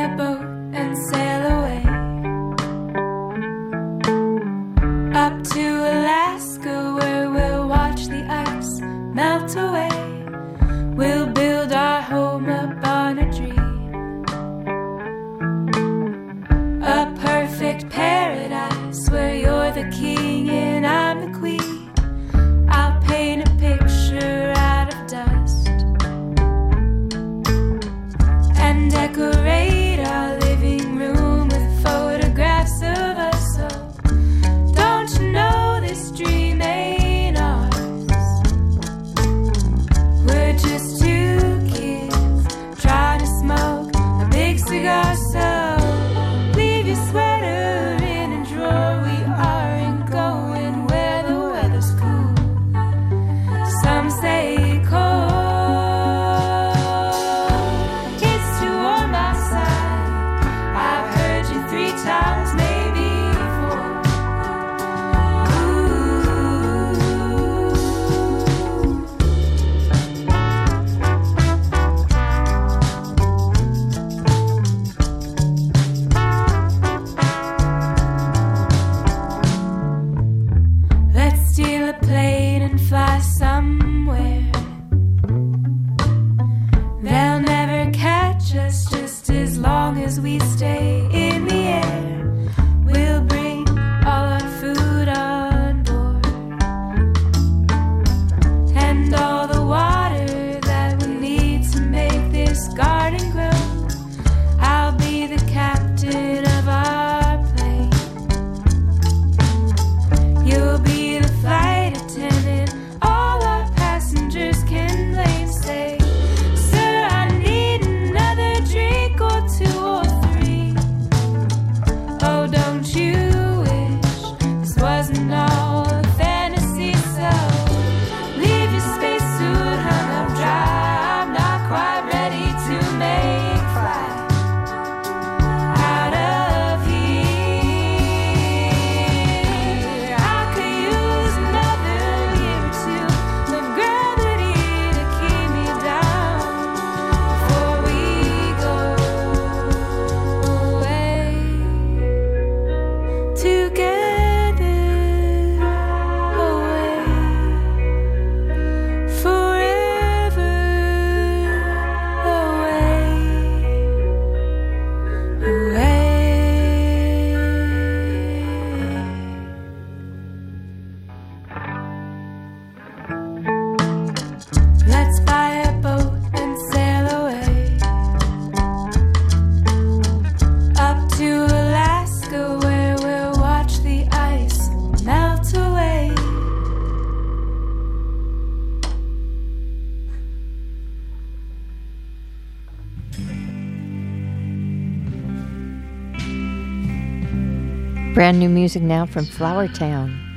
brand 198.30 198.38
new 198.38 198.48
music 198.48 198.80
now 198.80 199.04
from 199.04 199.24
Flower 199.24 199.66
Town. 199.66 200.29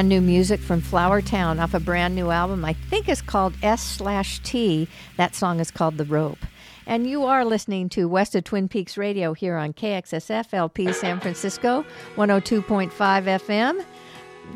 Brand 0.00 0.08
new 0.08 0.22
music 0.22 0.60
from 0.60 0.80
Flower 0.80 1.20
Town 1.20 1.58
off 1.58 1.74
a 1.74 1.78
brand 1.78 2.14
new 2.14 2.30
album. 2.30 2.64
I 2.64 2.72
think 2.72 3.06
it's 3.06 3.20
called 3.20 3.52
S 3.62 3.82
slash 3.82 4.38
T. 4.38 4.88
That 5.18 5.34
song 5.34 5.60
is 5.60 5.70
called 5.70 5.98
The 5.98 6.06
Rope. 6.06 6.38
And 6.86 7.06
you 7.06 7.26
are 7.26 7.44
listening 7.44 7.90
to 7.90 8.08
West 8.08 8.34
of 8.34 8.44
Twin 8.44 8.66
Peaks 8.66 8.96
Radio 8.96 9.34
here 9.34 9.58
on 9.58 9.74
KXSF 9.74 10.54
LP 10.54 10.90
San 10.94 11.20
Francisco, 11.20 11.84
102.5 12.16 12.90
FM. 12.90 13.84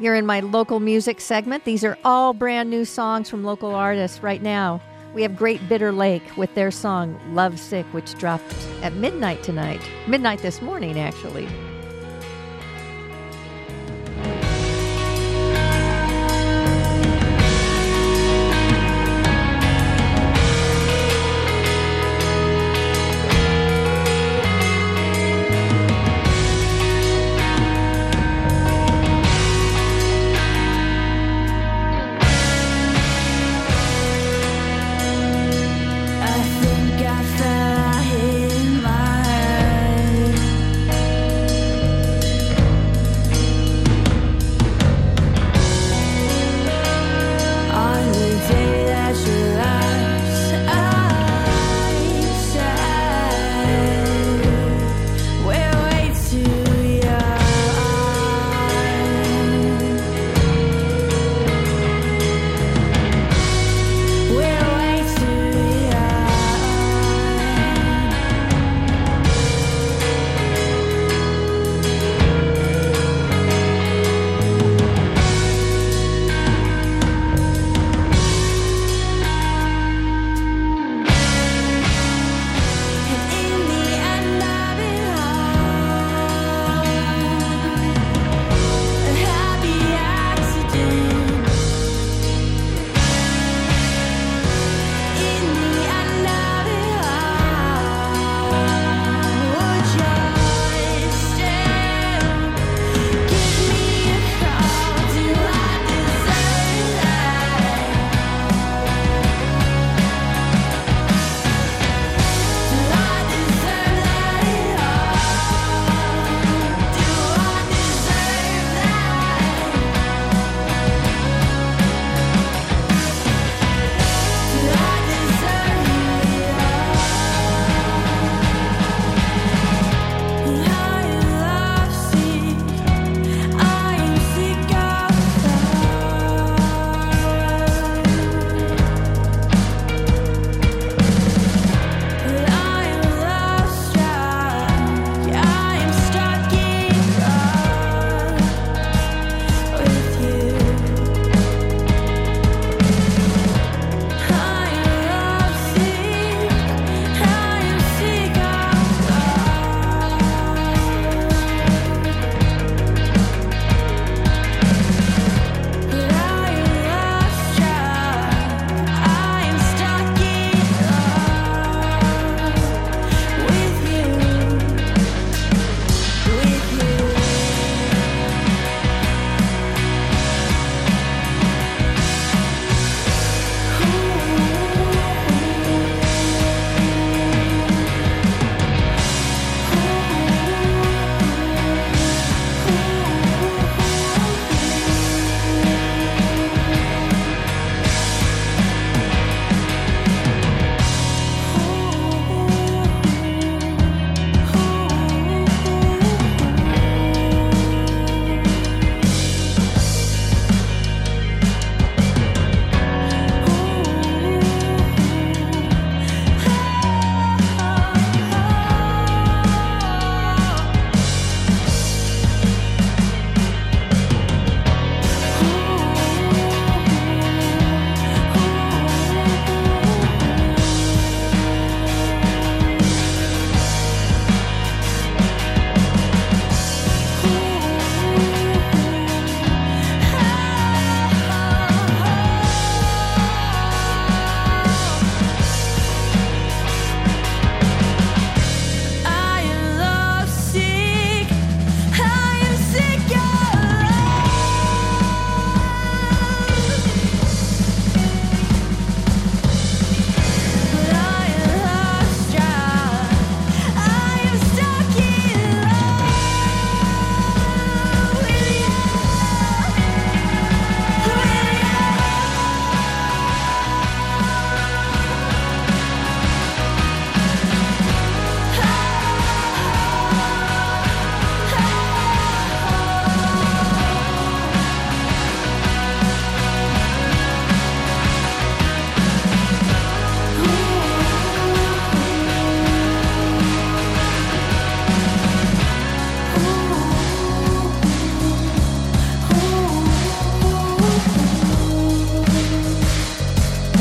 You're 0.00 0.14
in 0.14 0.24
my 0.24 0.40
local 0.40 0.80
music 0.80 1.20
segment. 1.20 1.66
These 1.66 1.84
are 1.84 1.98
all 2.06 2.32
brand 2.32 2.70
new 2.70 2.86
songs 2.86 3.28
from 3.28 3.44
local 3.44 3.74
artists 3.74 4.22
right 4.22 4.40
now. 4.40 4.80
We 5.12 5.20
have 5.20 5.36
Great 5.36 5.68
Bitter 5.68 5.92
Lake 5.92 6.38
with 6.38 6.54
their 6.54 6.70
song 6.70 7.20
Love 7.34 7.60
Sick, 7.60 7.84
which 7.92 8.14
dropped 8.14 8.54
at 8.80 8.94
midnight 8.94 9.42
tonight. 9.42 9.82
Midnight 10.06 10.38
this 10.38 10.62
morning, 10.62 10.98
actually. 10.98 11.46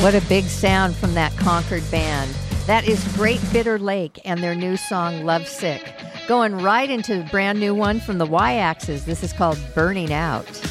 What 0.03 0.15
a 0.15 0.21
big 0.27 0.43
sound 0.43 0.97
from 0.97 1.13
that 1.13 1.33
Concord 1.37 1.89
band. 1.89 2.29
That 2.67 2.85
is 2.85 3.01
Great 3.15 3.39
Bitter 3.53 3.79
Lake 3.79 4.19
and 4.25 4.43
their 4.43 4.53
new 4.53 4.75
song, 4.75 5.23
Love 5.23 5.47
Sick. 5.47 5.95
Going 6.27 6.61
right 6.61 6.89
into 6.89 7.21
a 7.21 7.29
brand 7.29 7.57
new 7.57 7.73
one 7.73 8.01
from 8.01 8.17
the 8.17 8.25
Y 8.25 8.55
Axis. 8.55 9.05
This 9.05 9.23
is 9.23 9.31
called 9.31 9.57
Burning 9.73 10.11
Out. 10.11 10.61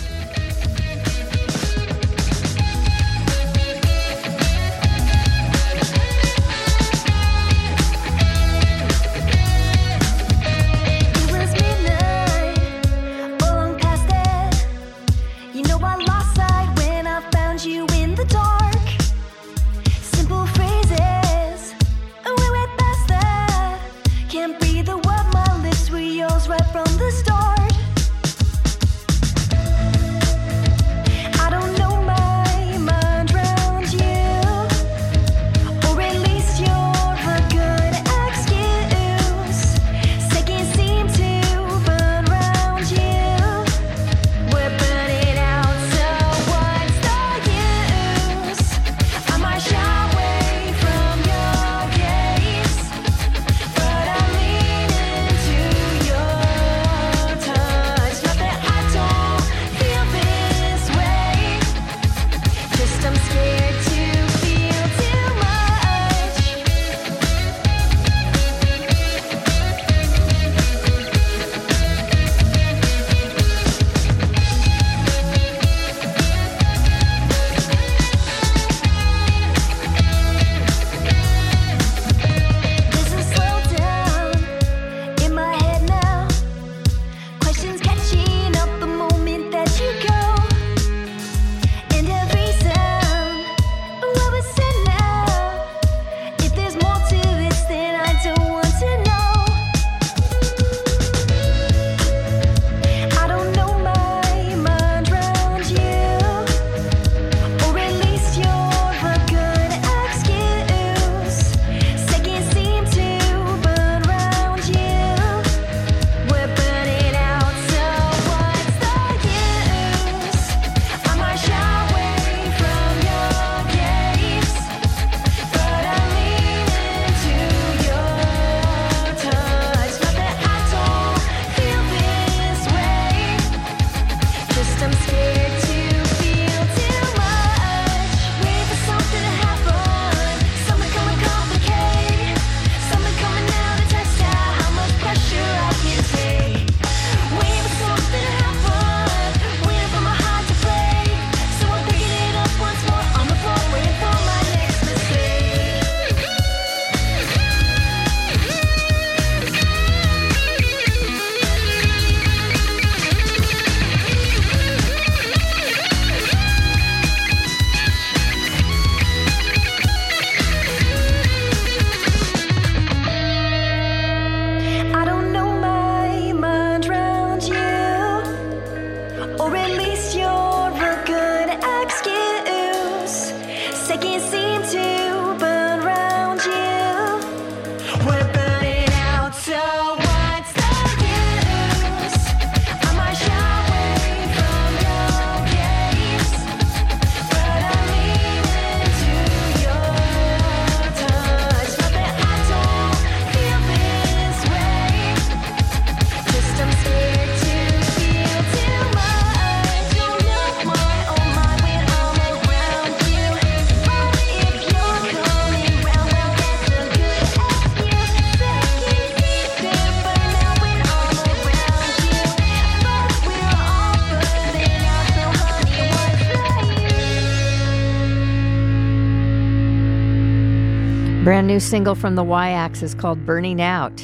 new 231.53 231.61
single 231.61 231.95
from 231.95 232.15
the 232.15 232.25
Y 232.25 232.49
Axis 232.49 232.95
called 232.95 233.27
Burning 233.27 233.61
Out. 233.61 234.03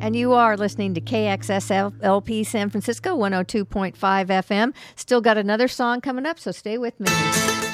And 0.00 0.16
you 0.16 0.32
are 0.32 0.56
listening 0.56 0.94
to 0.94 1.02
KXSLP 1.02 2.46
San 2.46 2.70
Francisco 2.70 3.14
102.5 3.14 3.94
FM. 3.94 4.72
Still 4.96 5.20
got 5.20 5.36
another 5.36 5.68
song 5.68 6.00
coming 6.00 6.24
up, 6.24 6.38
so 6.38 6.50
stay 6.50 6.78
with 6.78 6.98
me. 6.98 7.10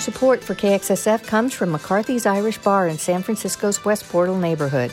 Support 0.01 0.43
for 0.43 0.57
KXSF 0.57 1.25
comes 1.29 1.55
from 1.55 1.70
McCarthy's 1.70 2.27
Irish 2.27 2.59
Bar 2.59 2.89
in 2.89 2.99
San 2.99 3.23
Francisco's 3.23 3.85
West 3.85 4.09
Portal 4.09 4.37
neighborhood. 4.37 4.93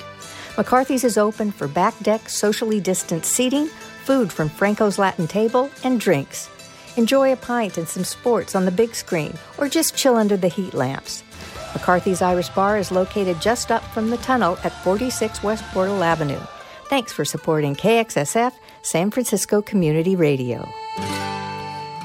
McCarthy's 0.56 1.04
is 1.04 1.18
open 1.18 1.52
for 1.52 1.68
back 1.68 1.98
deck, 2.04 2.30
socially 2.30 2.80
distanced 2.80 3.32
seating, 3.32 3.66
food 4.04 4.32
from 4.32 4.50
Franco's 4.50 5.00
Latin 5.00 5.26
table, 5.26 5.72
and 5.84 6.00
drinks. 6.00 6.48
Enjoy 6.96 7.34
a 7.34 7.38
pint 7.38 7.80
and 7.80 7.88
some 7.88 8.04
sports 8.04 8.54
on 8.54 8.66
the 8.66 8.72
big 8.72 8.94
screen, 8.94 9.34
or 9.58 9.68
just 9.68 9.98
chill 9.98 10.16
under 10.16 10.38
the 10.38 10.48
heat 10.48 10.76
lamps. 10.76 11.24
McCarthy's 11.76 12.22
Irish 12.22 12.50
Bar 12.50 12.78
is 12.78 12.90
located 12.90 13.42
just 13.42 13.70
up 13.70 13.84
from 13.84 14.10
the 14.10 14.18
tunnel 14.18 14.58
at 14.64 14.72
46 14.84 15.44
West 15.44 15.64
Portal 15.74 16.04
Avenue. 16.04 16.40
Thanks 16.86 17.12
for 17.12 17.26
supporting 17.26 17.76
KXSF, 17.76 18.54
San 18.82 19.12
Francisco 19.12 19.62
Community 19.62 20.16
Radio. 20.16 20.68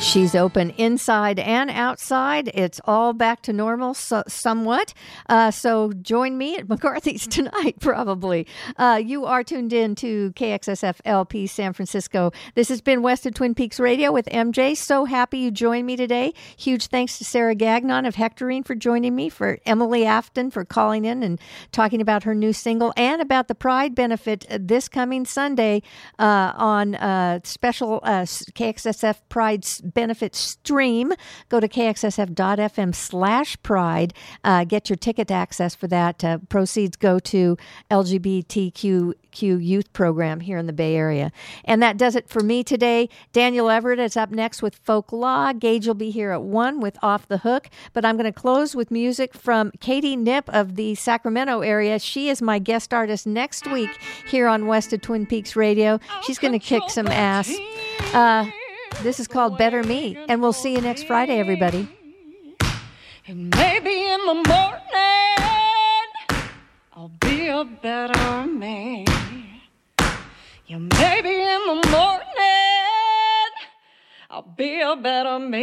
She's 0.01 0.35
open 0.35 0.71
inside 0.71 1.39
and 1.39 1.71
outside. 1.71 2.51
It's 2.55 2.81
all 2.87 3.13
back 3.13 3.43
to 3.43 3.53
normal 3.53 3.93
so, 3.93 4.23
somewhat. 4.27 4.95
Uh, 5.29 5.51
so 5.51 5.93
join 5.93 6.39
me 6.39 6.57
at 6.57 6.69
McCarthy's 6.71 7.27
tonight, 7.27 7.77
probably. 7.81 8.47
Uh, 8.79 8.99
you 9.05 9.27
are 9.27 9.45
tuned 9.45 9.75
in 9.75 9.95
to 9.97 10.33
KXSF 10.33 11.01
LP 11.05 11.47
San 11.47 11.75
Francisco. 11.75 12.33
This 12.55 12.71
has 12.71 12.81
been 12.81 13.03
West 13.03 13.27
of 13.27 13.35
Twin 13.35 13.55
Peaks 13.55 13.79
Radio 13.79 14.11
with 14.11 14.25
MJ. 14.27 14.75
So 14.75 15.05
happy 15.05 15.39
you 15.39 15.51
joined 15.51 15.87
me 15.87 15.97
today. 15.97 16.33
Huge 16.57 16.87
thanks 16.87 17.19
to 17.19 17.25
Sarah 17.25 17.55
Gagnon 17.55 18.07
of 18.07 18.15
Hectorine 18.15 18.65
for 18.65 18.75
joining 18.75 19.15
me, 19.15 19.29
for 19.29 19.59
Emily 19.67 20.07
Afton 20.07 20.51
for 20.51 20.65
calling 20.65 21.05
in 21.05 21.23
and 21.23 21.39
talking 21.73 22.01
about 22.01 22.25
her 22.25 22.35
new 22.35 22.55
single 22.55 22.95
and 22.97 23.21
about 23.21 23.49
the 23.49 23.55
Pride 23.55 23.95
benefit 23.95 24.47
this 24.49 24.89
coming 24.89 25.27
Sunday 25.27 25.83
uh, 26.19 26.55
on 26.57 26.95
uh, 26.95 27.41
special 27.45 28.01
uh, 28.03 28.23
KXSF 28.23 29.19
Pride 29.29 29.63
benefit 29.95 30.35
stream. 30.35 31.13
Go 31.49 31.61
to 31.61 31.69
kxsf.fm 31.69 32.95
slash 32.95 33.61
pride. 33.63 34.15
Uh, 34.45 34.65
get 34.65 34.89
your 34.89 34.97
ticket 34.97 35.31
access 35.31 35.75
for 35.75 35.87
that. 35.89 36.25
Uh, 36.25 36.39
proceeds 36.49 36.97
go 36.97 37.19
to 37.19 37.57
LGBTQ 37.91 39.15
youth 39.41 39.93
program 39.93 40.41
here 40.41 40.59
in 40.59 40.67
the 40.67 40.73
Bay 40.73 40.95
Area. 40.95 41.33
And 41.65 41.83
that 41.83 41.97
does 41.97 42.17
it 42.17 42.29
for 42.29 42.41
me 42.41 42.63
today. 42.63 43.09
Daniel 43.33 43.71
Everett 43.71 43.99
is 43.99 44.17
up 44.17 44.31
next 44.31 44.63
with 44.63 44.75
Folk 44.77 45.13
Law. 45.13 45.53
Gage 45.53 45.87
will 45.87 45.95
be 45.95 46.11
here 46.11 46.33
at 46.33 46.43
1 46.43 46.81
with 46.81 46.99
Off 47.03 47.29
the 47.29 47.39
Hook. 47.39 47.69
But 47.93 48.05
I'm 48.05 48.17
going 48.17 48.31
to 48.31 48.39
close 48.39 48.75
with 48.75 48.91
music 48.91 49.35
from 49.35 49.73
Katie 49.81 50.17
Knipp 50.17 50.49
of 50.49 50.77
the 50.77 50.95
Sacramento 50.95 51.61
area. 51.61 51.99
She 51.99 52.29
is 52.29 52.43
my 52.43 52.59
guest 52.59 52.93
artist 52.93 53.27
next 53.27 53.71
week 53.71 53.91
here 54.27 54.47
on 54.47 54.67
West 54.67 54.93
of 54.93 55.01
Twin 55.01 55.27
Peaks 55.27 55.57
Radio. 55.57 56.01
She's 56.23 56.39
going 56.39 56.53
to 56.53 56.59
kick 56.59 56.83
some 56.89 57.09
ass. 57.09 57.51
Uh, 58.13 58.51
this 59.03 59.21
is 59.21 59.27
called 59.29 59.57
Better 59.59 59.83
Me. 59.83 60.17
And 60.29 60.41
we'll 60.41 60.53
see 60.53 60.75
you 60.75 60.81
next 60.81 61.05
Friday, 61.05 61.39
everybody. 61.39 61.89
And 63.27 63.55
maybe 63.57 64.07
in 64.07 64.21
the 64.27 64.35
morning 64.35 64.81
I'll 66.93 67.13
be 67.21 67.49
a 67.49 67.65
better 67.65 68.47
man. 68.47 69.07
Yeah, 70.67 70.79
maybe 70.79 71.31
in 71.31 71.61
the 71.67 71.89
morning 71.91 72.27
I'll 74.31 74.43
be 74.57 74.81
a 74.81 74.97
better 74.97 75.39
man. 75.39 75.61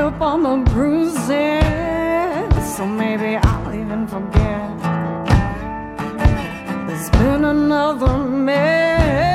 Up 0.00 0.20
on 0.22 0.42
the 0.42 0.56
bruises, 0.70 1.28
so 2.74 2.86
maybe 2.86 3.36
I'll 3.36 3.74
even 3.74 4.06
forget. 4.06 4.78
There's 6.86 7.10
been 7.10 7.44
another 7.44 8.16
man 8.18 9.34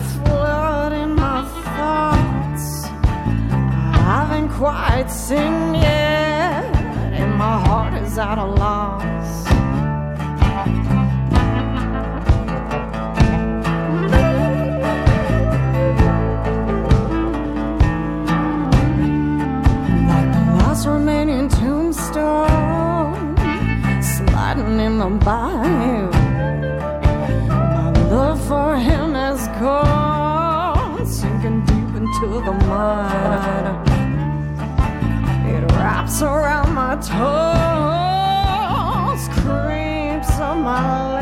flooding 0.00 1.14
my 1.14 1.44
thoughts. 1.76 2.66
I 2.84 3.98
haven't 4.10 4.48
quite 4.48 5.08
seen 5.08 5.76
yet, 5.76 6.64
and 7.20 7.32
my 7.36 7.56
heart 7.66 7.94
is 8.02 8.18
out 8.18 8.38
of 8.38 8.58
loss. 8.58 8.75
Mud. 32.86 33.66
It 35.46 35.62
wraps 35.72 36.22
around 36.22 36.74
my 36.74 36.94
toes, 36.96 37.12
creeps 39.40 40.38
on 40.38 40.62
my 40.62 41.15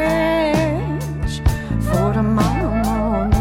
in 0.00 1.00
for 1.80 2.12
tomorrow 2.12 2.74
morning. 2.84 3.34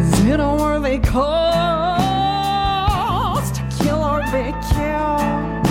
Is 0.00 0.24
it 0.26 0.40
a 0.40 0.42
worthy 0.60 0.98
cause 0.98 1.22
to 3.52 3.62
kill 3.78 4.02
or 4.02 4.20
be 4.32 4.52
killed? 4.72 5.66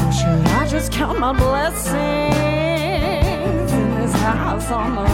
Or 0.00 0.10
should 0.12 0.42
I 0.58 0.66
just 0.68 0.92
count 0.92 1.18
my 1.18 1.32
blessings 1.32 2.02
in 3.72 3.94
this 3.96 4.12
house 4.14 4.70
on 4.70 4.94
the 4.96 5.07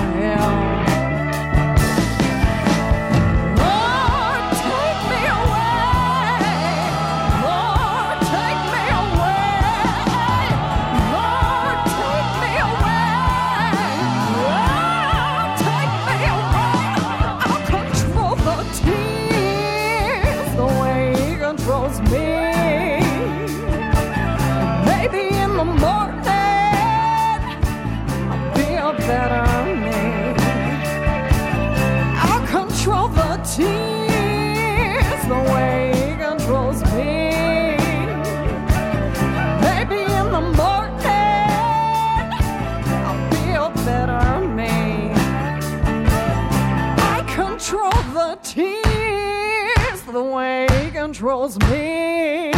me. 51.45 52.53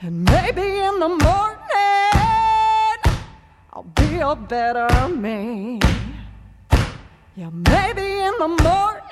And 0.00 0.24
maybe 0.24 0.62
in 0.62 1.00
the 1.00 1.08
morning 1.08 1.58
I'll 3.72 3.90
be 3.96 4.18
a 4.18 4.36
better 4.36 5.08
man. 5.08 5.80
Yeah, 7.34 7.50
maybe 7.50 8.06
in 8.28 8.34
the 8.38 8.48
morning 8.62 9.03